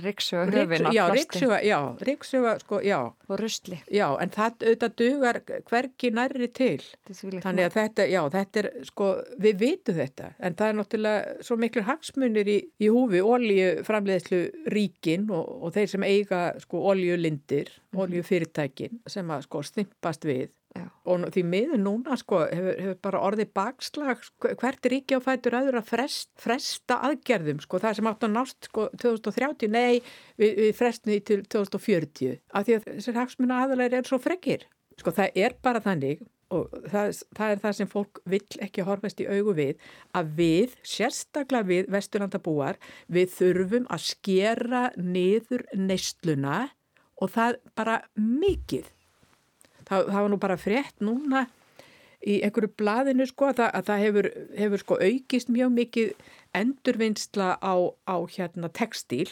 ríksuga 0.00 0.44
höfin 0.48 0.86
Já, 0.92 1.02
ríksuga, 1.12 1.58
já, 1.62 1.78
ríksuga, 2.00 2.58
sko, 2.62 2.80
já. 2.80 2.98
Og 3.28 3.40
rusli. 3.40 3.78
Já, 3.92 4.06
en 4.22 4.32
það 4.32 4.64
auðvitað 4.66 4.94
dugar 5.00 5.40
hverki 5.68 6.10
nærri 6.14 6.48
til. 6.48 6.80
Þannig 7.10 7.68
að 7.68 7.76
þetta, 7.76 8.06
já, 8.08 8.20
þetta 8.36 8.62
er, 8.62 8.70
sko, 8.88 9.10
við 9.42 9.60
vitum 9.60 9.98
þetta, 9.98 10.32
en 10.38 10.56
það 10.58 10.72
er 10.72 10.78
náttúrulega 10.80 11.36
svo 11.48 11.58
miklu 11.60 11.84
hagsmunir 11.88 12.48
í, 12.48 12.58
í 12.80 12.90
húfi, 12.92 13.20
ólíu 13.20 13.68
framleiðslu 13.86 14.42
ríkin 14.72 15.28
og, 15.30 15.52
og 15.66 15.76
þeir 15.76 15.92
sem 15.94 16.08
eiga, 16.08 16.42
sko, 16.62 16.82
ólíulindir, 16.92 17.68
mm 17.68 17.98
-hmm. 17.98 18.02
ólíufyrirtækin 18.02 19.00
sem 19.06 19.30
að, 19.30 19.46
sko, 19.48 19.62
stimpast 19.62 20.24
við 20.24 20.50
Já. 20.72 20.86
og 21.04 21.24
því 21.34 21.42
miður 21.44 21.80
núna 21.82 22.16
sko 22.16 22.38
hefur, 22.48 22.76
hefur 22.80 23.00
bara 23.04 23.22
orðið 23.28 23.50
bakslag 23.58 24.22
sko, 24.24 24.52
hvert 24.56 24.86
ríki 24.88 25.18
á 25.18 25.20
fætur 25.20 25.58
aður 25.58 25.80
að 25.82 25.90
frest, 25.90 26.30
fresta 26.40 26.96
aðgerðum 27.08 27.60
sko 27.60 27.80
það 27.82 27.98
sem 27.98 28.08
átt 28.08 28.24
að 28.24 28.32
nást 28.38 28.68
sko 28.70 28.86
2030 29.02 29.68
nei 29.72 30.00
við, 30.40 30.54
við 30.62 30.70
frestnum 30.78 31.12
því 31.12 31.18
til 31.28 31.40
2040 31.52 32.38
af 32.56 32.64
því 32.64 32.78
að 32.78 32.86
þessar 32.88 33.18
hagsmuna 33.20 33.58
aðalegir 33.66 33.98
er 34.00 34.08
svo 34.08 34.20
frekir 34.22 34.64
sko 34.96 35.12
það 35.18 35.42
er 35.44 35.58
bara 35.60 35.82
þannig 35.84 36.24
og 36.52 36.72
það, 36.92 37.12
það 37.36 37.52
er 37.52 37.62
það 37.66 37.76
sem 37.78 37.90
fólk 37.92 38.22
vill 38.28 38.62
ekki 38.64 38.86
horfast 38.86 39.20
í 39.20 39.28
augu 39.28 39.54
við 39.56 39.86
að 40.16 40.32
við, 40.40 40.78
sérstaklega 40.86 41.68
við 41.68 41.92
vesturlandabúar 41.92 42.80
við 43.12 43.36
þurfum 43.36 43.88
að 43.92 44.08
skera 44.08 44.86
niður 44.96 45.66
neistluna 45.76 46.58
og 47.22 47.32
það 47.36 47.60
bara 47.78 48.00
mikið 48.16 48.88
það, 49.88 50.06
það 50.08 50.20
var 50.20 50.32
nú 50.32 50.38
bara 50.42 50.60
frétt 50.60 51.04
núna 51.04 51.46
í 52.22 52.38
einhverju 52.46 52.72
blaðinu 52.78 53.26
sko 53.26 53.50
að 53.50 53.64
að 53.68 53.86
það 53.88 54.02
hefur, 54.06 54.28
hefur 54.58 54.82
sko 54.82 54.98
aukist 55.02 55.50
mjög 55.52 55.72
mikið 55.78 56.12
endurvinnsla 56.58 57.48
á, 57.58 57.74
á 58.06 58.16
hérna 58.30 58.70
textíl. 58.70 59.28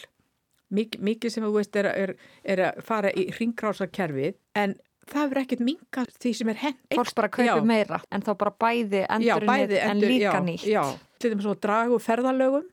Mik, 0.70 1.01
mikið 1.03 1.34
sem 1.34 1.44
þú 1.44 1.55
veist 1.57 1.76
er, 1.78 1.88
er, 1.90 2.12
er 2.46 2.62
að 2.68 2.82
fara 2.86 3.11
í 3.11 3.26
ringrásakerfið 3.34 4.36
en 4.59 4.76
það 5.11 5.32
verður 5.32 5.42
ekkert 5.42 5.62
minga 5.66 6.05
því 6.22 6.32
sem 6.38 6.51
er 6.53 6.61
hend 6.61 6.78
Fólk 6.94 7.14
bara 7.18 7.30
kaupir 7.34 7.64
meira 7.66 7.98
en 8.14 8.22
þá 8.22 8.30
bara 8.38 8.53
bæði 8.55 9.01
endurinnið 9.03 9.78
en 9.82 10.03
líka 10.05 10.36
já, 10.36 10.40
nýtt. 10.46 10.66
Já, 10.70 10.84
til 11.18 11.32
þess 11.34 11.51
að 11.51 11.62
dragu 11.66 11.98
ferðalögum. 12.05 12.68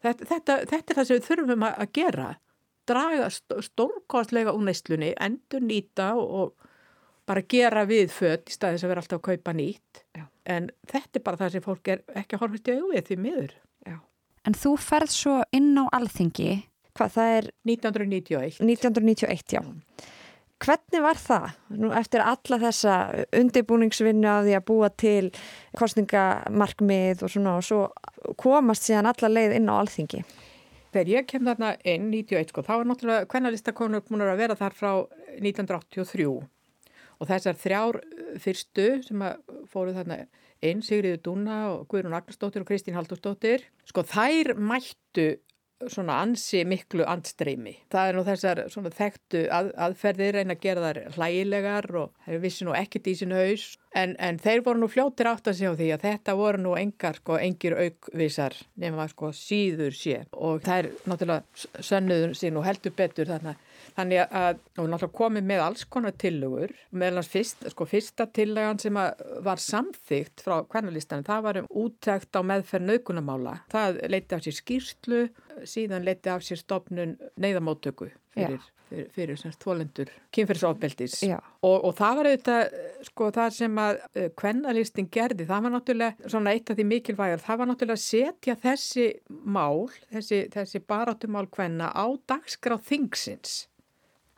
Þetta, 0.00 0.26
þetta, 0.32 0.56
þetta 0.70 0.92
er 0.92 0.98
það 0.98 1.06
sem 1.06 1.20
við 1.20 1.28
þurfum 1.28 1.66
að, 1.68 1.78
að 1.84 1.92
gera 2.00 2.28
draga 2.90 3.30
stórkostlega 3.30 4.54
úr 4.56 4.66
neistlunni 4.68 5.14
endur 5.22 5.64
nýta 5.64 6.12
og, 6.18 6.54
bara 7.30 7.44
gera 7.46 7.84
við 7.86 8.10
fött 8.10 8.50
í 8.50 8.54
staðis 8.56 8.82
að 8.82 8.90
vera 8.90 9.02
alltaf 9.04 9.20
að 9.20 9.26
kaupa 9.28 9.52
nýtt 9.54 10.00
Já. 10.18 10.24
en 10.50 10.70
þetta 10.90 11.20
er 11.20 11.26
bara 11.26 11.38
það 11.38 11.52
sem 11.54 11.64
fólk 11.66 11.90
er 11.92 12.00
ekki 12.18 12.36
að 12.36 12.42
horfast 12.44 12.70
í 12.70 12.74
auðvið 12.74 13.04
því 13.06 13.18
miður. 13.26 13.52
Já. 13.86 13.98
En 14.48 14.56
þú 14.56 14.72
ferð 14.82 15.12
svo 15.14 15.36
inn 15.54 15.70
á 15.78 15.84
alþingi, 16.00 16.56
hvað 16.98 17.12
það 17.18 17.34
er? 17.36 17.50
1991. 17.70 18.58
1991, 18.66 19.54
já. 19.54 19.62
Hvernig 20.60 21.00
var 21.00 21.16
það 21.16 21.46
nú 21.80 21.88
eftir 21.96 22.20
alla 22.20 22.58
þessa 22.60 22.94
undirbúningsvinnu 23.38 24.28
af 24.28 24.42
því 24.44 24.56
að 24.58 24.66
búa 24.68 24.90
til 24.92 25.30
kostningamarkmið 25.80 27.22
og 27.24 27.32
svona 27.32 27.54
og 27.56 27.64
svo 27.64 27.86
komast 28.40 28.84
síðan 28.84 29.08
alla 29.08 29.30
leið 29.32 29.56
inn 29.56 29.70
á 29.72 29.74
alþingi? 29.78 30.20
Þegar 30.90 31.12
ég 31.12 31.28
kem 31.30 31.46
þarna 31.46 31.74
inn 31.86 32.08
91 32.10 32.50
sko, 32.50 32.64
þá 32.66 32.72
var 32.72 32.88
náttúrulega 32.90 33.28
hvernalistakonur 33.30 34.02
búin 34.08 34.24
að 34.26 34.40
vera 34.42 34.58
þar 34.58 34.74
frá 34.74 34.90
1983 35.38 36.26
og 37.20 37.28
þessar 37.28 37.58
þrjár 37.60 38.00
uh, 38.00 38.30
fyrstu 38.42 38.88
sem 39.06 39.24
fóru 39.70 39.94
þarna 39.94 40.24
einn, 40.60 40.82
Sigriður 40.84 41.22
Dúna 41.24 41.60
og 41.74 41.86
Guðrún 41.90 42.16
Agnarsdóttir 42.16 42.64
og 42.64 42.68
Kristín 42.68 42.96
Haldursdóttir, 42.98 43.64
sko 43.88 44.04
þær 44.04 44.54
mættu 44.58 45.30
svona 45.88 46.20
ansi 46.20 46.64
miklu 46.68 47.06
andstreymi. 47.08 47.74
Það 47.92 48.08
er 48.08 48.16
nú 48.18 48.24
þessar 48.26 48.62
svona 48.72 48.92
þekktu 48.94 49.44
að, 49.54 49.70
aðferðir 49.86 50.36
reyna 50.38 50.56
að 50.56 50.64
gera 50.64 50.86
þær 50.88 51.00
hlægilegar 51.16 51.88
og 52.02 52.26
þeir 52.26 52.42
vissi 52.44 52.66
nú 52.66 52.74
ekkert 52.76 53.08
í 53.10 53.14
sin 53.20 53.34
haus 53.36 53.66
en, 53.96 54.14
en 54.18 54.38
þeir 54.42 54.64
voru 54.66 54.82
nú 54.82 54.90
fljóttir 54.90 55.30
átt 55.30 55.50
að 55.50 55.58
segja 55.60 55.72
því 55.78 55.88
að 55.94 56.04
þetta 56.06 56.36
voru 56.38 56.62
nú 56.62 56.74
engar 56.78 57.18
sko 57.20 57.38
engir 57.40 57.76
aukvisar 57.78 58.56
nema 58.80 59.08
sko 59.10 59.32
síður 59.36 59.96
sé 59.96 60.22
og 60.36 60.68
er 60.68 60.90
náttúrulega 61.08 61.82
sönnuður 61.82 62.36
sín 62.38 62.60
og 62.60 62.68
heldur 62.68 62.94
betur 62.96 63.30
þarna 63.30 63.56
Þannig 63.96 64.22
að 64.24 64.60
við 64.76 64.90
náttúrulega 64.92 65.18
komum 65.20 65.46
með 65.50 65.62
alls 65.64 65.84
konar 65.92 66.16
tillögur, 66.20 66.74
meðlans 66.90 67.30
fyrst, 67.30 67.66
sko, 67.74 67.86
fyrsta 67.88 68.26
tillegan 68.30 68.80
sem 68.82 68.96
var 68.96 69.62
samþygt 69.62 70.44
frá 70.46 70.58
kvernalistanum, 70.70 71.26
það 71.26 71.46
var 71.46 71.60
um 71.62 71.70
úttækt 71.84 72.36
á 72.36 72.40
meðferð 72.46 72.90
naukunamála. 72.90 73.56
Það 73.72 74.02
leiti 74.12 74.36
af 74.36 74.44
sér 74.46 74.58
skýrslu, 74.58 75.22
síðan 75.68 76.06
leiti 76.06 76.32
af 76.32 76.44
sér 76.46 76.60
stopnun 76.60 77.16
neyðamóttöku 77.40 78.10
fyrir, 78.34 78.60
fyrir, 78.88 79.08
fyrir 79.14 79.56
tvolendur 79.60 80.12
kynferðsofbeldis. 80.34 81.16
Og, 81.28 81.76
og 81.76 81.94
það 81.98 82.20
var 82.20 82.30
auðvitað, 82.30 82.76
sko, 83.10 83.30
það 83.36 83.56
sem 83.58 83.80
að 83.82 84.02
kvernalistin 84.38 85.10
gerði, 85.12 85.48
það 85.50 85.66
var 85.66 85.74
náttúrulega 85.76 86.30
svona 86.34 86.54
eitt 86.54 86.70
af 86.70 86.78
því 86.78 86.86
mikilvægur, 86.94 87.44
það 87.46 87.62
var 87.62 87.72
náttúrulega 87.72 88.00
að 88.00 88.06
setja 88.06 88.56
þessi 88.64 89.08
mál, 89.28 89.90
þessi, 90.14 90.44
þessi 90.54 90.84
barátumál 90.86 91.48
kvenna 91.50 91.90
á 91.92 92.06
dagsgráð 92.30 92.86
þingsins 92.90 93.58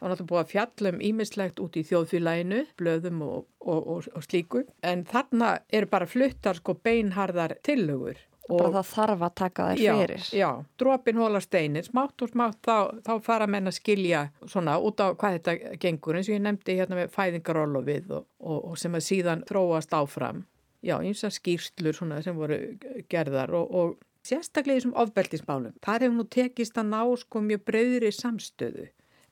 Það 0.03 0.09
var 0.09 0.16
náttúrulega 0.16 0.30
búið 0.32 0.40
að 0.40 0.48
fjallum 0.50 0.96
ímislegt 1.07 1.61
út 1.62 1.76
í 1.78 1.82
þjóðfélaginu, 1.86 2.57
blöðum 2.80 3.20
og, 3.22 3.44
og, 3.62 3.84
og, 3.92 4.07
og 4.18 4.24
slíku. 4.26 4.62
En 4.82 5.05
þarna 5.07 5.50
eru 5.70 5.88
bara 5.92 6.09
fluttar 6.11 6.59
sko 6.59 6.74
beinharðar 6.74 7.53
tillögur. 7.62 8.16
Bara 8.48 8.72
það 8.80 8.88
þarf 8.88 9.20
að 9.22 9.34
taka 9.38 9.66
þær 9.68 9.82
fyrir. 10.00 10.24
Já, 10.26 10.40
já. 10.40 10.48
drópin 10.82 11.20
hólar 11.22 11.44
steinir, 11.44 11.86
smátt 11.86 12.24
og 12.26 12.32
smátt 12.32 12.59
þá, 12.66 12.98
þá 13.07 13.12
fara 13.22 13.46
menn 13.46 13.70
að 13.70 13.76
skilja 13.76 14.24
svona 14.42 14.74
út 14.82 14.98
á 14.98 15.14
hvað 15.14 15.36
þetta 15.36 15.76
gengur 15.84 16.18
eins 16.18 16.30
og 16.32 16.34
ég 16.34 16.42
nefndi 16.48 16.76
hérna 16.80 16.98
með 16.98 17.12
fæðingarólofið 17.14 18.11
og 18.18 18.72
sem 18.82 18.98
að 18.98 19.05
síðan 19.07 19.44
þróast 19.46 19.94
áfram. 19.94 20.40
Já, 20.82 20.96
eins 20.98 21.22
og 21.22 21.36
skýrslur 21.36 21.94
svona 21.94 22.18
sem 22.26 22.34
voru 22.34 22.59
gerðar 23.07 23.55
og 23.55 24.00
sérstaklega 24.26 24.80
í 24.80 24.82
þessum 24.82 24.98
ofbeldismálum. 24.98 25.78
Það 25.78 26.09
hefur 26.09 26.18
nú 26.18 26.26
tekist 26.26 26.82
að 26.82 26.90
ná 26.90 27.00
sko 27.22 27.44
mjög 27.46 27.62
breyðri 27.70 28.11
samstöðu 28.18 28.88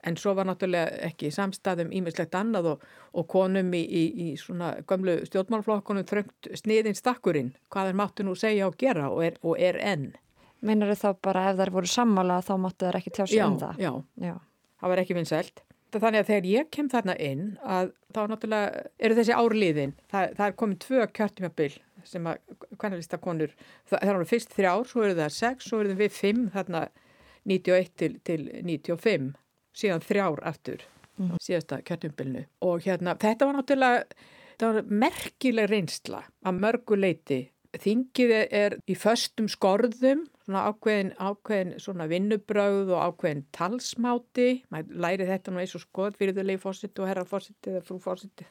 en 0.07 0.16
svo 0.16 0.34
var 0.36 0.48
náttúrulega 0.48 1.01
ekki 1.11 1.30
samstæðum 1.34 1.92
ímislegt 1.96 2.34
annað 2.38 2.70
og, 2.72 2.84
og 3.12 3.26
konum 3.30 3.72
í, 3.76 3.82
í, 3.84 4.05
í 4.24 4.28
svona 4.40 4.72
gömlu 4.88 5.18
stjórnmálflokkunum 5.28 6.07
þröngt 6.09 6.51
sniðin 6.62 6.98
stakkurinn 6.98 7.53
hvað 7.72 7.92
er 7.92 7.98
máttu 8.01 8.26
nú 8.26 8.36
segja 8.38 8.68
og 8.70 8.78
gera 8.80 9.11
og 9.12 9.24
er, 9.26 9.40
og 9.44 9.59
er 9.61 9.80
enn. 9.80 10.12
Meinar 10.64 10.92
þau 10.94 11.03
þá 11.03 11.24
bara 11.24 11.48
ef 11.51 11.59
þær 11.61 11.74
voru 11.76 11.90
sammála 11.90 12.40
þá 12.44 12.55
máttu 12.61 12.88
þær 12.88 13.01
ekki 13.01 13.12
tjá 13.16 13.26
sig 13.26 13.44
um 13.44 13.59
það? 13.61 13.82
Já, 13.82 13.92
já, 14.28 14.34
það 14.80 14.94
var 14.94 15.05
ekki 15.05 15.18
vinsælt. 15.18 15.62
Þannig 15.90 16.20
að 16.20 16.28
þegar 16.28 16.46
ég 16.46 16.68
kem 16.70 16.88
þarna 16.90 17.14
inn 17.18 17.46
að 17.66 17.88
þá 18.14 18.20
náttúrulega 18.30 18.82
eru 19.03 19.16
þessi 19.18 19.34
árliðin, 19.34 19.94
það, 20.12 20.34
það 20.36 20.44
er 20.46 20.59
komið 20.62 20.82
tvö 20.84 21.07
kjörtímabil 21.18 21.72
sem 22.07 22.28
að 22.30 22.55
hvernig 22.78 23.16
konur, 23.20 23.55
það, 23.90 23.98
það 23.98 24.12
er 24.12 24.28
fyrst 24.30 24.55
þrjár, 24.55 24.86
svo 24.88 25.03
eru 25.05 25.16
það 25.18 25.34
sex, 25.34 25.66
svo 25.66 25.80
eru 25.82 25.96
við 25.98 26.14
fimm 26.14 26.46
þarna 26.55 26.84
91 27.51 27.90
til, 27.98 28.12
til 28.24 28.46
95 28.62 29.32
síðan 29.77 30.05
þrjár 30.05 30.43
aftur 30.51 30.85
mm. 31.18 31.39
síðasta 31.43 31.81
kjörtumbilnu 31.87 32.45
og 32.66 32.85
hérna 32.87 33.16
þetta 33.21 33.49
var 33.49 33.59
náttúrulega 33.61 34.05
þetta 34.51 34.73
var 34.75 34.93
merkileg 35.07 35.71
reynsla 35.71 36.25
að 36.45 36.61
mörgu 36.64 37.01
leiti 37.01 37.41
þingið 37.79 38.33
er 38.35 38.77
í 38.91 38.97
föstum 38.99 39.47
skorðum 39.51 40.25
svona 40.43 40.64
ákveðin, 40.71 41.12
ákveðin 41.23 41.77
svona 41.79 42.09
vinnubröð 42.11 42.91
og 42.91 43.03
ákveðin 43.05 43.45
talsmáti. 43.55 44.49
Maður 44.73 45.03
læri 45.05 45.29
þetta 45.29 45.55
nú 45.55 45.62
eins 45.62 45.77
og 45.79 45.85
skoð 45.85 46.18
virðulegi 46.18 46.62
fósitt 46.62 46.99
og 46.99 47.11
herra 47.11 47.27
fósitt 47.29 47.71
eða 47.71 47.85
frú 47.87 48.01
fósitt 48.03 48.43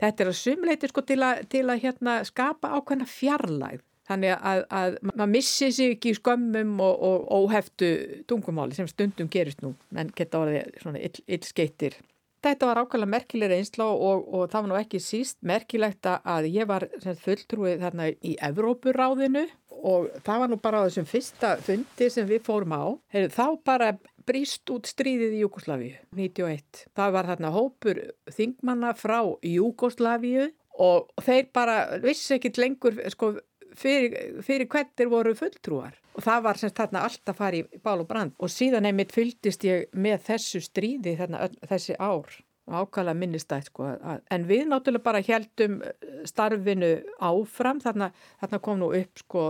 þetta 0.00 0.24
er 0.24 0.30
að 0.30 0.38
sumleiti 0.38 0.90
sko 0.90 1.04
til 1.06 1.20
að, 1.22 1.44
til 1.52 1.66
að 1.68 1.82
hérna 1.84 2.20
skapa 2.26 2.72
ákveðina 2.78 3.08
fjarlægð 3.10 3.84
Þannig 4.08 4.32
að, 4.34 4.62
að 4.74 4.96
maður 5.12 5.30
missi 5.30 5.68
sig 5.74 5.96
ekki 5.96 6.12
í 6.12 6.18
skömmum 6.18 6.72
og, 6.82 7.04
og 7.06 7.28
óheftu 7.38 7.90
tungumáli 8.30 8.74
sem 8.74 8.88
stundum 8.90 9.30
gerist 9.30 9.62
nú, 9.62 9.76
menn 9.94 10.10
geta 10.16 10.40
orðið 10.42 10.80
svona 10.82 11.02
illskeittir. 11.02 12.00
Þetta 12.42 12.66
var 12.66 12.80
ákvæmlega 12.82 13.12
merkileg 13.12 13.52
reynsla 13.52 13.84
og, 13.86 14.24
og 14.26 14.48
það 14.50 14.64
var 14.64 14.70
nú 14.72 14.78
ekki 14.80 14.98
síst 15.02 15.36
merkilegt 15.46 16.08
að 16.10 16.48
ég 16.50 16.66
var 16.66 16.88
fulltrúið 17.22 17.84
þarna 17.84 18.08
í 18.18 18.32
Evrópuráðinu 18.42 19.44
og 19.82 20.08
það 20.26 20.42
var 20.42 20.50
nú 20.50 20.58
bara 20.62 20.80
á 20.82 20.86
þessum 20.88 21.06
fyrsta 21.06 21.52
fundi 21.62 22.08
sem 22.10 22.26
við 22.26 22.42
fórum 22.46 22.74
á. 22.74 22.84
Heyr, 23.14 23.28
þá 23.30 23.46
bara 23.62 23.92
bríst 24.26 24.70
út 24.74 24.90
stríðið 24.90 25.36
í 25.38 25.44
Júkoslavíu, 25.44 25.94
91. 26.18 26.82
Það 26.98 27.14
var 27.14 27.30
þarna 27.30 27.54
hópur 27.54 28.02
þingmanna 28.34 28.92
frá 28.98 29.20
Júkoslavíu 29.46 30.50
og 30.82 31.10
þeir 31.22 31.48
bara 31.54 31.78
vissi 32.02 32.36
ekkit 32.40 32.58
lengur 32.58 32.98
sko 33.12 33.36
fyrir, 33.78 34.38
fyrir 34.44 34.68
hvernig 34.70 35.10
voru 35.10 35.34
fulltrúar. 35.38 35.98
Og 36.12 36.24
það 36.26 36.46
var 36.46 36.60
semst 36.60 36.78
þarna 36.78 37.04
alltaf 37.08 37.38
farið 37.40 37.76
í 37.76 37.82
bál 37.82 38.00
og 38.02 38.08
brand. 38.08 38.34
Og 38.38 38.52
síðan 38.52 38.88
einmitt 38.88 39.14
fylgdist 39.14 39.64
ég 39.64 39.92
með 39.96 40.26
þessu 40.28 40.62
stríði 40.64 41.16
þarna 41.20 41.48
þessi 41.68 41.96
ár. 41.98 42.40
Ákvæmlega 42.62 43.18
minnistætt 43.18 43.66
sko 43.72 43.88
en 44.30 44.44
við 44.46 44.68
náttúrulega 44.70 45.02
bara 45.02 45.22
heldum 45.26 45.80
starfinu 46.28 46.92
áfram. 47.18 47.80
Þarna, 47.82 48.12
þarna 48.40 48.60
kom 48.62 48.78
nú 48.78 48.92
upp 48.94 49.24
sko 49.24 49.46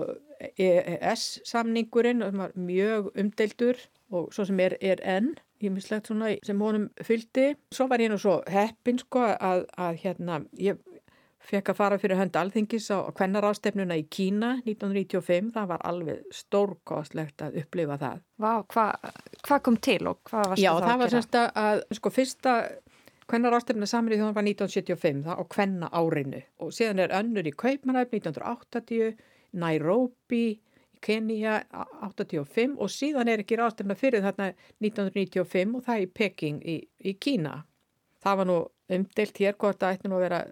EES-samningurinn 0.56 2.24
sem 2.24 2.40
var 2.40 2.54
mjög 2.56 3.10
umdeildur 3.20 3.82
og 4.12 4.32
svo 4.32 4.46
sem 4.48 4.60
er, 4.64 4.78
er 4.80 5.02
enn 5.04 5.34
ímislegt 5.62 6.08
svona 6.08 6.32
sem 6.46 6.64
honum 6.64 6.88
fylgdi. 7.04 7.52
Svo 7.74 7.86
var 7.90 8.02
ég 8.02 8.10
nú 8.12 8.18
svo 8.20 8.40
heppin 8.50 8.98
sko 9.02 9.26
að, 9.36 9.66
að 9.76 10.00
hérna, 10.02 10.40
ég 10.58 10.80
fekk 11.46 11.72
að 11.72 11.78
fara 11.78 11.98
fyrir 12.00 12.20
hönd 12.20 12.36
alþingis 12.38 12.88
á 12.94 13.10
kvennarástefnuna 13.16 13.98
í 13.98 14.06
Kína 14.12 14.54
1995. 14.62 15.50
Það 15.56 15.68
var 15.72 15.84
alveg 15.88 16.22
stórkostlegt 16.34 17.44
að 17.44 17.60
upplifa 17.62 17.98
það. 18.00 18.22
Vá, 18.42 18.52
hvað 18.72 19.12
hva 19.48 19.60
kom 19.66 19.78
til 19.82 20.00
og 20.10 20.22
hvað 20.30 20.52
varst 20.52 20.62
Já, 20.62 20.70
það 20.70 20.80
að 20.82 20.88
það 20.88 21.02
var 21.02 21.14
semst 21.16 21.38
að, 21.42 21.84
sko 21.98 22.12
fyrsta 22.14 22.56
kvennarástefna 23.30 23.88
saman 23.88 24.14
í 24.14 24.18
þjóðan 24.18 24.36
var 24.36 24.48
1975 24.50 25.22
það, 25.26 25.40
á 25.40 25.44
kvenna 25.54 25.88
árinu 25.92 26.42
og 26.62 26.74
síðan 26.74 27.02
er 27.04 27.14
önnur 27.16 27.48
í 27.48 27.54
Kaupmannöf 27.54 28.12
1980, 28.12 29.16
Nairobi 29.62 30.44
í 30.52 30.60
Kenya 31.02 31.58
85 32.06 32.78
og 32.78 32.90
síðan 32.92 33.30
er 33.32 33.42
ekki 33.42 33.58
rástefna 33.58 33.96
fyrir 33.98 34.22
þarna 34.22 34.52
1995 34.84 35.78
og 35.78 35.86
það 35.86 35.96
er 35.96 36.04
í 36.04 36.10
Peking 36.14 36.60
í, 36.62 36.76
í 37.02 37.14
Kína. 37.18 37.62
Það 38.22 38.38
var 38.38 38.50
nú 38.50 38.58
umdelt 38.92 39.40
hér 39.42 39.56
hvort 39.58 39.82
að 39.82 39.96
ætti 39.96 40.10
nú 40.10 40.18
að 40.20 40.26
vera 40.28 40.42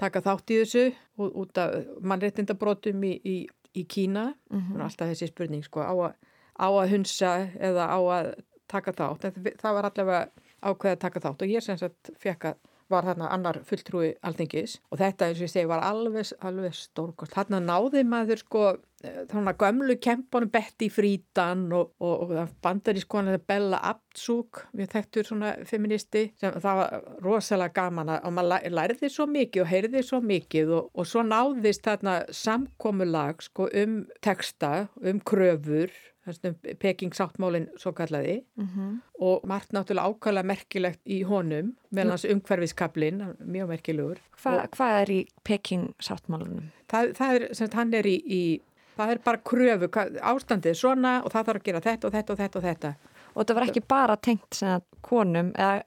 taka 0.00 0.22
þátt 0.24 0.52
í 0.52 0.58
þessu 0.62 0.84
út, 1.16 1.58
af 1.58 1.76
mannréttindabrótum 2.04 3.04
í, 3.08 3.12
í, 3.24 3.36
í 3.74 3.84
Kína. 3.84 4.34
Mm 4.50 4.60
-hmm. 4.60 4.82
Alltaf 4.84 5.12
þessi 5.12 5.30
spurning 5.30 5.64
sko 5.64 5.80
á 5.80 5.94
að, 5.94 6.14
á 6.60 6.68
að 6.68 6.90
hunsa 6.90 7.32
eða 7.58 7.88
á 7.88 7.98
að 7.98 8.32
taka 8.68 8.92
þátt. 8.92 9.24
En 9.24 9.52
það 9.62 9.74
var 9.74 9.90
allavega 9.90 10.22
ákveð 10.60 10.92
að 10.92 11.02
taka 11.04 11.20
þátt 11.20 11.42
og 11.42 11.48
ég 11.48 11.62
sem 11.62 11.78
sagt 11.78 12.10
fekk 12.18 12.44
að 12.44 12.56
var 12.92 13.06
þarna 13.08 13.30
annar 13.34 13.60
fulltrúi 13.66 14.12
alþingis 14.26 14.78
og 14.90 15.00
þetta 15.00 15.30
eins 15.30 15.40
og 15.40 15.46
ég 15.48 15.52
segi 15.52 15.70
var 15.70 15.84
alveg, 15.86 16.32
alveg 16.46 16.76
stórkost. 16.76 17.34
Þarna 17.34 17.62
náði 17.64 18.04
maður 18.06 18.42
sko 18.44 18.66
þannig 19.04 19.50
að 19.50 19.60
gömlu 19.60 19.96
kempunum 20.02 20.50
Betty 20.52 20.88
Friedan 20.92 21.66
og, 21.76 21.92
og, 22.00 22.32
og 22.32 22.54
bandarískonan 22.64 23.42
Bella 23.48 23.80
Abzug 23.90 24.62
við 24.76 24.90
þekktur 24.94 25.28
svona 25.28 25.52
feministi 25.68 26.24
sem 26.40 26.56
það 26.62 26.80
var 26.80 26.96
rosalega 27.24 27.76
gaman 27.76 28.14
að 28.16 28.34
maður 28.38 28.76
lærði 28.78 29.12
svo 29.12 29.28
mikið 29.30 29.64
og 29.64 29.70
heyrði 29.72 30.04
svo 30.06 30.22
mikið 30.24 30.74
og, 30.78 30.90
og 30.94 31.08
svo 31.10 31.24
náðist 31.26 31.86
þarna 31.86 32.18
samkomulag 32.34 33.44
sko 33.46 33.68
um 33.84 34.02
texta, 34.24 34.88
um 35.04 35.20
kröfur 35.20 35.92
um 36.26 36.54
Peking 36.82 37.14
sáttmálinn 37.14 37.68
svo 37.78 37.92
kallaði 37.92 38.40
mm 38.56 38.68
-hmm. 38.68 38.94
og 39.20 39.46
margt 39.46 39.72
náttúrulega 39.72 40.10
ákvæmlega 40.10 40.46
merkilegt 40.46 41.00
í 41.06 41.22
honum 41.24 41.76
meðan 41.90 42.10
hans 42.10 42.24
umhverfiskablin, 42.24 43.22
mjög 43.38 43.68
merkilegur. 43.68 44.18
Hva, 44.42 44.66
hvað 44.76 45.00
er 45.02 45.10
í 45.10 45.26
Peking 45.44 45.94
sáttmálunum? 46.00 46.70
Það, 46.88 47.12
það 47.18 47.34
er, 47.34 47.54
sem 47.54 47.68
hann 47.72 47.94
er 47.94 48.06
í, 48.06 48.16
í 48.26 48.60
það 48.96 49.10
er 49.10 49.18
bara 49.24 49.38
kröfu, 49.38 49.88
ástandið 50.22 50.74
svona 50.74 51.22
og 51.24 51.32
það 51.32 51.46
þarf 51.46 51.60
að 51.60 51.66
gera 51.68 51.80
þetta 51.80 52.06
og 52.06 52.12
þetta 52.12 52.32
og 52.32 52.38
þetta 52.38 52.58
og 52.58 52.64
þetta. 52.64 52.94
Og 53.34 53.42
þetta 53.42 53.54
var 53.54 53.66
ekki 53.68 53.82
bara 53.88 54.16
tengt 54.16 54.62
konum 55.02 55.52
eða 55.54 55.82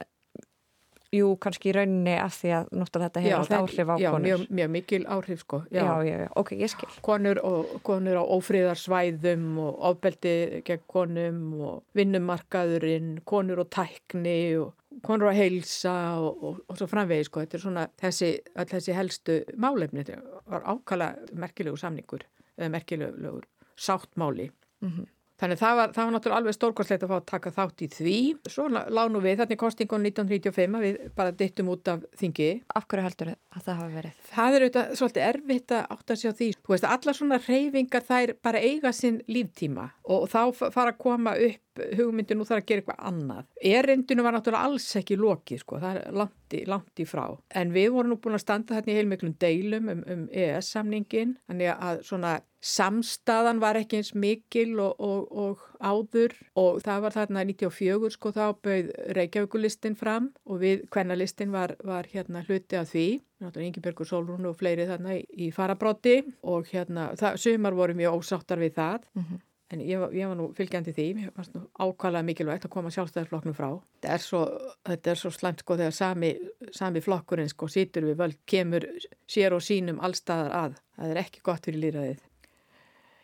Jú, 1.10 1.32
kannski 1.42 1.72
í 1.72 1.74
rauninni 1.74 2.12
af 2.22 2.36
því 2.38 2.50
að 2.54 2.68
náttúrulega 2.70 3.08
þetta 3.08 3.22
hefur 3.24 3.40
alltaf 3.40 3.64
áhrif 3.64 3.88
á 3.90 3.96
já, 3.98 4.10
konur. 4.14 4.28
Já, 4.28 4.34
mjög, 4.36 4.42
mjög 4.54 4.68
mikil 4.70 5.06
áhrif 5.10 5.40
sko. 5.42 5.58
Já. 5.74 5.80
já, 5.82 5.94
já, 6.06 6.28
ok, 6.38 6.52
ég 6.60 6.70
skil. 6.70 6.90
Konur, 7.02 7.40
og, 7.48 7.72
konur 7.82 8.20
á 8.22 8.24
ófríðarsvæðum 8.36 9.48
og 9.58 9.80
ofbeldi 9.90 10.34
gegn 10.68 10.84
konum 10.86 11.40
og 11.58 11.98
vinnumarkaðurinn, 11.98 13.10
konur 13.26 13.64
og 13.64 13.72
tækni 13.74 14.36
og 14.62 15.00
konur 15.02 15.32
á 15.32 15.34
heilsa 15.34 15.96
og, 16.22 16.44
og, 16.46 16.62
og 16.70 16.78
svo 16.78 16.86
framvegi 16.94 17.26
sko. 17.26 17.42
Þetta 17.42 17.58
er 17.58 17.64
svona 17.66 17.86
þessi, 18.04 18.30
þessi 18.70 18.98
helstu 19.00 19.40
málefni. 19.58 20.06
Þetta 20.06 20.44
var 20.54 20.68
ákala 20.76 21.10
merkilegu 21.34 21.80
samningur 21.80 22.22
eða 22.54 22.70
merkilegur 22.76 23.50
sáttmáli. 23.74 24.52
Mm 24.84 24.92
-hmm. 24.92 25.10
Þannig 25.40 25.60
það 25.60 25.78
var, 25.78 25.92
það 25.96 26.04
var 26.06 26.14
náttúrulega 26.14 26.40
alveg 26.42 26.56
stórkostlegt 26.56 27.04
að 27.06 27.12
fá 27.12 27.16
að 27.16 27.28
taka 27.30 27.52
þátt 27.56 27.84
í 27.84 27.88
því. 27.94 28.16
Svo 28.52 28.66
lánu 28.68 29.22
við 29.24 29.38
þarna 29.40 29.56
í 29.56 29.60
kostingun 29.62 30.04
1995 30.10 30.76
að 30.76 30.84
við 30.84 30.98
bara 31.16 31.36
dittum 31.40 31.70
út 31.72 31.88
af 31.92 32.02
þingi. 32.20 32.50
Af 32.76 32.88
hverju 32.90 33.06
heldur 33.06 33.32
að 33.32 33.64
það 33.64 33.80
hafa 33.80 33.94
verið? 33.94 34.18
Það 34.34 34.56
er 34.58 34.66
auðvitað 34.66 34.92
svolítið 35.00 35.26
erfitt 35.30 35.74
að 35.76 35.96
átta 35.96 36.18
sig 36.20 36.28
á 36.28 36.38
því. 36.40 36.50
Þú 36.60 36.74
veist, 36.74 36.88
alla 36.90 37.16
svona 37.16 37.40
reyfingar 37.46 38.06
þær 38.10 38.34
bara 38.44 38.64
eiga 38.68 38.92
sinn 38.96 39.18
líftíma 39.30 39.88
og 40.12 40.28
þá 40.28 40.40
fara 40.60 40.92
að 40.92 41.00
koma 41.00 41.36
upp 41.48 41.64
hugmyndi 41.98 42.36
nú 42.36 42.46
þarf 42.48 42.62
að 42.62 42.68
gera 42.70 42.84
eitthvað 42.84 43.00
annað. 43.10 43.48
Erindinu 43.72 44.26
var 44.26 44.36
náttúrulega 44.36 44.70
alls 44.70 44.88
ekki 45.00 45.18
lokið, 45.20 45.64
sko. 45.64 45.80
Það 45.82 46.02
er 46.02 46.20
langt 46.20 46.56
í, 46.56 46.62
langt 46.70 47.02
í 47.02 47.08
frá. 47.08 47.24
En 47.62 47.74
við 47.74 47.90
vorum 47.96 48.14
nú 48.14 48.20
búin 48.20 48.38
að 48.38 48.44
standa 48.44 48.76
þarna 48.76 48.92
í 48.94 49.00
heilmiklum 49.00 49.34
deilum 49.40 49.90
um, 49.94 50.04
um 50.14 50.28
EES-samningin. 50.30 51.36
Þannig 51.50 51.74
að 51.76 52.04
svona 52.08 52.38
samstaðan 52.60 53.60
var 53.60 53.78
ekki 53.80 54.00
eins 54.00 54.12
mikil 54.12 54.74
og, 54.84 55.00
og, 55.00 55.30
og 55.32 55.62
áður 55.80 56.34
og 56.60 56.82
það 56.84 57.04
var 57.06 57.14
þarna 57.16 57.44
94 57.48 58.10
sko 58.12 58.32
þá 58.36 58.42
bauð 58.60 58.90
Reykjavíkulistin 59.16 59.96
fram 59.96 60.28
og 60.44 60.60
við 60.60 60.84
kvennalistin 60.92 61.54
var, 61.54 61.72
var 61.84 62.08
hérna 62.12 62.44
hluti 62.44 62.76
af 62.76 62.92
því 62.92 63.06
náttúrulega 63.40 63.70
Ingebergur 63.70 64.08
Solrún 64.08 64.48
og 64.50 64.58
fleiri 64.60 64.84
þarna 64.90 65.16
í, 65.16 65.22
í 65.46 65.48
farabróti 65.56 66.18
og 66.44 66.68
hérna 66.68 67.10
það, 67.20 67.40
sumar 67.40 67.78
voru 67.78 67.96
mjög 67.96 68.20
ósáttar 68.20 68.60
við 68.60 68.76
það 68.76 69.08
mm 69.14 69.22
-hmm. 69.22 69.40
En 69.70 69.82
ég, 69.84 70.06
ég 70.16 70.30
var 70.30 70.38
nú 70.38 70.48
fylgjandi 70.56 70.94
því. 70.96 71.06
Mér 71.18 71.34
fannst 71.36 71.54
nú 71.56 71.64
ákvæmlega 71.78 72.26
mikilvægt 72.26 72.66
að 72.66 72.74
koma 72.74 72.92
sjálfstæðarflokknum 72.94 73.56
frá. 73.58 73.68
Þetta 74.00 74.14
er 74.16 74.24
svo, 74.24 74.42
þetta 74.88 75.12
er 75.12 75.20
svo 75.22 75.34
slæmt 75.34 75.64
sko 75.64 75.78
þegar 75.80 75.96
sami, 75.96 76.32
sami 76.76 77.04
flokkurinn 77.04 77.52
sko 77.52 77.70
sýtur 77.70 78.08
við 78.10 78.18
völd 78.22 78.40
kemur 78.50 78.88
sér 79.30 79.56
og 79.56 79.62
sínum 79.64 80.02
allstaðar 80.02 80.56
að. 80.64 80.82
Það 80.98 81.14
er 81.14 81.22
ekki 81.22 81.46
gott 81.46 81.70
fyrir 81.70 81.84
líraðið 81.86 82.26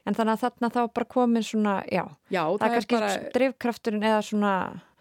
En 0.06 0.14
þannig 0.14 0.36
að 0.36 0.42
þarna 0.44 0.68
þá 0.70 0.82
bara 0.94 1.08
komin 1.10 1.44
svona, 1.44 1.78
já, 1.90 2.04
já 2.30 2.42
það, 2.44 2.58
það 2.60 2.66
er 2.66 2.76
kannski 2.76 2.96
bara... 2.96 3.14
drivkrafturinn 3.34 4.06
eða 4.06 4.20
svona, 4.22 4.52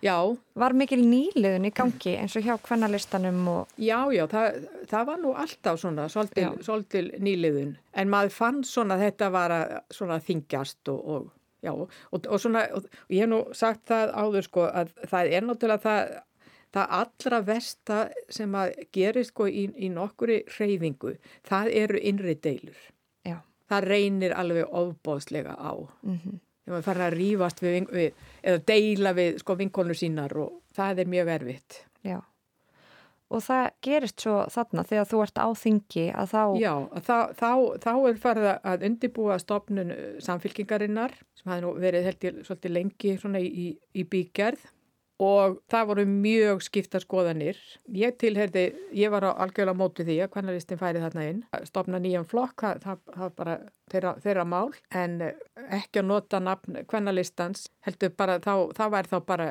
já. 0.02 0.16
var 0.58 0.76
mikil 0.82 0.98
nýliðun 1.06 1.70
í 1.70 1.72
gangi 1.78 2.16
eins 2.24 2.38
og 2.40 2.48
hjá 2.48 2.56
kvennalistanum 2.66 3.44
og... 3.52 3.76
Já, 3.78 4.00
já, 4.16 4.24
það, 4.32 4.66
það 4.90 5.08
var 5.12 5.22
nú 5.22 5.36
alltaf 5.44 5.78
svona, 5.84 6.08
svolítil, 6.10 7.06
nýliðun, 7.22 7.76
en 7.94 8.14
maður 8.16 8.34
fann 8.40 8.64
svona 8.66 8.98
að 8.98 9.06
þetta 9.06 9.32
var 9.38 9.56
að 9.60 10.26
þingjast 10.32 10.94
og, 10.96 11.06
og 11.06 11.30
já, 11.66 11.74
og, 11.74 11.92
og 12.22 12.40
svona, 12.42 12.66
og 12.78 12.88
ég 13.10 13.26
hef 13.26 13.32
nú 13.32 13.42
sagt 13.58 13.86
það 13.92 14.16
áður 14.22 14.48
sko 14.48 14.66
að 14.70 14.96
það 15.12 15.36
er 15.38 15.48
náttúrulega 15.48 15.84
það, 15.86 16.16
það 16.76 16.98
allra 17.02 17.42
versta 17.50 18.02
sem 18.40 18.58
að 18.62 18.76
gerist 18.96 19.34
sko 19.34 19.48
í, 19.50 19.68
í 19.76 19.92
nokkuri 19.94 20.44
reyfingu, 20.58 21.16
það 21.48 21.72
eru 21.84 22.04
innri 22.12 22.38
deilur. 22.42 22.84
Það 23.66 23.88
reynir 23.90 24.34
alveg 24.38 24.74
ofbóðslega 24.78 25.56
á. 25.58 25.74
Mm 26.06 26.20
-hmm. 26.22 26.40
þegar 26.66 26.74
maður 26.74 26.86
fara 26.86 27.08
að 27.08 27.16
rýfast 27.18 27.62
við, 27.64 27.88
við, 27.90 28.14
eða 28.44 28.60
deila 28.68 29.14
við 29.14 29.40
sko 29.42 29.56
vinkonur 29.56 29.98
sínar 29.98 30.38
og 30.38 30.62
það 30.76 31.00
er 31.00 31.08
mjög 31.10 31.28
erfitt. 31.28 31.86
Já, 32.06 32.22
og 33.34 33.42
það 33.46 33.66
gerist 33.86 34.22
svo 34.22 34.36
þarna 34.54 34.86
þegar 34.86 35.10
þú 35.10 35.22
ert 35.26 35.42
á 35.42 35.50
þingi 35.58 36.06
að 36.14 36.34
þá 36.36 36.44
Já, 36.62 36.74
þá, 37.08 37.18
þá, 37.40 37.50
þá 37.86 37.92
er 37.96 38.22
farið 38.22 38.52
að 38.54 38.86
undibúa 38.90 39.40
stopnun 39.42 39.96
samfylkingarinnar 40.24 41.18
sem 41.40 41.52
hafi 41.52 41.66
nú 41.66 41.74
verið 41.82 42.10
held 42.10 42.30
ég 42.30 42.40
svolítið 42.46 42.76
lengi 42.78 43.18
svona 43.22 43.42
í, 43.42 43.74
í 43.74 44.08
bíkjarð 44.10 44.72
og 45.24 45.60
það 45.72 45.88
voru 45.90 46.04
mjög 46.10 46.64
skipta 46.66 47.00
skoðanir. 47.00 47.60
Ég 47.96 48.18
tilherði, 48.20 48.66
ég 48.96 49.12
var 49.14 49.24
á 49.24 49.32
algjörlega 49.32 49.78
móti 49.80 50.04
því 50.08 50.18
að 50.26 50.32
kvennalistin 50.34 50.80
færi 50.82 51.04
þarna 51.04 51.28
inn. 51.30 51.44
Stopna 51.68 52.02
nýjan 52.04 52.28
flokk, 52.28 52.66
það, 52.66 52.82
það, 52.84 53.00
það 53.16 53.36
bara 53.38 53.56
þeirra, 53.94 54.16
þeirra 54.26 54.46
mál, 54.52 54.74
en 54.92 55.16
ekki 55.80 56.02
að 56.02 56.10
nota 56.10 56.42
nafn 56.44 56.82
kvennalistans, 56.92 57.70
heldur 57.88 58.12
bara, 58.18 58.42
þá, 58.44 58.76
þá 58.76 58.84
væri 58.98 59.14
þá 59.14 59.18
bara 59.30 59.48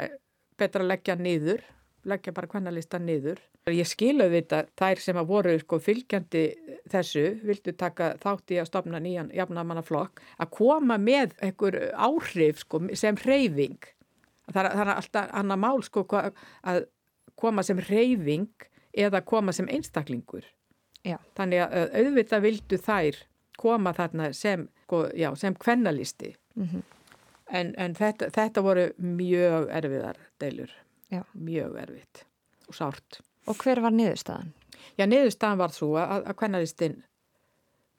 betra 0.60 0.84
að 0.84 0.92
leggja 0.92 1.16
niður, 1.18 1.64
leggja 2.04 2.32
bara 2.36 2.50
kvennalistan 2.50 3.06
niður. 3.06 3.40
Ég 3.72 3.88
skiluði 3.88 4.42
þetta, 4.42 4.64
þær 4.76 5.00
sem 5.00 5.18
að 5.20 5.30
voru 5.30 5.54
sko 5.60 5.78
fylgjandi 5.80 6.44
þessu, 6.92 7.24
vildu 7.44 7.72
taka 7.80 8.10
þátt 8.20 8.52
í 8.52 8.60
að 8.60 8.68
stopna 8.68 9.00
nýjan 9.00 9.30
jafnamannaflokk, 9.34 10.20
að 10.38 10.50
koma 10.58 10.98
með 11.00 11.36
einhver 11.40 11.78
áhrif 11.96 12.60
sko 12.64 12.82
sem 12.92 13.16
er, 13.16 14.74
það 14.76 14.82
er 14.84 14.92
alltaf 14.96 15.32
annar 15.32 15.60
mál 15.60 15.82
sko 15.82 16.04
að 16.12 16.84
koma 17.40 17.64
sem 17.64 17.80
reyfing 17.80 18.68
eða 18.92 19.24
koma 19.26 19.52
sem 19.52 19.68
einstaklingur. 19.72 20.44
Já. 21.04 21.18
Þannig 21.36 21.64
að 21.64 21.96
auðvitað 22.00 22.44
vildu 22.44 22.78
þær 22.80 23.22
koma 23.60 23.92
þarna 23.96 24.30
sem, 24.36 24.68
sko, 24.84 25.06
já, 25.16 25.30
sem 25.36 25.54
kvennalisti. 25.54 26.34
Mm 26.56 26.68
-hmm. 26.68 26.82
En, 27.50 27.74
en 27.78 27.94
þetta, 27.94 28.30
þetta 28.32 28.62
voru 28.62 28.86
mjög 28.98 29.68
erfiðar 29.70 30.16
deilur. 30.40 30.70
Já. 31.12 31.22
Mjög 31.34 31.76
erfitt 31.82 32.24
og 32.68 32.76
sárt. 32.78 33.20
Og 33.50 33.58
hver 33.60 33.80
var 33.84 33.92
niðurstaðan? 33.92 34.52
Já, 34.98 35.04
niðurstaðan 35.08 35.60
var 35.60 35.74
svo 35.74 35.90
að, 36.00 36.24
að 36.24 36.38
kvennalistin 36.40 36.96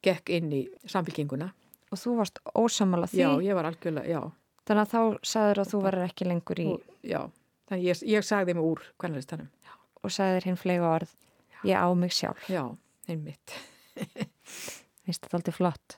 gekk 0.05 0.31
inn 0.37 0.53
í 0.53 0.63
samfélkinguna. 0.89 1.51
Og 1.93 2.01
þú 2.01 2.15
varst 2.19 2.41
ósamála 2.57 3.09
því? 3.09 3.21
Já, 3.21 3.29
ég 3.45 3.57
var 3.57 3.69
algjörlega, 3.69 4.09
já. 4.09 4.21
Þannig 4.65 4.81
að 4.81 4.93
þá 4.93 5.27
sagður 5.31 5.61
að 5.61 5.69
þú 5.71 5.81
verður 5.85 6.07
ekki 6.07 6.27
lengur 6.29 6.61
í... 6.61 6.69
Já, 7.05 7.19
þannig 7.69 7.85
ég, 7.85 8.01
ég 8.15 8.25
sagði 8.25 8.55
mig 8.57 8.65
úr 8.65 8.81
kvennalistanum. 9.01 9.51
Og 10.01 10.13
sagður 10.13 10.49
hinn 10.49 10.57
flega 10.61 10.89
orð, 10.89 11.13
já. 11.53 11.59
ég 11.69 11.85
á 11.85 11.89
mig 11.97 12.15
sjálf. 12.17 12.49
Já, 12.49 12.63
einmitt. 13.09 13.53
Vist 15.05 15.21
þetta 15.25 15.39
aldrei 15.39 15.55
flott. 15.55 15.97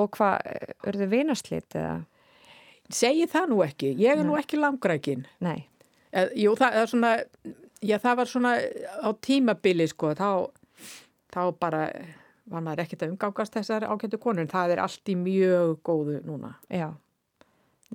Og 0.00 0.10
hvað, 0.16 0.40
örðu 0.88 1.10
vinaslit 1.12 1.76
eða? 1.78 2.00
Segi 2.92 3.28
það 3.30 3.52
nú 3.52 3.60
ekki, 3.64 3.92
ég 4.00 4.18
er 4.18 4.24
nú 4.24 4.34
Nei. 4.34 4.40
ekki 4.42 4.58
langrækin. 4.60 5.24
Nei. 5.44 5.68
Eh, 6.14 6.28
Jú, 6.44 6.52
það 6.58 6.76
er 6.80 6.90
svona, 6.90 7.12
já 7.82 7.96
það 8.02 8.18
var 8.20 8.30
svona 8.30 8.52
á 9.02 9.08
tímabili 9.24 9.86
sko, 9.90 10.12
þá, 10.14 10.28
þá 11.34 11.40
bara 11.58 11.80
var 12.52 12.62
maður 12.62 12.84
ekkert 12.84 13.02
að 13.06 13.14
umgangast 13.14 13.54
þessar 13.56 13.86
ágættu 13.88 14.20
konur, 14.20 14.44
en 14.44 14.50
það 14.52 14.74
er 14.76 14.82
allt 14.84 15.10
í 15.10 15.16
mjög 15.18 15.78
góðu 15.86 16.18
núna. 16.28 16.52
Já. 16.68 16.90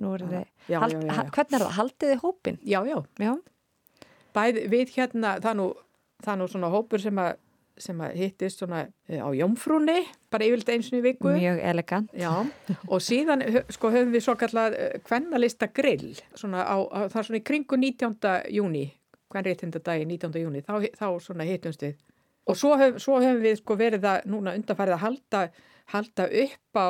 Nú 0.00 0.14
eru 0.16 0.28
þið, 0.30 0.44
Já, 0.70 0.78
hald, 0.82 0.96
já, 0.96 1.12
já, 1.12 1.22
hvernig 1.34 1.56
er 1.58 1.62
það? 1.64 1.72
Haldið 1.76 2.12
þið 2.12 2.20
hópin? 2.24 2.58
Já, 2.64 2.78
já, 2.88 2.98
Já. 3.20 3.32
bæði 4.36 4.66
við 4.72 4.92
hérna, 4.96 5.32
það 5.42 5.50
er 5.50 5.58
nú, 5.60 5.66
það 6.24 6.32
er 6.34 6.38
nú 6.40 6.48
svona 6.52 6.70
hópur 6.72 7.02
sem 7.02 7.20
að, 7.20 7.32
sem 7.80 8.00
hittist 8.14 8.62
svona 8.62 8.84
eh, 9.08 9.18
á 9.20 9.28
jómfrúni, 9.36 10.04
bara 10.32 10.46
yfirleitt 10.46 10.72
eins 10.74 10.92
og 10.92 11.00
í 11.00 11.02
viku. 11.08 11.32
Mjög 11.34 11.60
elegant. 11.72 12.14
Já, 12.16 12.32
og 12.86 13.02
síðan 13.04 13.44
sko 13.72 13.90
höfum 13.94 14.14
við 14.14 14.26
svo 14.26 14.36
kallar 14.40 14.76
kvennalista 15.06 15.70
grill, 15.74 16.14
svona 16.38 16.64
á, 16.64 16.76
á, 16.84 16.98
það 17.08 17.20
er 17.22 17.28
svona 17.30 17.42
í 17.42 17.46
kringu 17.50 17.80
19. 17.80 18.38
júni, 18.56 18.86
kvennréttindadagi 19.32 20.06
19. 20.06 20.40
júni, 20.44 20.64
þá, 20.66 20.86
þá 20.98 21.06
svona 21.24 21.48
hittumst 21.48 21.82
við. 21.86 21.98
Og 22.50 22.56
svo, 22.58 22.76
höf, 22.80 22.98
svo 23.02 23.20
höfum 23.20 23.42
við 23.44 23.58
sko 23.60 23.76
verið 23.78 24.06
að 24.10 24.28
núna 24.30 24.54
undanfærið 24.58 24.96
að 24.96 25.04
halda, 25.04 25.42
halda 25.92 26.26
upp 26.44 26.80
á 26.80 26.88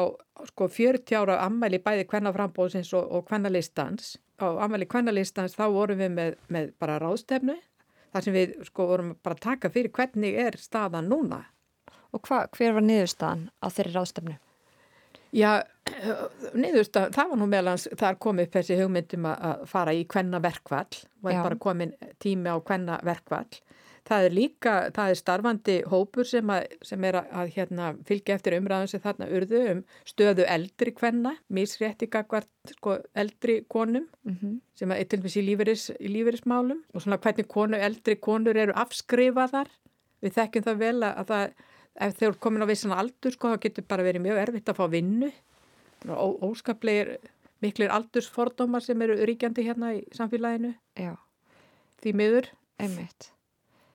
sko 0.48 0.68
40 0.72 1.18
ára 1.20 1.40
ammæli 1.44 1.80
bæði 1.84 2.06
kvennaframbóðsins 2.08 2.92
og, 2.96 3.10
og 3.10 3.26
kvennalistans. 3.28 4.14
Á 4.40 4.46
ammæli 4.64 4.88
kvennalistans 4.88 5.56
þá 5.58 5.66
vorum 5.74 6.00
við 6.00 6.14
með, 6.16 6.38
með 6.48 6.70
bara 6.80 7.00
ráðstefnu, 7.02 7.58
þar 8.12 8.26
sem 8.26 8.36
við 8.36 8.54
sko 8.68 8.86
vorum 8.90 9.16
bara 9.22 9.38
að 9.38 9.44
taka 9.46 9.72
fyrir 9.72 9.94
hvernig 9.96 10.38
er 10.44 10.58
staðan 10.60 11.10
núna. 11.10 11.44
Og 12.10 12.22
hva, 12.26 12.44
hver 12.56 12.74
var 12.74 12.86
niðurstaðan 12.86 13.48
á 13.62 13.66
þeirri 13.70 13.94
ráðstefnu? 13.94 14.36
Já, 15.30 15.62
niðurst 16.58 16.96
að 16.98 17.12
það 17.14 17.28
var 17.32 17.38
nú 17.38 17.46
meðlans, 17.50 17.86
það 17.94 18.08
er 18.08 18.20
komið 18.24 18.46
upp 18.46 18.56
þessi 18.56 18.78
hugmyndum 18.80 19.28
að 19.30 19.60
fara 19.70 19.94
í 19.94 20.00
kvenna 20.10 20.40
verkvall 20.42 20.88
er 20.90 21.36
Já. 21.36 21.42
bara 21.44 21.58
komin 21.62 21.92
tími 22.22 22.50
á 22.50 22.58
kvenna 22.66 22.98
verkvall. 23.06 23.60
Það 24.08 24.26
er 24.26 24.34
líka, 24.34 24.74
það 24.96 25.10
er 25.12 25.18
starfandi 25.18 25.74
hópur 25.90 26.26
sem, 26.28 26.50
að, 26.50 26.66
sem 26.86 27.04
er 27.04 27.18
að, 27.20 27.32
að 27.42 27.50
hérna, 27.56 27.88
fylgja 28.08 28.36
eftir 28.38 28.56
umræðum 28.56 28.90
sem 28.90 29.02
þarna 29.04 29.28
urðu 29.36 29.60
um 29.74 29.82
stöðu 30.08 30.46
eldri 30.48 30.94
kvenna, 30.96 31.34
misrétti 31.52 32.08
gagvart 32.10 32.74
sko, 32.76 32.98
eldri 33.14 33.60
konum 33.68 34.08
Mm 34.24 34.36
-hmm. 34.40 34.60
sem 34.74 34.90
er 34.90 35.04
til 35.04 35.20
í, 35.20 35.42
lífeyris, 35.44 35.90
í 36.00 36.08
lífeyrismálum 36.08 36.82
og 36.94 37.02
svona 37.02 37.18
hvernig 37.18 37.48
konu, 37.48 37.76
eldri 37.76 38.16
konur 38.16 38.56
eru 38.56 38.72
afskrifaðar. 38.72 39.68
Við 40.22 40.32
þekkjum 40.34 40.64
það 40.64 40.78
vel 40.78 41.02
að 41.02 41.26
það, 41.26 41.52
ef 42.00 42.16
þeir 42.16 42.28
eru 42.28 42.38
komin 42.38 42.62
á 42.62 42.70
vissan 42.70 42.92
aldur 42.92 43.32
sko, 43.32 43.48
þá 43.48 43.60
getur 43.60 43.84
bara 43.88 44.02
verið 44.02 44.22
mjög 44.22 44.36
erfitt 44.36 44.68
að 44.68 44.76
fá 44.76 44.86
vinnu. 44.90 45.32
Ó, 46.08 46.26
óskaplegir 46.40 47.18
miklir 47.60 47.92
aldursfordómar 47.92 48.82
sem 48.84 49.02
eru 49.02 49.18
ríkjandi 49.28 49.64
hérna 49.66 49.94
í 49.96 50.04
samfélaginu, 50.16 50.74
Já, 50.96 51.16
því 52.02 52.14
miður. 52.16 52.48
einmitt. 52.78 53.32